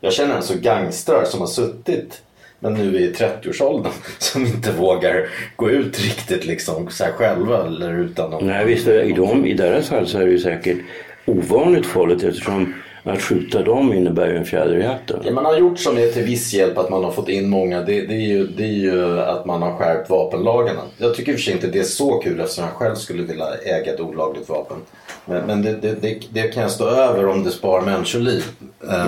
Jag 0.00 0.12
känner 0.12 0.36
alltså 0.36 0.54
gangstrar 0.58 1.24
som 1.24 1.40
har 1.40 1.46
suttit 1.46 2.22
men 2.62 2.74
nu 2.74 2.98
i 2.98 3.12
30-årsåldern 3.12 3.92
som 4.18 4.46
inte 4.46 4.72
vågar 4.72 5.28
gå 5.56 5.70
ut 5.70 6.00
riktigt 6.00 6.46
liksom 6.46 6.90
så 6.90 7.04
själva 7.04 7.66
eller 7.66 7.98
utan 7.98 8.30
någon. 8.30 8.46
Nej 8.46 8.66
visst, 8.66 8.88
i, 8.88 9.12
dem, 9.12 9.46
i 9.46 9.54
deras 9.54 9.88
fall 9.88 10.06
så 10.06 10.18
är 10.18 10.24
det 10.24 10.30
ju 10.30 10.38
säkert 10.38 10.78
ovanligt 11.26 11.86
farligt 11.86 12.22
eftersom 12.22 12.74
att 13.04 13.22
skjuta 13.22 13.62
dem 13.62 13.92
innebär 13.92 14.28
ju 14.28 14.36
en 14.36 14.44
fjäder 14.44 14.76
i 14.76 14.82
hatten. 14.82 15.20
Det 15.24 15.30
man 15.30 15.44
har 15.44 15.56
gjort 15.56 15.78
som 15.78 15.98
är 15.98 16.06
till 16.06 16.22
viss 16.22 16.54
hjälp 16.54 16.78
att 16.78 16.90
man 16.90 17.04
har 17.04 17.10
fått 17.10 17.28
in 17.28 17.48
många 17.48 17.82
det, 17.82 18.06
det, 18.06 18.14
är, 18.14 18.26
ju, 18.28 18.46
det 18.46 18.64
är 18.64 18.66
ju 18.66 19.20
att 19.20 19.46
man 19.46 19.62
har 19.62 19.76
skärpt 19.76 20.10
vapenlagarna. 20.10 20.80
Jag 20.98 21.14
tycker 21.14 21.32
i 21.32 21.34
och 21.34 21.38
för 21.38 21.44
sig 21.44 21.54
inte 21.54 21.66
det 21.66 21.78
är 21.78 21.82
så 21.82 22.18
kul 22.18 22.40
eftersom 22.40 22.64
jag 22.64 22.72
själv 22.72 22.94
skulle 22.94 23.22
vilja 23.22 23.46
äga 23.64 23.94
ett 23.94 24.00
olagligt 24.00 24.48
vapen. 24.48 24.76
Men, 25.24 25.46
men 25.46 25.62
det, 25.62 25.72
det, 25.72 26.20
det, 26.30 26.42
kan 26.42 26.62
jag 26.62 26.72
stå 26.72 26.86
över 26.86 27.26
om 27.26 27.44
det 27.44 27.50
sparar 27.50 27.82
människoliv. 27.82 28.44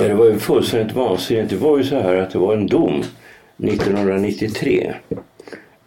Det 0.01 0.15
var 0.15 0.27
ju 0.27 0.39
fullständigt 0.39 0.97
vansinnigt. 0.97 1.51
Det 1.51 1.57
var 1.57 1.79
ju 1.79 1.85
så 1.85 1.97
här 1.97 2.17
att 2.17 2.31
det 2.31 2.39
var 2.39 2.55
en 2.55 2.67
dom 2.67 3.05
1993. 3.57 4.95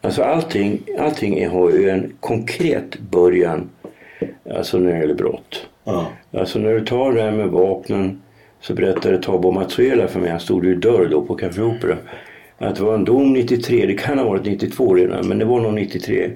Alltså 0.02 0.24
allting, 0.24 0.82
allting 1.00 1.48
har 1.50 1.72
ju 1.72 1.90
en 1.90 2.14
konkret 2.20 3.00
början 3.00 3.70
alltså 4.56 4.78
när 4.78 4.94
det 4.94 5.00
gäller 5.00 5.14
brott. 5.14 5.68
Ja. 5.84 6.08
Alltså 6.32 6.60
när 6.60 6.74
du 6.74 6.86
tar 6.86 7.12
det 7.12 7.22
här 7.22 7.32
med 7.32 7.50
vapnen 7.50 8.22
så 8.62 8.74
berättade 8.74 9.22
Tabo 9.22 9.52
Matsuela 9.52 10.08
för 10.08 10.20
mig, 10.20 10.30
han 10.30 10.40
stod 10.40 10.66
ju 10.66 10.72
i 10.72 10.76
dörr 10.76 11.08
då 11.12 11.22
på 11.22 11.36
Café 11.36 11.62
Opera, 11.62 11.98
att 12.58 12.76
det 12.76 12.84
var 12.84 12.94
en 12.94 13.06
dom 13.06 13.34
93, 13.34 13.86
det 13.86 13.94
kan 13.94 14.18
ha 14.18 14.26
varit 14.26 14.46
92 14.46 14.96
redan, 14.96 15.28
men 15.28 15.40
det 15.40 15.46
var 15.46 15.62
nog 15.62 15.74
93. 15.74 16.32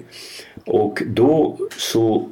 Och 0.66 1.02
då 1.06 1.56
så, 1.76 2.28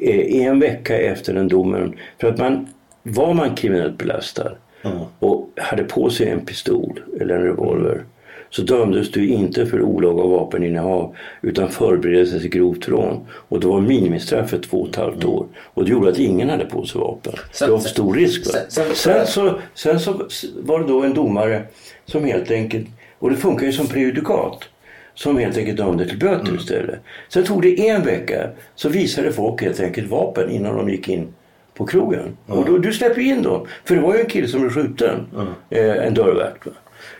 eh, 0.00 0.46
en 0.46 0.60
vecka 0.60 0.98
efter 0.98 1.34
den 1.34 1.48
domen, 1.48 1.94
för 2.20 2.28
att 2.28 2.38
man, 2.38 2.68
var 3.02 3.34
man 3.34 3.54
kriminellt 3.54 3.98
belastad 3.98 4.52
mm. 4.84 4.98
och 5.18 5.48
hade 5.56 5.84
på 5.84 6.10
sig 6.10 6.28
en 6.28 6.46
pistol 6.46 7.00
eller 7.20 7.34
en 7.36 7.42
revolver 7.42 8.04
så 8.50 8.62
dömdes 8.62 9.10
du 9.10 9.28
inte 9.28 9.66
för 9.66 9.82
olaga 9.82 10.22
vapeninnehav 10.22 11.16
utan 11.42 11.70
förberedelse 11.70 12.40
till 12.40 12.50
grovt 12.50 12.88
rån. 12.88 13.26
Och 13.30 13.60
då 13.60 13.72
var 13.72 13.80
minimistraffet 13.80 14.62
två 14.62 14.80
och 14.80 14.88
ett 14.88 14.96
halvt 14.96 15.24
år. 15.24 15.46
Och 15.56 15.84
det 15.84 15.90
gjorde 15.90 16.10
att 16.10 16.18
ingen 16.18 16.50
hade 16.50 16.64
på 16.64 16.84
sig 16.84 17.00
vapen. 17.00 17.32
Sen, 17.52 17.68
det 17.68 17.72
var 17.72 17.80
för 17.80 17.88
stor 17.88 18.14
risk. 18.14 18.46
Va? 18.46 18.52
Sen, 18.68 18.84
sen, 18.94 18.94
sen, 18.94 19.26
så, 19.26 19.58
sen 19.74 20.00
så 20.00 20.12
var 20.62 20.80
det 20.80 20.86
då 20.86 21.02
en 21.02 21.14
domare 21.14 21.62
som 22.04 22.24
helt 22.24 22.50
enkelt, 22.50 22.86
och 23.18 23.30
det 23.30 23.36
funkar 23.36 23.66
ju 23.66 23.72
som 23.72 23.86
prejudikat 23.86 24.68
som 25.14 25.38
helt 25.38 25.56
enkelt 25.56 25.76
dömde 25.76 26.08
till 26.08 26.18
böter 26.18 26.46
mm. 26.46 26.56
istället. 26.56 27.00
Sen 27.28 27.44
tog 27.44 27.62
det 27.62 27.88
en 27.88 28.02
vecka 28.02 28.48
så 28.74 28.88
visade 28.88 29.32
folk 29.32 29.62
helt 29.62 29.80
enkelt 29.80 30.10
vapen 30.10 30.50
innan 30.50 30.76
de 30.76 30.88
gick 30.88 31.08
in 31.08 31.34
på 31.74 31.86
krogen. 31.86 32.36
Mm. 32.48 32.58
Och 32.58 32.66
då, 32.66 32.78
du 32.78 32.92
släpper 32.92 33.20
in 33.20 33.42
dem. 33.42 33.66
För 33.84 33.94
det 33.96 34.00
var 34.00 34.14
ju 34.14 34.20
en 34.20 34.26
kille 34.26 34.48
som 34.48 34.60
blev 34.60 34.72
skjuten. 34.72 35.26
Mm. 35.34 35.48
Eh, 35.70 36.06
en 36.06 36.14
dörrvakt. 36.14 36.66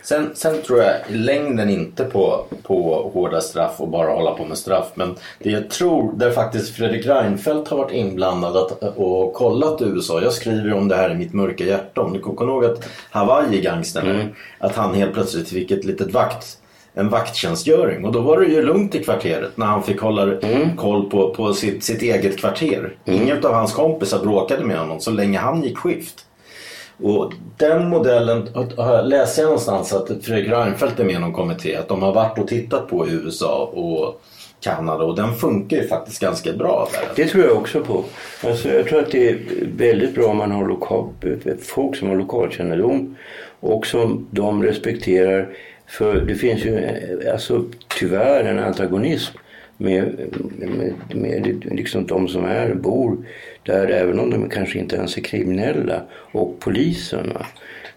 Sen, 0.03 0.31
sen 0.33 0.61
tror 0.61 0.79
jag 0.79 0.95
i 1.09 1.13
längden 1.13 1.69
inte 1.69 2.03
på, 2.03 2.45
på 2.63 3.11
hårda 3.13 3.41
straff 3.41 3.75
och 3.77 3.87
bara 3.87 4.11
hålla 4.11 4.31
på 4.31 4.45
med 4.45 4.57
straff. 4.57 4.91
Men 4.93 5.15
det 5.39 5.49
jag 5.49 5.69
tror, 5.69 6.13
där 6.13 6.31
faktiskt 6.31 6.75
Fredrik 6.75 7.05
Reinfeldt 7.05 7.69
har 7.69 7.77
varit 7.77 7.91
inblandad 7.91 8.57
att, 8.57 8.97
och 8.97 9.33
kollat 9.33 9.81
USA. 9.81 10.21
Jag 10.21 10.33
skriver 10.33 10.73
om 10.73 10.87
det 10.87 10.95
här 10.95 11.11
i 11.11 11.15
mitt 11.15 11.33
mörka 11.33 11.63
hjärta. 11.63 12.01
Om 12.01 12.13
du 12.13 12.19
kommer 12.19 12.51
ihåg 12.51 12.65
att 12.65 12.89
Hawaii-gangstern, 13.11 14.07
mm. 14.07 14.27
att 14.59 14.75
han 14.75 14.95
helt 14.95 15.13
plötsligt 15.13 15.49
fick 15.49 15.71
ett 15.71 15.85
litet 15.85 16.13
vakt 16.13 16.57
en 16.93 17.09
vakttjänstgöring 17.09 18.05
och 18.05 18.11
då 18.11 18.21
var 18.21 18.39
det 18.39 18.45
ju 18.45 18.61
lugnt 18.61 18.95
i 18.95 19.03
kvarteret 19.03 19.57
när 19.57 19.65
han 19.65 19.83
fick 19.83 20.01
hålla 20.01 20.23
mm. 20.23 20.77
koll 20.77 21.09
på, 21.09 21.33
på 21.33 21.53
sitt, 21.53 21.83
sitt 21.83 22.01
eget 22.01 22.37
kvarter. 22.37 22.95
Mm. 23.05 23.21
Ingen 23.21 23.45
av 23.45 23.53
hans 23.53 23.73
kompisar 23.73 24.19
bråkade 24.19 24.65
med 24.65 24.79
honom 24.79 24.99
så 24.99 25.11
länge 25.11 25.39
han 25.39 25.63
gick 25.63 25.77
skift. 25.77 26.25
Och 27.03 27.33
den 27.57 27.89
modellen 27.89 28.47
äh, 28.77 29.05
läser 29.05 29.41
jag 29.41 29.47
någonstans 29.47 29.93
att 29.93 30.07
Fredrik 30.21 30.49
Reinfeldt 30.49 30.99
är 30.99 31.03
med 31.03 31.15
i 31.15 31.19
någon 31.19 31.33
kommitté. 31.33 31.75
Att 31.75 31.87
de 31.87 32.01
har 32.01 32.13
varit 32.13 32.39
och 32.39 32.47
tittat 32.47 32.87
på 32.87 33.07
i 33.07 33.11
USA 33.11 33.71
och 33.73 34.21
Kanada 34.59 35.03
och 35.03 35.15
den 35.15 35.35
funkar 35.35 35.77
ju 35.77 35.87
faktiskt 35.87 36.21
ganska 36.21 36.53
bra 36.53 36.87
där. 36.93 37.23
Det 37.23 37.29
tror 37.29 37.45
jag 37.45 37.57
också 37.57 37.81
på. 37.81 38.03
Alltså, 38.43 38.69
jag 38.69 38.87
tror 38.87 38.99
att 38.99 39.11
det 39.11 39.29
är 39.29 39.39
väldigt 39.77 40.15
bra 40.15 40.25
om 40.25 40.37
man 40.37 40.51
har 40.51 40.67
lokal, 40.67 41.09
folk 41.61 41.95
som 41.95 42.09
har 42.09 42.15
lokalkännedom 42.15 43.15
och 43.59 43.87
som 43.87 44.27
de 44.31 44.63
respekterar. 44.63 45.49
För 45.87 46.15
det 46.15 46.35
finns 46.35 46.65
ju 46.65 46.77
eh, 46.77 47.33
alltså, 47.33 47.63
tyvärr 47.99 48.43
en 48.43 48.59
antagonism 48.59 49.37
med, 49.81 50.19
med, 50.59 50.93
med 51.15 51.65
liksom 51.71 52.07
de 52.07 52.27
som 52.27 52.45
är, 52.45 52.73
bor 52.73 53.17
där 53.63 53.87
även 53.87 54.19
om 54.19 54.29
de 54.29 54.49
kanske 54.49 54.79
inte 54.79 54.95
ens 54.95 55.17
är 55.17 55.21
kriminella 55.21 56.01
och 56.31 56.59
polisen. 56.59 57.33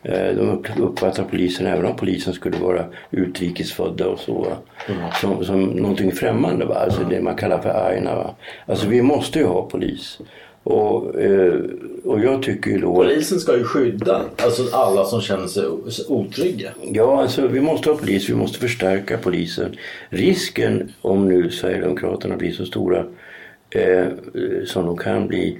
Eh, 0.03 0.37
de 0.37 0.65
uppfattar 0.79 1.25
polisen, 1.25 1.67
även 1.67 1.87
om 1.87 1.97
polisen 1.97 2.35
skulle 2.35 2.57
vara 2.57 2.85
utrikesfödda 3.11 4.09
och 4.09 4.19
så, 4.19 4.47
mm. 4.89 5.01
som, 5.21 5.45
som 5.45 5.63
någonting 5.63 6.13
främmande. 6.13 6.65
Va? 6.65 6.75
Alltså 6.75 7.05
det 7.11 7.21
man 7.21 7.37
kallar 7.37 7.59
för 7.59 7.89
aina. 7.89 8.15
Va? 8.15 8.35
Alltså 8.67 8.89
vi 8.89 9.03
måste 9.03 9.39
ju 9.39 9.45
ha 9.45 9.63
polis. 9.63 10.19
Och, 10.65 11.21
eh, 11.21 11.61
och 12.05 12.21
jag 12.21 12.43
tycker 12.43 12.71
ju 12.71 12.79
då... 12.79 12.95
Polisen 12.95 13.41
ska 13.41 13.57
ju 13.57 13.65
skydda 13.65 14.25
alltså 14.37 14.77
alla 14.77 15.05
som 15.05 15.21
känner 15.21 15.47
sig 15.47 15.65
otrygga. 16.09 16.71
Ja, 16.93 17.23
alltså 17.23 17.47
vi 17.47 17.61
måste 17.61 17.91
ha 17.91 17.97
polis, 17.97 18.29
vi 18.29 18.35
måste 18.35 18.59
förstärka 18.59 19.19
polisen. 19.19 19.77
Risken 20.09 20.93
om 21.01 21.29
nu 21.29 21.51
Sverigedemokraterna 21.51 22.37
blir 22.37 22.53
så 22.53 22.65
stora 22.65 23.05
eh, 23.71 24.07
som 24.67 24.87
de 24.87 24.97
kan 24.97 25.29
bli, 25.29 25.59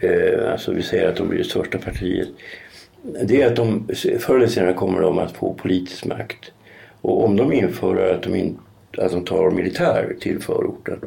eh, 0.00 0.52
alltså 0.52 0.72
vi 0.72 0.82
säger 0.82 1.08
att 1.08 1.16
de 1.16 1.28
blir 1.28 1.38
det 1.38 1.44
största 1.44 1.78
partiet. 1.78 2.28
Det 3.24 3.42
är 3.42 3.46
att 3.46 3.56
de 3.56 3.88
förr 4.18 4.36
eller 4.36 4.46
senare 4.46 4.74
kommer 4.74 5.00
de 5.00 5.18
att 5.18 5.32
få 5.32 5.54
politisk 5.54 6.04
makt. 6.04 6.52
Och 7.00 7.24
om 7.24 7.36
de 7.36 7.52
inför 7.52 8.10
att 8.14 8.22
de, 8.22 8.34
in, 8.34 8.58
att 8.98 9.12
de 9.12 9.24
tar 9.24 9.50
militär 9.50 10.16
till 10.20 10.40
förorten 10.40 10.98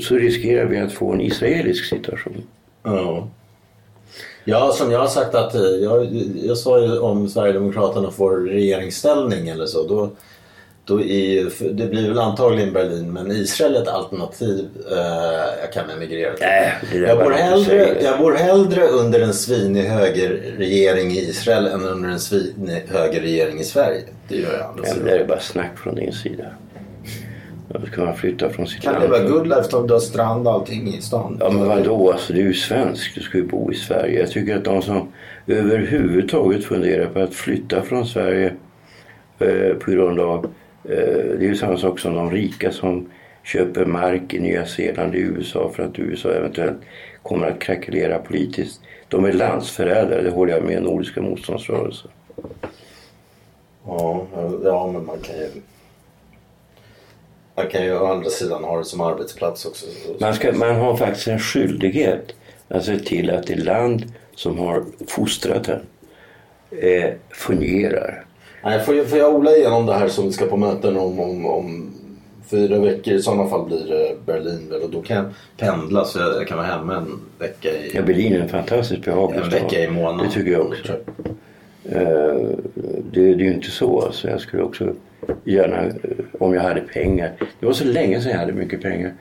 så 0.00 0.16
riskerar 0.16 0.64
vi 0.64 0.78
att 0.78 0.92
få 0.92 1.12
en 1.12 1.20
israelisk 1.20 1.84
situation. 1.84 2.42
Ja. 2.84 3.28
Ja, 4.44 4.72
som 4.72 4.90
jag 4.90 4.98
har 4.98 5.08
sagt 5.08 5.34
att 5.34 5.54
eh, 5.54 5.60
jag, 5.62 6.06
jag 6.34 6.58
sa 6.58 6.80
ju 6.80 6.98
om 6.98 7.28
Sverigedemokraterna 7.28 8.10
får 8.10 8.40
regeringsställning 8.40 9.48
eller 9.48 9.66
så. 9.66 9.88
Då, 9.88 10.10
då 10.84 11.00
är, 11.00 11.72
det 11.72 11.86
blir 11.86 12.08
väl 12.08 12.18
antagligen 12.18 12.72
Berlin 12.72 13.12
men 13.12 13.30
Israel 13.30 13.76
är 13.76 13.82
ett 13.82 13.88
alternativ 13.88 14.68
eh, 14.90 14.96
jag 15.60 15.72
kan 15.72 15.90
emigrera 15.90 16.34
till. 16.34 17.02
Äh, 17.04 17.08
jag, 17.08 17.18
bor 17.18 17.30
hellre, 17.30 18.02
jag 18.02 18.18
bor 18.18 18.32
hellre 18.32 18.88
under 18.88 19.20
en 19.20 19.34
svinig 19.34 19.82
högerregering 19.82 21.10
i 21.10 21.20
Israel 21.20 21.66
än 21.66 21.84
under 21.84 22.08
en 22.08 22.20
svinig 22.20 22.82
högerregering 22.88 23.60
i 23.60 23.64
Sverige. 23.64 24.02
Det 24.28 24.36
gör 24.36 24.52
jag. 24.52 24.86
Ja, 24.86 24.94
det 25.04 25.10
är 25.10 25.24
bara 25.24 25.40
snack 25.40 25.78
från 25.78 25.94
din 25.94 26.12
sida. 26.12 26.44
Då 27.68 27.86
ska 27.86 28.04
man 28.04 28.16
flytta 28.16 28.50
från 28.50 28.66
sitt 28.66 28.84
land. 28.84 28.96
Kan 28.96 29.10
det 29.10 29.18
vara 29.18 29.28
good 29.28 29.46
life 29.46 29.76
om 29.76 29.86
du 29.86 29.92
har 29.92 30.00
strand 30.00 30.48
och 30.48 30.52
allting 30.52 30.88
i 30.88 31.00
stan? 31.00 31.36
Ja 31.40 31.50
men 31.50 31.68
vadå, 31.68 32.12
alltså 32.12 32.32
du 32.32 32.40
är 32.40 32.44
ju 32.44 32.54
svensk. 32.54 33.14
Du 33.14 33.20
ska 33.20 33.38
ju 33.38 33.46
bo 33.46 33.72
i 33.72 33.74
Sverige. 33.74 34.20
Jag 34.20 34.30
tycker 34.30 34.56
att 34.56 34.64
de 34.64 34.82
som 34.82 35.08
överhuvudtaget 35.46 36.64
funderar 36.64 37.06
på 37.06 37.20
att 37.20 37.34
flytta 37.34 37.82
från 37.82 38.06
Sverige 38.06 38.54
eh, 39.38 39.74
på 39.74 39.90
grund 39.90 40.20
av 40.20 40.44
eh, 40.84 40.90
det 41.38 41.44
är 41.44 41.48
ju 41.48 41.56
samma 41.56 41.76
sak 41.76 41.98
som 41.98 42.14
de 42.14 42.30
rika 42.30 42.72
som 42.72 43.06
köper 43.42 43.84
mark 43.84 44.34
i 44.34 44.40
Nya 44.40 44.66
Zeeland 44.66 45.14
i 45.14 45.18
USA 45.18 45.70
för 45.74 45.82
att 45.82 45.98
USA 45.98 46.30
eventuellt 46.30 46.78
kommer 47.22 47.46
att 47.46 47.58
krackelera 47.58 48.18
politiskt. 48.18 48.80
De 49.08 49.24
är 49.24 49.32
landsförrädare, 49.32 50.22
det 50.22 50.30
håller 50.30 50.52
jag 50.52 50.62
med 50.62 50.82
Nordiska 50.82 51.22
motståndsrörelsen. 51.22 52.10
Ja, 53.86 54.26
ja 54.64 54.90
men 54.92 55.06
man 55.06 55.18
kan 55.18 55.36
ju 55.36 55.48
man 57.56 57.66
kan 57.66 57.84
ju 57.84 57.98
å 57.98 58.06
andra 58.06 58.30
sidan 58.30 58.64
ha 58.64 58.78
det 58.78 58.84
som 58.84 59.00
arbetsplats 59.00 59.66
också. 59.66 59.86
Man, 60.20 60.34
ska, 60.34 60.52
man 60.52 60.76
har 60.76 60.96
faktiskt 60.96 61.28
en 61.28 61.38
skyldighet 61.38 62.32
att 62.68 62.84
se 62.84 62.98
till 62.98 63.30
att 63.30 63.46
det 63.46 63.56
land 63.56 64.12
som 64.34 64.58
har 64.58 64.84
fostrat 65.08 65.68
en 65.68 65.80
eh, 66.70 67.12
fungerar. 67.30 68.24
Nej, 68.64 68.80
får, 68.80 68.96
jag, 68.96 69.06
får 69.06 69.18
jag 69.18 69.34
ola 69.34 69.56
igenom 69.56 69.86
det 69.86 69.94
här 69.94 70.08
som 70.08 70.26
vi 70.26 70.32
ska 70.32 70.46
på 70.46 70.56
möten 70.56 70.96
om, 70.96 71.20
om, 71.20 71.46
om 71.46 71.94
fyra 72.50 72.78
veckor. 72.78 73.14
I 73.14 73.22
sådana 73.22 73.48
fall 73.48 73.66
blir 73.66 73.84
det 73.88 74.16
Berlin 74.26 74.68
väl 74.70 74.82
och 74.82 74.90
då 74.90 75.02
kan 75.02 75.16
jag 75.16 75.26
pendla 75.56 76.04
så 76.04 76.18
jag 76.18 76.48
kan 76.48 76.56
vara 76.56 76.66
hemma 76.66 76.96
en 76.96 77.20
vecka 77.38 77.68
i... 77.68 77.90
Ja, 77.94 78.02
Berlin 78.02 78.32
är 78.32 78.40
en 78.40 78.48
fantastiskt 78.48 79.04
behaglig 79.04 79.42
En 79.42 79.50
vecka 79.50 79.84
i 79.84 79.90
månaden. 79.90 80.26
Det 80.26 80.34
tycker 80.34 80.52
jag 80.52 80.66
också. 80.66 80.92
Eh, 81.84 82.48
det, 83.12 83.20
det 83.20 83.20
är 83.20 83.34
ju 83.34 83.54
inte 83.54 83.70
så 83.70 84.00
alltså. 84.00 84.28
Jag 84.28 84.40
skulle 84.40 84.62
också 84.62 84.94
gärna, 85.44 85.76
eh, 85.84 85.90
om 86.38 86.54
jag 86.54 86.62
hade 86.62 86.80
pengar. 86.80 87.32
Det 87.60 87.66
var 87.66 87.72
så 87.72 87.84
länge 87.84 88.20
sedan 88.20 88.32
jag 88.32 88.38
hade 88.38 88.52
mycket 88.52 88.82
pengar. 88.82 89.12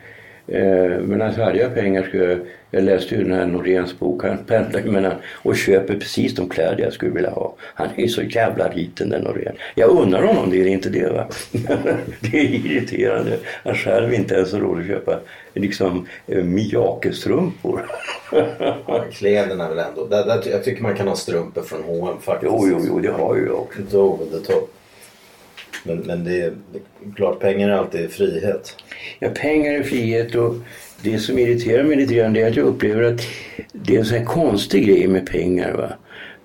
Eh, 0.47 0.99
Men 1.01 1.22
alltså 1.22 1.41
hade 1.41 1.58
jag 1.58 1.76
pengar 1.76 2.04
skulle 2.04 2.24
jag, 2.24 2.39
jag 2.72 2.84
läste 2.84 3.16
ju 3.16 3.24
den 3.24 3.34
här 3.34 3.45
Noréns 3.45 3.99
bok, 3.99 4.24
han 4.24 4.38
pendlar 4.38 4.82
mellan 4.82 5.14
och 5.34 5.56
köper 5.56 5.93
precis 5.93 6.36
de 6.36 6.49
kläder 6.49 6.84
jag 6.84 6.93
skulle 6.93 7.12
vilja 7.12 7.30
ha. 7.30 7.56
Han 7.60 7.88
är 7.95 8.01
ju 8.01 8.08
så 8.08 8.22
jävla 8.22 8.72
liten 8.72 9.10
den 9.10 9.22
Norén. 9.22 9.56
Jag 9.76 9.89
undrar 9.89 10.24
honom 10.24 10.49
det 10.51 10.62
är 10.62 10.66
inte 10.68 10.89
det 10.89 11.10
va. 11.10 11.28
det 12.20 12.38
är 12.39 12.43
irriterande. 12.43 13.38
Han 13.64 13.76
själv 13.76 14.14
inte 14.14 14.36
ens 14.36 14.54
har 14.54 14.60
råd 14.60 14.80
att 14.80 14.88
köpa 14.88 15.20
liksom 15.54 16.08
eh, 16.28 16.43
Miyake-strumpor. 16.43 17.82
Ja, 18.88 19.06
kläderna 19.12 19.70
väl 19.70 19.80
ändå. 19.80 20.06
Där, 20.08 20.26
där, 20.26 20.43
jag 20.51 20.64
tycker 20.64 20.84
man 20.84 20.95
kan 20.95 21.08
ha 21.08 21.16
strumpor 21.16 21.62
från 21.62 21.84
H&M 21.84 22.18
faktiskt. 22.22 22.51
jo, 22.51 22.68
jo, 22.72 22.80
jo, 22.88 22.99
det 22.99 23.12
har 23.12 23.36
ju 23.36 23.45
jag 23.45 23.60
också. 23.60 23.82
The 24.32 24.54
top. 24.54 24.74
Men, 25.84 25.98
men 25.98 26.24
det 26.24 26.42
är 26.42 26.54
klart, 27.16 27.40
pengar 27.40 27.70
är 27.70 27.74
alltid 27.74 28.12
frihet. 28.12 28.76
Ja, 29.20 29.30
pengar 29.36 29.74
är 29.74 29.84
frihet 29.84 30.36
och 30.36 30.56
det 31.02 31.20
som 31.20 31.40
irriterar 31.40 31.84
mig 31.84 31.98
lite 31.98 32.14
grann 32.14 32.36
är 32.36 32.48
att 32.48 32.56
jag 32.56 32.66
upplever 32.66 33.04
att 33.04 33.22
det 33.74 33.96
är 33.96 34.00
en 34.00 34.06
sån 34.06 34.18
här 34.18 34.26
konstig 34.26 34.88
grej 34.88 35.08
med 35.08 35.26
pengar. 35.26 35.74
Va? 35.74 35.94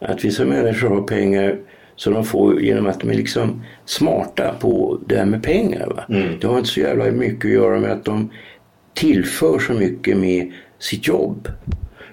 Att 0.00 0.24
vissa 0.24 0.44
människor 0.44 0.88
har 0.88 1.02
pengar 1.02 1.58
som 1.96 2.14
de 2.14 2.24
får 2.24 2.62
genom 2.62 2.86
att 2.86 3.00
de 3.00 3.10
är 3.10 3.14
liksom 3.14 3.64
smarta 3.84 4.54
på 4.60 5.00
det 5.06 5.16
här 5.16 5.26
med 5.26 5.42
pengar. 5.42 5.86
Va? 5.86 6.04
Det 6.40 6.46
har 6.46 6.58
inte 6.58 6.70
så 6.70 6.80
jävla 6.80 7.04
mycket 7.04 7.44
att 7.44 7.50
göra 7.50 7.78
med 7.78 7.92
att 7.92 8.04
de 8.04 8.30
tillför 8.94 9.58
så 9.58 9.72
mycket 9.72 10.16
med 10.16 10.52
sitt 10.78 11.08
jobb. 11.08 11.48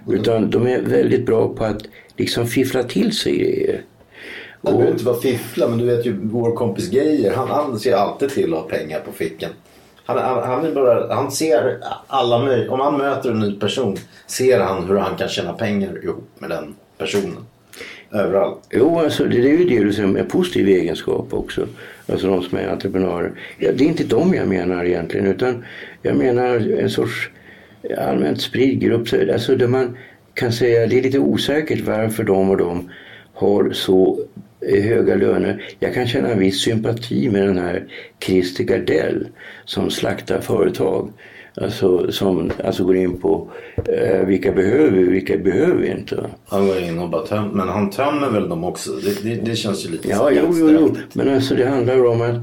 Utan 0.10 0.50
de 0.50 0.68
är 0.68 0.82
väldigt 0.82 1.26
bra 1.26 1.54
på 1.54 1.64
att 1.64 1.82
liksom 2.18 2.48
fiffla 2.48 2.84
till 2.84 3.12
sig 3.12 3.38
grejer. 3.38 3.82
Det 4.66 4.72
behöver 4.72 4.92
inte 4.92 5.06
vara 5.06 5.16
fiffla 5.20 5.68
men 5.68 5.78
du 5.78 5.86
vet 5.86 6.06
ju 6.06 6.16
vår 6.24 6.56
kompis 6.56 6.92
Geijer 6.92 7.34
han, 7.36 7.48
han 7.50 7.80
ser 7.80 7.96
alltid 7.96 8.30
till 8.30 8.54
att 8.54 8.60
ha 8.60 8.68
pengar 8.70 9.00
på 9.00 9.12
fickan. 9.12 9.50
Han, 10.06 10.18
han, 10.18 10.44
han, 10.44 10.74
bara, 10.74 11.16
han 11.16 11.32
ser 11.32 11.78
alla 12.08 12.38
möj- 12.38 12.68
Om 12.68 12.80
han 12.80 12.98
möter 12.98 13.32
en 13.32 13.40
ny 13.40 13.60
person 13.60 13.98
ser 14.28 14.60
han 14.60 14.88
hur 14.88 14.96
han 14.98 15.16
kan 15.18 15.28
tjäna 15.30 15.54
pengar 15.54 16.04
ihop 16.04 16.30
med 16.40 16.50
den 16.50 16.76
personen. 16.98 17.38
Överallt. 18.12 18.58
Jo, 18.72 19.00
alltså 19.00 19.24
det 19.24 19.38
är 19.38 19.58
ju 19.58 19.66
det 19.66 19.84
du 19.84 19.94
säger 19.94 20.08
med 20.08 20.30
positiv 20.30 20.68
egenskap 20.68 21.34
också. 21.34 21.68
Alltså 22.12 22.28
de 22.28 22.44
som 22.44 22.58
är 22.58 22.68
entreprenörer. 22.68 23.32
Ja, 23.58 23.72
det 23.72 23.84
är 23.84 23.88
inte 23.88 24.04
dem 24.04 24.34
jag 24.34 24.48
menar 24.48 24.86
egentligen 24.86 25.28
utan 25.28 25.66
jag 26.02 26.16
menar 26.16 26.80
en 26.80 26.90
sorts 26.90 27.30
allmänt 27.98 28.42
spridd 28.42 28.80
grupp. 28.80 29.08
Alltså 29.34 29.56
där 29.56 29.68
man 29.68 29.98
kan 30.34 30.52
säga 30.52 30.88
det 30.88 30.98
är 31.00 31.04
lite 31.04 31.20
osäkert 31.20 31.82
varför 31.82 32.24
de 32.24 32.50
och 32.50 32.58
de 32.58 32.90
har 33.34 33.72
så 33.74 34.20
höga 34.68 35.16
löner. 35.16 35.64
Jag 35.80 35.94
kan 35.94 36.08
känna 36.08 36.30
en 36.30 36.40
viss 36.40 36.62
sympati 36.62 37.30
med 37.30 37.48
den 37.48 37.58
här 37.58 37.84
Christer 38.26 38.64
Gardell 38.64 39.28
som 39.66 39.90
slaktar 39.90 40.40
företag. 40.42 41.12
Alltså 41.62 42.12
som 42.12 42.52
alltså 42.64 42.84
går 42.84 42.96
in 42.96 43.18
på 43.18 43.50
eh, 43.88 44.26
vilka 44.26 44.52
behöver 44.52 44.90
vi, 44.92 45.04
vilka 45.04 45.38
behöver 45.38 45.76
vi 45.76 45.92
inte. 45.92 46.30
Han 46.48 46.68
går 46.68 46.80
in 46.80 47.00
och 47.00 47.10
bara 47.10 47.26
töm, 47.26 47.48
men 47.48 47.70
han 47.70 47.90
tömmer 47.90 48.30
väl 48.30 48.50
dem 48.50 48.64
också. 48.64 48.92
Det, 48.92 49.24
det, 49.24 49.36
det 49.36 49.56
känns 49.56 49.86
ju 49.86 49.92
lite 49.92 50.10
Ja, 50.10 50.32
jo, 50.32 50.54
jo, 50.54 50.70
jo. 50.72 50.96
Men 51.14 51.34
alltså 51.34 51.56
det 51.56 51.66
handlar 51.66 52.06
om 52.06 52.22
att, 52.22 52.36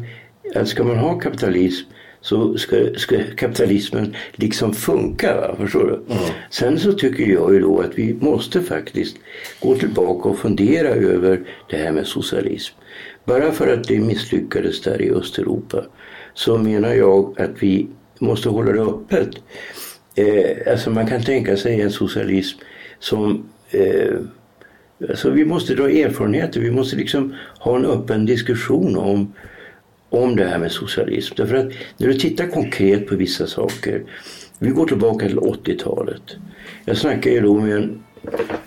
att 0.57 0.69
ska 0.69 0.85
man 0.85 0.97
ha 0.97 1.19
kapitalism 1.19 1.89
så 2.23 2.59
ska, 2.59 2.95
ska 2.97 3.17
kapitalismen 3.37 4.17
liksom 4.33 4.75
funka. 4.75 5.37
Va? 5.37 5.57
Förstår 5.59 5.87
du? 5.87 6.15
Sen 6.51 6.79
så 6.79 6.93
tycker 6.93 7.27
jag 7.27 7.55
ju 7.55 7.61
då 7.61 7.81
att 7.81 7.99
vi 7.99 8.15
måste 8.15 8.63
faktiskt 8.63 9.17
gå 9.61 9.75
tillbaka 9.75 10.29
och 10.29 10.39
fundera 10.39 10.89
över 10.89 11.41
det 11.71 11.77
här 11.77 11.93
med 11.93 12.07
socialism. 12.07 12.75
Bara 13.25 13.53
för 13.53 13.73
att 13.73 13.85
det 13.85 14.01
misslyckades 14.01 14.81
där 14.81 15.03
i 15.03 15.11
Östeuropa 15.11 15.85
så 16.35 16.59
menar 16.59 16.95
jag 16.95 17.41
att 17.41 17.63
vi 17.63 17.89
måste 18.19 18.49
hålla 18.49 18.73
det 18.73 18.81
öppet. 18.81 19.29
Eh, 20.15 20.73
alltså 20.73 20.91
man 20.91 21.07
kan 21.07 21.23
tänka 21.23 21.57
sig 21.57 21.81
en 21.81 21.91
socialism 21.91 22.59
som 22.99 23.49
eh, 23.71 24.15
Alltså 25.09 25.31
vi 25.31 25.45
måste 25.45 25.75
dra 25.75 25.91
erfarenheter, 25.91 26.61
vi 26.61 26.71
måste 26.71 26.97
liksom 26.97 27.35
ha 27.59 27.77
en 27.77 27.85
öppen 27.85 28.27
diskussion 28.27 28.97
om, 28.97 29.33
om 30.13 30.37
det 30.37 30.45
här 30.45 30.59
med 30.59 30.73
socialism. 30.73 31.35
Därför 31.37 31.57
att 31.57 31.73
när 31.97 32.09
du 32.09 32.15
tittar 32.15 32.47
konkret 32.47 33.07
på 33.07 33.17
vissa 33.17 33.47
saker, 33.47 34.03
vi 34.59 34.71
går 34.71 34.87
tillbaka 34.87 35.27
till 35.27 35.39
80-talet. 35.39 36.23
Jag 36.85 36.97
snackade 36.97 37.35
ju 37.35 37.41
då 37.41 37.61
med 37.61 37.77
en, 37.77 38.03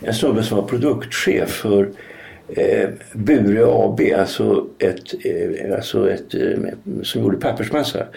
en 0.01 0.13
snubbe 0.13 0.43
som 0.43 0.57
var 0.57 0.67
produktchef 0.67 1.49
för 1.49 1.89
eh, 2.47 2.89
Bure 3.13 3.65
AB, 3.65 3.99
alltså 4.19 4.67
ett, 4.79 5.13
eh, 5.25 5.75
alltså 5.75 6.11
ett 6.11 6.33
eh, 6.33 6.57
som 7.03 7.21
gjorde 7.21 7.37
pappersmassa 7.37 8.07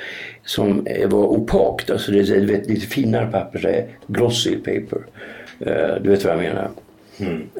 som 0.45 0.87
eh, 0.87 1.09
var 1.09 1.25
opakt, 1.25 1.91
alltså 1.91 2.13
det 2.13 2.19
är 2.19 2.51
ett 2.51 2.69
lite 2.69 2.87
finare 2.87 3.27
papper, 3.27 3.59
så 3.59 3.69
här, 3.69 3.87
glossy 4.07 4.57
paper. 4.57 4.99
Eh, 5.61 6.03
du 6.03 6.11
vet 6.11 6.25
vad 6.25 6.35
jag 6.35 6.43
menar? 6.43 6.71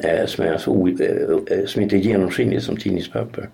Eh, 0.03 0.25
som, 0.25 0.45
är 0.45 0.51
alltså, 0.51 0.71
eh, 1.49 1.65
som 1.65 1.81
inte 1.81 1.95
är 1.95 1.99
genomskinligt 1.99 2.63
som 2.63 2.77
tidningspapper. 2.77 3.49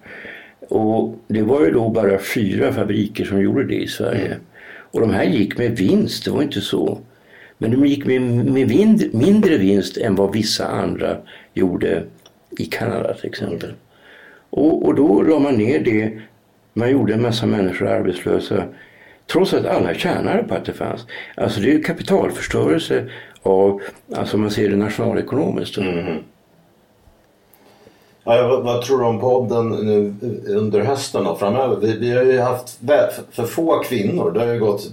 Och 0.67 1.15
det 1.27 1.41
var 1.41 1.61
ju 1.61 1.71
då 1.71 1.89
bara 1.89 2.19
fyra 2.19 2.73
fabriker 2.73 3.25
som 3.25 3.41
gjorde 3.41 3.63
det 3.63 3.75
i 3.75 3.87
Sverige. 3.87 4.37
Och 4.91 5.01
de 5.01 5.13
här 5.13 5.23
gick 5.23 5.57
med 5.57 5.77
vinst, 5.77 6.25
det 6.25 6.31
var 6.31 6.41
inte 6.41 6.61
så. 6.61 6.99
Men 7.57 7.71
de 7.71 7.85
gick 7.85 8.05
med, 8.05 8.21
med 8.21 8.67
vind, 8.67 9.13
mindre 9.13 9.57
vinst 9.57 9.97
än 9.97 10.15
vad 10.15 10.33
vissa 10.33 10.67
andra 10.67 11.17
gjorde 11.53 12.03
i 12.59 12.65
Kanada 12.65 13.13
till 13.13 13.29
exempel. 13.29 13.73
Och, 14.49 14.85
och 14.85 14.95
då 14.95 15.21
la 15.21 15.39
man 15.39 15.55
ner 15.55 15.79
det, 15.79 16.11
man 16.73 16.91
gjorde 16.91 17.13
en 17.13 17.21
massa 17.21 17.45
människor 17.45 17.87
arbetslösa. 17.87 18.63
Trots 19.31 19.53
att 19.53 19.65
alla 19.65 19.93
tjänade 19.93 20.43
på 20.43 20.55
att 20.55 20.65
det 20.65 20.73
fanns. 20.73 21.07
Alltså 21.35 21.59
det 21.59 21.73
är 21.73 21.83
kapitalförstörelse 21.83 23.09
av, 23.41 23.81
alltså 24.15 24.37
man 24.37 24.51
ser 24.51 24.69
det 24.69 24.75
nationalekonomiskt. 24.75 25.75
Då. 25.75 25.81
Ja, 28.25 28.47
vad, 28.47 28.63
vad 28.63 28.81
tror 28.81 28.99
du 28.99 29.05
om 29.05 29.19
podden 29.19 29.69
nu 29.69 30.13
under 30.47 30.79
hösten 30.79 31.27
och 31.27 31.39
framöver? 31.39 31.75
Vi, 31.81 31.97
vi 31.99 32.11
har 32.15 32.23
ju 32.23 32.39
haft 32.39 32.79
för, 33.31 33.43
få 33.43 33.79
kvinnor. 33.79 34.31
Det 34.31 34.39
har 34.39 34.53
ju 34.53 34.59
gått... 34.59 34.91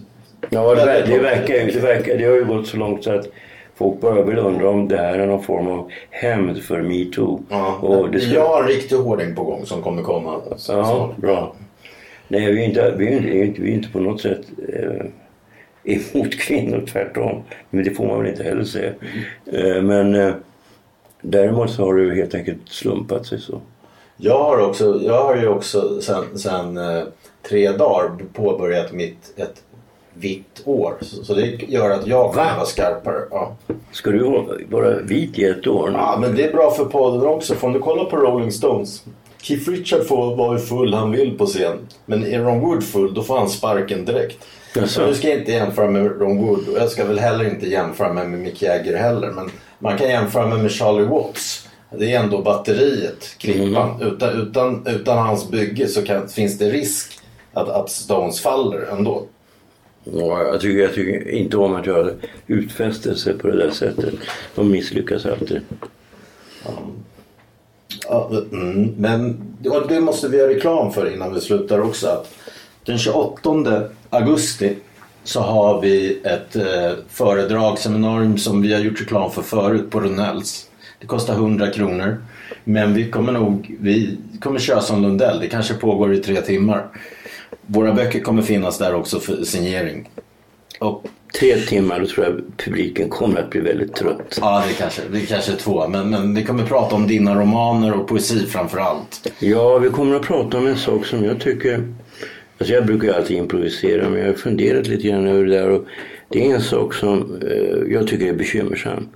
Ja, 0.50 0.74
det, 0.74 0.84
det, 1.06 1.18
verkar, 1.18 1.54
det, 1.72 1.80
verkar, 1.80 2.18
det 2.18 2.24
har 2.24 2.34
ju 2.34 2.44
gått 2.44 2.66
så 2.66 2.76
långt 2.76 3.04
så 3.04 3.12
att 3.12 3.28
folk 3.74 4.00
börjar 4.00 4.24
väl 4.24 4.38
undra 4.38 4.68
om 4.70 4.88
det 4.88 4.96
här 4.96 5.18
är 5.18 5.26
någon 5.26 5.42
form 5.42 5.68
av 5.68 5.90
hämnd 6.10 6.62
för 6.62 6.82
metoo. 6.82 7.42
Ja, 7.50 7.78
Och 7.82 8.10
det 8.10 8.20
ska- 8.20 8.34
Jag 8.34 8.46
har 8.48 8.62
en 8.62 8.68
riktig 8.68 8.96
hårding 8.96 9.34
på 9.34 9.44
gång 9.44 9.66
som 9.66 9.82
kommer 9.82 10.02
komma. 10.02 10.40
Så- 10.56 10.72
Ja, 10.72 10.84
så- 10.84 11.20
bra. 11.20 11.54
Nej, 12.28 12.52
vi 12.52 12.60
är 12.64 12.68
inte, 12.68 12.94
vi 12.98 13.06
är 13.06 13.10
inte, 13.12 13.28
vi 13.28 13.40
är 13.40 13.44
inte, 13.44 13.62
vi 13.62 13.70
är 13.70 13.74
inte 13.74 13.88
på 13.88 14.00
något 14.00 14.20
sätt 14.20 14.40
eh, 14.68 15.06
emot 16.14 16.38
kvinnor, 16.38 16.84
tvärtom. 16.92 17.42
Men 17.70 17.84
det 17.84 17.90
får 17.90 18.06
man 18.06 18.18
väl 18.22 18.28
inte 18.30 18.42
heller 18.42 18.64
säga. 18.64 18.92
Eh, 19.52 19.82
men 19.82 20.14
eh, 20.14 20.32
däremot 21.22 21.70
så 21.70 21.84
har 21.84 21.98
ju 21.98 22.14
helt 22.14 22.34
enkelt 22.34 22.58
slumpat 22.66 23.26
sig 23.26 23.40
så. 23.40 23.60
Jag 24.16 24.38
har, 24.38 24.58
också, 24.68 25.00
jag 25.04 25.22
har 25.24 25.36
ju 25.36 25.48
också 25.48 26.00
sen, 26.00 26.38
sen 26.38 26.76
eh, 26.76 27.02
tre 27.48 27.72
dagar 27.72 28.10
påbörjat 28.32 28.92
mitt 28.92 29.32
ett 29.36 29.62
vitt 30.14 30.62
år. 30.64 30.94
Så, 31.00 31.24
så 31.24 31.34
det 31.34 31.46
gör 31.68 31.90
att 31.90 32.06
jag 32.06 32.30
kommer 32.32 32.44
Va? 32.44 32.56
vara 32.56 32.66
skarpare. 32.66 33.22
Ja. 33.30 33.56
Ska 33.92 34.10
du 34.10 34.44
vara- 34.70 34.98
vit 35.02 35.38
i 35.38 35.44
ett 35.44 35.66
år 35.66 35.88
nu? 35.90 35.96
ja, 35.96 36.16
men 36.20 36.34
det 36.34 36.44
är 36.44 36.52
bra 36.52 36.70
för 36.70 36.84
podden 36.84 37.26
också. 37.26 37.54
För 37.54 37.66
om 37.66 37.72
du 37.72 37.78
kollar 37.78 38.04
på 38.04 38.16
Rolling 38.16 38.52
Stones. 38.52 39.04
Keith 39.42 39.70
Richard 39.70 40.06
får 40.06 40.36
vara 40.36 40.50
hur 40.52 40.58
full 40.58 40.94
han 40.94 41.10
vill 41.10 41.38
på 41.38 41.46
scen. 41.46 41.78
Men 42.06 42.26
är 42.26 42.40
Ron 42.40 42.60
Wood 42.60 42.84
full 42.84 43.14
då 43.14 43.22
får 43.22 43.38
han 43.38 43.48
sparken 43.48 44.04
direkt. 44.04 44.38
Jaså? 44.74 44.86
Så 44.88 45.06
nu 45.06 45.14
ska 45.14 45.28
jag 45.28 45.38
inte 45.38 45.52
jämföra 45.52 45.90
med 45.90 46.20
Ron 46.20 46.46
Wood 46.46 46.68
och 46.68 46.78
jag 46.78 46.88
ska 46.90 47.04
väl 47.04 47.18
heller 47.18 47.44
inte 47.44 47.66
jämföra 47.68 48.12
med 48.12 48.28
Mick 48.30 48.62
Jagger 48.62 48.96
heller. 48.96 49.30
Men 49.30 49.50
man 49.82 49.98
kan 49.98 50.08
jämföra 50.08 50.46
mig 50.46 50.62
med 50.62 50.70
Charlie 50.70 51.04
Watts. 51.04 51.68
Det 51.90 52.12
är 52.12 52.20
ändå 52.20 52.42
batteriet, 52.42 53.36
klippan. 53.38 54.02
Utan, 54.02 54.42
utan, 54.42 54.86
utan 54.86 55.18
hans 55.18 55.50
bygge 55.50 55.88
så 55.88 56.02
kan, 56.02 56.28
finns 56.28 56.58
det 56.58 56.70
risk 56.70 57.20
att, 57.52 57.68
att 57.68 57.90
Stones 57.90 58.40
faller 58.40 58.88
ändå. 58.92 59.26
Ja, 60.04 60.42
jag, 60.42 60.60
tycker, 60.60 60.82
jag 60.82 60.94
tycker 60.94 61.30
inte 61.30 61.56
om 61.56 61.74
att 61.74 61.86
göra 61.86 62.10
utfästelser 62.46 63.32
på 63.32 63.48
det 63.48 63.56
där 63.56 63.70
sättet. 63.70 64.14
De 64.54 64.70
misslyckas 64.70 65.26
alltid. 65.26 65.60
Ja, 68.08 68.30
mm, 68.52 68.94
men 68.98 69.42
och 69.70 69.88
det 69.88 70.00
måste 70.00 70.28
vi 70.28 70.36
göra 70.36 70.48
reklam 70.48 70.92
för 70.92 71.14
innan 71.14 71.34
vi 71.34 71.40
slutar 71.40 71.80
också. 71.80 72.06
Att 72.06 72.34
den 72.84 72.98
28 72.98 73.82
augusti 74.10 74.76
så 75.24 75.40
har 75.40 75.80
vi 75.80 76.20
ett 76.24 76.56
eh, 76.56 76.92
föredrag, 77.08 77.78
seminarium 77.78 78.38
som 78.38 78.62
vi 78.62 78.72
har 78.72 78.80
gjort 78.80 79.00
reklam 79.00 79.30
för 79.30 79.42
förut 79.42 79.90
på 79.90 80.00
Runells. 80.00 80.68
Det 81.00 81.06
kostar 81.06 81.34
100 81.34 81.70
kronor. 81.70 82.24
Men 82.64 82.94
vi 82.94 83.10
kommer 83.10 83.32
nog 83.32 83.76
vi 83.80 84.18
kommer 84.40 84.60
köra 84.60 84.80
som 84.80 85.02
Lundell. 85.02 85.40
Det 85.40 85.48
kanske 85.48 85.74
pågår 85.74 86.14
i 86.14 86.18
tre 86.18 86.40
timmar. 86.40 86.86
Våra 87.66 87.92
böcker 87.92 88.20
kommer 88.20 88.42
finnas 88.42 88.78
där 88.78 88.94
också 88.94 89.20
för 89.20 89.44
signering. 89.44 90.08
Och 90.78 91.04
tre 91.38 91.56
timmar 91.56 92.00
då 92.00 92.06
tror 92.06 92.26
jag 92.26 92.40
publiken 92.56 93.08
kommer 93.08 93.40
att 93.40 93.50
bli 93.50 93.60
väldigt 93.60 93.94
trött. 93.94 94.38
Ja, 94.40 94.64
det 94.68 94.74
kanske, 94.74 95.02
det 95.12 95.20
kanske 95.20 95.52
är 95.52 95.56
två. 95.56 95.88
Men, 95.88 96.10
men 96.10 96.34
vi 96.34 96.44
kommer 96.44 96.66
prata 96.66 96.94
om 96.94 97.06
dina 97.06 97.34
romaner 97.34 97.92
och 97.92 98.08
poesi 98.08 98.46
framför 98.46 98.78
allt. 98.78 99.32
Ja, 99.38 99.78
vi 99.78 99.88
kommer 99.88 100.16
att 100.16 100.22
prata 100.22 100.58
om 100.58 100.66
en 100.66 100.78
sak 100.78 101.06
som 101.06 101.24
jag 101.24 101.40
tycker... 101.40 101.94
Alltså 102.62 102.74
jag 102.74 102.86
brukar 102.86 103.12
alltid 103.12 103.36
improvisera 103.36 104.08
men 104.08 104.20
jag 104.20 104.26
har 104.26 104.34
funderat 104.34 104.88
lite 104.88 105.08
grann 105.08 105.26
över 105.26 105.44
det 105.44 105.50
där. 105.50 105.70
Och 105.70 105.84
det 106.28 106.46
är 106.46 106.54
en 106.54 106.60
sak 106.60 106.94
som 106.94 107.42
eh, 107.42 107.92
jag 107.92 108.06
tycker 108.06 108.26
är 108.26 108.32
bekymmersam. 108.32 109.08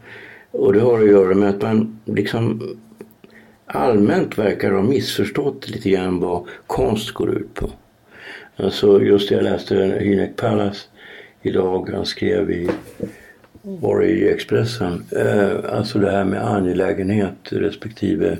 Och 0.50 0.72
det 0.72 0.80
har 0.80 1.02
att 1.02 1.08
göra 1.08 1.34
med 1.34 1.48
att 1.48 1.62
man 1.62 2.00
liksom 2.04 2.62
allmänt 3.66 4.38
verkar 4.38 4.72
ha 4.72 4.82
missförstått 4.82 5.68
lite 5.68 5.90
grann 5.90 6.20
vad 6.20 6.46
konst 6.66 7.10
går 7.10 7.30
ut 7.30 7.54
på. 7.54 7.70
Alltså 8.56 9.02
just 9.02 9.28
det 9.28 9.34
jag 9.34 9.44
läste 9.44 9.74
Hynek 10.00 10.36
Pallas 10.36 10.88
idag, 11.42 11.90
han 11.94 12.06
skrev 12.06 12.50
i, 12.50 12.68
var 13.62 14.04
i 14.04 14.28
Expressen, 14.28 15.04
eh, 15.16 15.74
alltså 15.76 15.98
det 15.98 16.10
här 16.10 16.24
med 16.24 16.46
angelägenhet 16.46 17.36
respektive 17.48 18.38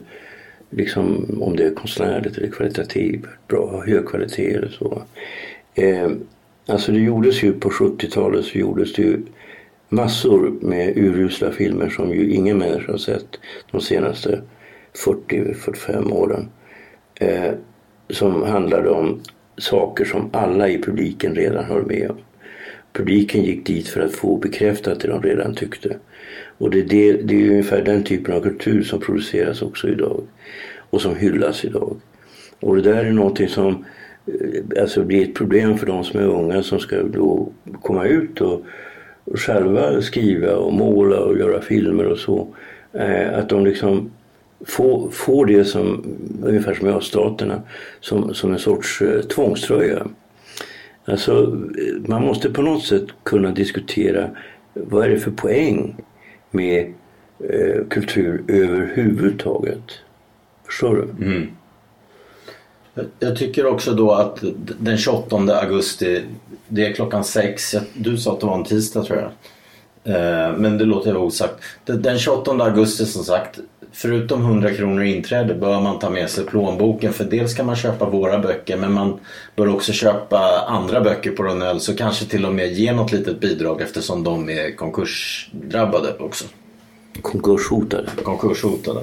liksom 0.70 1.26
om 1.42 1.56
det 1.56 1.64
är 1.64 1.74
konstnärligt 1.74 2.38
eller 2.38 2.48
kvalitativt, 2.48 3.26
bra, 3.48 3.82
hög 3.86 4.06
kvalitet 4.06 4.54
eller 4.54 4.68
så. 4.68 5.02
Eh, 5.74 6.10
alltså 6.66 6.92
det 6.92 7.00
gjordes 7.00 7.42
ju 7.42 7.52
på 7.52 7.68
70-talet 7.70 8.44
så 8.44 8.58
gjordes 8.58 8.92
det 8.92 9.02
ju 9.02 9.18
massor 9.88 10.54
med 10.60 10.96
urusla 10.96 11.50
filmer 11.50 11.88
som 11.88 12.10
ju 12.10 12.30
ingen 12.30 12.58
människa 12.58 12.92
har 12.92 12.98
sett 12.98 13.38
de 13.70 13.80
senaste 13.80 14.42
40-45 15.06 16.12
åren. 16.12 16.48
Eh, 17.14 17.52
som 18.10 18.42
handlade 18.42 18.90
om 18.90 19.20
saker 19.58 20.04
som 20.04 20.30
alla 20.32 20.68
i 20.68 20.82
publiken 20.82 21.34
redan 21.34 21.64
höll 21.64 21.86
med 21.86 22.10
om. 22.10 22.16
Publiken 22.92 23.44
gick 23.44 23.66
dit 23.66 23.88
för 23.88 24.00
att 24.00 24.12
få 24.12 24.36
bekräftat 24.36 25.00
det 25.00 25.08
de 25.08 25.22
redan 25.22 25.54
tyckte. 25.54 25.96
Och 26.58 26.70
det, 26.70 26.82
det, 26.82 27.12
det 27.12 27.46
är 27.46 27.50
ungefär 27.50 27.82
den 27.82 28.04
typen 28.04 28.34
av 28.34 28.40
kultur 28.40 28.82
som 28.82 29.00
produceras 29.00 29.62
också 29.62 29.88
idag. 29.88 30.22
Och 30.90 31.00
som 31.02 31.16
hyllas 31.16 31.64
idag. 31.64 31.96
Och 32.60 32.76
det 32.76 32.82
där 32.82 33.04
är 33.04 33.12
någonting 33.12 33.48
som 33.48 33.84
eh, 34.26 34.80
alltså 34.80 35.04
blir 35.04 35.22
ett 35.22 35.34
problem 35.34 35.78
för 35.78 35.86
de 35.86 36.04
som 36.04 36.20
är 36.20 36.24
unga 36.24 36.62
som 36.62 36.78
ska 36.78 37.02
då 37.02 37.48
komma 37.82 38.04
ut 38.04 38.40
och, 38.40 38.62
och 39.24 39.40
själva 39.40 40.02
skriva 40.02 40.56
och 40.56 40.72
måla 40.72 41.20
och 41.20 41.38
göra 41.38 41.60
filmer 41.60 42.06
och 42.06 42.18
så. 42.18 42.48
Eh, 42.92 43.38
att 43.38 43.48
de 43.48 43.64
liksom 43.64 44.10
får, 44.64 45.10
får 45.10 45.46
det 45.46 45.64
som, 45.64 46.04
ungefär 46.42 46.74
som 46.74 46.88
i 46.88 46.90
öststaterna, 46.90 47.62
som, 48.00 48.34
som 48.34 48.52
en 48.52 48.58
sorts 48.58 49.02
eh, 49.02 49.20
tvångströja. 49.20 50.06
Alltså, 51.04 51.32
eh, 51.78 52.08
man 52.08 52.22
måste 52.22 52.50
på 52.50 52.62
något 52.62 52.84
sätt 52.84 53.04
kunna 53.22 53.50
diskutera 53.50 54.30
vad 54.74 55.04
är 55.04 55.10
det 55.10 55.18
för 55.18 55.30
poäng 55.30 55.96
med 56.56 56.92
eh, 57.38 57.86
kultur 57.90 58.44
överhuvudtaget. 58.48 59.82
Förstår 60.66 60.96
du? 60.96 61.24
Mm. 61.24 61.48
Jag 63.18 63.36
tycker 63.36 63.66
också 63.66 63.92
då 63.92 64.12
att 64.12 64.38
den 64.78 64.98
28 64.98 65.36
augusti, 65.36 66.22
det 66.68 66.86
är 66.86 66.92
klockan 66.92 67.24
sex. 67.24 67.74
Du 67.94 68.18
sa 68.18 68.32
att 68.32 68.40
det 68.40 68.46
var 68.46 68.54
en 68.54 68.64
tisdag 68.64 69.02
tror 69.02 69.18
jag. 69.18 69.30
Eh, 70.06 70.56
men 70.56 70.78
det 70.78 70.84
låter 70.84 71.08
jag 71.08 71.14
vara 71.14 71.26
osagt. 71.26 71.62
Den 71.84 72.18
28 72.18 72.50
augusti 72.50 73.06
som 73.06 73.24
sagt, 73.24 73.58
förutom 73.96 74.40
100 74.40 74.74
kronor 74.74 75.04
inträde 75.04 75.54
bör 75.54 75.80
man 75.80 75.98
ta 75.98 76.10
med 76.10 76.30
sig 76.30 76.44
plånboken 76.44 77.12
för 77.12 77.24
dels 77.24 77.54
kan 77.54 77.66
man 77.66 77.76
köpa 77.76 78.04
våra 78.04 78.38
böcker 78.38 78.76
men 78.76 78.92
man 78.92 79.20
bör 79.56 79.74
också 79.74 79.92
köpa 79.92 80.64
andra 80.68 81.00
böcker 81.00 81.30
på 81.30 81.42
Ronell 81.42 81.80
så 81.80 81.96
kanske 81.96 82.24
till 82.24 82.46
och 82.46 82.54
med 82.54 82.72
ge 82.72 82.92
något 82.92 83.12
litet 83.12 83.40
bidrag 83.40 83.80
eftersom 83.80 84.24
de 84.24 84.50
är 84.50 84.76
konkursdrabbade 84.76 86.14
också. 86.18 86.44
Konkurshotade. 87.22 88.08
Konkurshotade. 88.22 89.00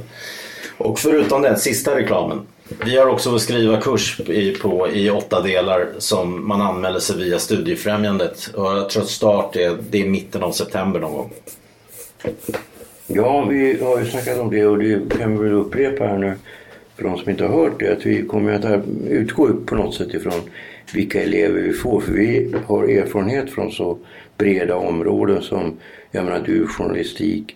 Och 0.78 1.00
förutom 1.00 1.42
den 1.42 1.60
sista 1.60 1.96
reklamen. 1.96 2.42
Vi 2.86 2.98
har 2.98 3.08
också 3.08 3.40
skriva 3.40 3.82
kurs 3.82 4.20
i, 4.20 4.52
på, 4.52 4.90
i 4.90 5.10
åtta 5.10 5.42
delar 5.42 5.90
som 5.98 6.48
man 6.48 6.62
anmäler 6.62 7.00
sig 7.00 7.18
via 7.18 7.40
Studiefrämjandet. 7.40 8.48
Och 8.56 8.66
jag 8.66 8.90
tror 8.90 9.04
att 9.04 9.10
start 9.10 9.56
är, 9.56 9.78
det 9.90 10.02
är 10.02 10.10
mitten 10.10 10.44
av 10.44 10.52
september 10.52 11.00
någon 11.00 11.14
gång. 11.14 11.34
Ja, 13.16 13.46
vi 13.50 13.78
har 13.82 14.00
ju 14.00 14.06
snackat 14.06 14.40
om 14.40 14.50
det 14.50 14.66
och 14.66 14.78
det 14.78 15.18
kan 15.18 15.38
vi 15.38 15.44
väl 15.44 15.54
upprepa 15.54 16.06
här 16.06 16.18
nu 16.18 16.34
för 16.96 17.04
de 17.04 17.18
som 17.18 17.30
inte 17.30 17.46
har 17.46 17.64
hört 17.64 17.80
det. 17.80 17.92
Att 17.92 18.06
vi 18.06 18.22
kommer 18.22 18.54
att 18.54 18.84
utgå 19.10 19.54
på 19.66 19.76
något 19.76 19.96
sätt 19.96 20.14
ifrån 20.14 20.42
vilka 20.94 21.24
elever 21.24 21.62
vi 21.62 21.74
får. 21.74 22.02
För 22.02 22.14
vi 22.14 22.56
har 22.66 22.84
erfarenhet 22.84 23.50
från 23.50 23.72
så 23.72 23.98
breda 24.38 24.76
områden 24.76 25.42
som 25.42 25.78
jag 26.12 26.26
menar 26.26 26.44
du, 26.46 26.68
journalistik, 26.68 27.56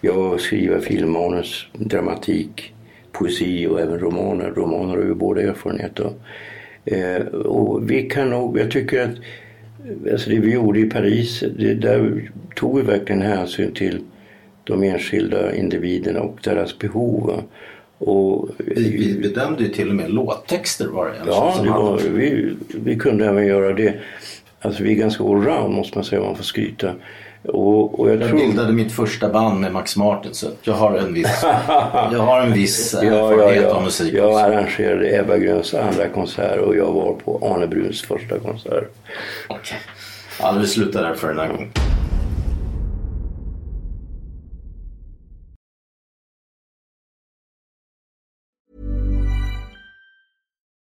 jag 0.00 0.40
skriver 0.40 0.80
filmmanus, 0.80 1.66
dramatik, 1.72 2.74
poesi 3.12 3.66
och 3.66 3.80
även 3.80 3.98
romaner. 3.98 4.50
Romaner 4.50 4.96
har 4.96 5.02
vi 5.02 5.14
båda 5.14 5.42
erfarenhet 5.42 6.00
av. 6.00 6.14
Eh, 6.84 7.26
och 7.26 7.90
vi 7.90 8.02
kan 8.02 8.30
nog, 8.30 8.58
jag 8.58 8.70
tycker 8.70 9.02
att 9.02 9.16
alltså 10.12 10.30
det 10.30 10.38
vi 10.38 10.52
gjorde 10.52 10.80
i 10.80 10.90
Paris, 10.90 11.44
det, 11.58 11.74
där 11.74 12.30
tog 12.54 12.76
vi 12.76 12.82
verkligen 12.82 13.22
hänsyn 13.22 13.72
till 13.72 14.00
de 14.66 14.82
enskilda 14.82 15.54
individerna 15.54 16.20
och 16.20 16.38
deras 16.42 16.78
behov. 16.78 17.42
Och, 17.98 18.48
vi, 18.58 18.96
vi 18.96 19.20
bedömde 19.28 19.62
ju 19.62 19.68
till 19.68 19.88
och 19.88 19.94
med 19.94 20.10
låttexter 20.10 20.86
var 20.86 21.06
det. 21.06 21.14
Ja, 21.26 21.60
det 21.64 21.70
var, 21.70 21.98
vi, 21.98 22.56
vi 22.68 22.96
kunde 22.96 23.26
även 23.26 23.46
göra 23.46 23.72
det. 23.72 23.94
Alltså 24.60 24.82
vi 24.82 24.92
är 24.92 24.96
ganska 24.96 25.24
allround 25.24 25.74
måste 25.74 25.98
man 25.98 26.04
säga 26.04 26.20
om 26.20 26.26
man 26.26 26.36
får 26.36 26.44
skryta. 26.44 26.92
Och, 27.42 28.00
och 28.00 28.10
jag, 28.10 28.20
jag 28.20 28.28
tror... 28.28 28.38
bildade 28.38 28.72
mitt 28.72 28.92
första 28.92 29.28
band 29.28 29.60
med 29.60 29.72
Max 29.72 29.96
Martin 29.96 30.34
så 30.34 30.46
jag 30.62 30.74
har 30.74 30.98
en 30.98 31.14
viss, 31.14 31.40
jag 32.12 32.18
har 32.18 32.40
en 32.40 32.52
viss 32.52 32.94
ja, 32.94 33.02
erfarenhet 33.02 33.62
ja, 33.62 33.68
ja. 33.68 33.74
av 33.74 33.82
musik. 33.82 34.14
Jag 34.14 34.30
också. 34.30 34.44
arrangerade 34.44 35.18
Ebba 35.18 35.36
Gröns 35.36 35.74
andra 35.74 36.08
konsert 36.08 36.58
och 36.58 36.76
jag 36.76 36.92
var 36.92 37.12
på 37.24 37.54
Arne 37.54 37.66
Bruns 37.66 38.02
första 38.02 38.38
konsert. 38.38 38.90
Okej. 39.48 39.58
Okay. 39.60 39.78
Ja, 40.40 40.56
vi 40.60 40.66
slutar 40.66 41.02
där 41.02 41.14
för 41.14 41.28
den 41.28 41.38
här 41.38 41.48
gången. 41.48 41.68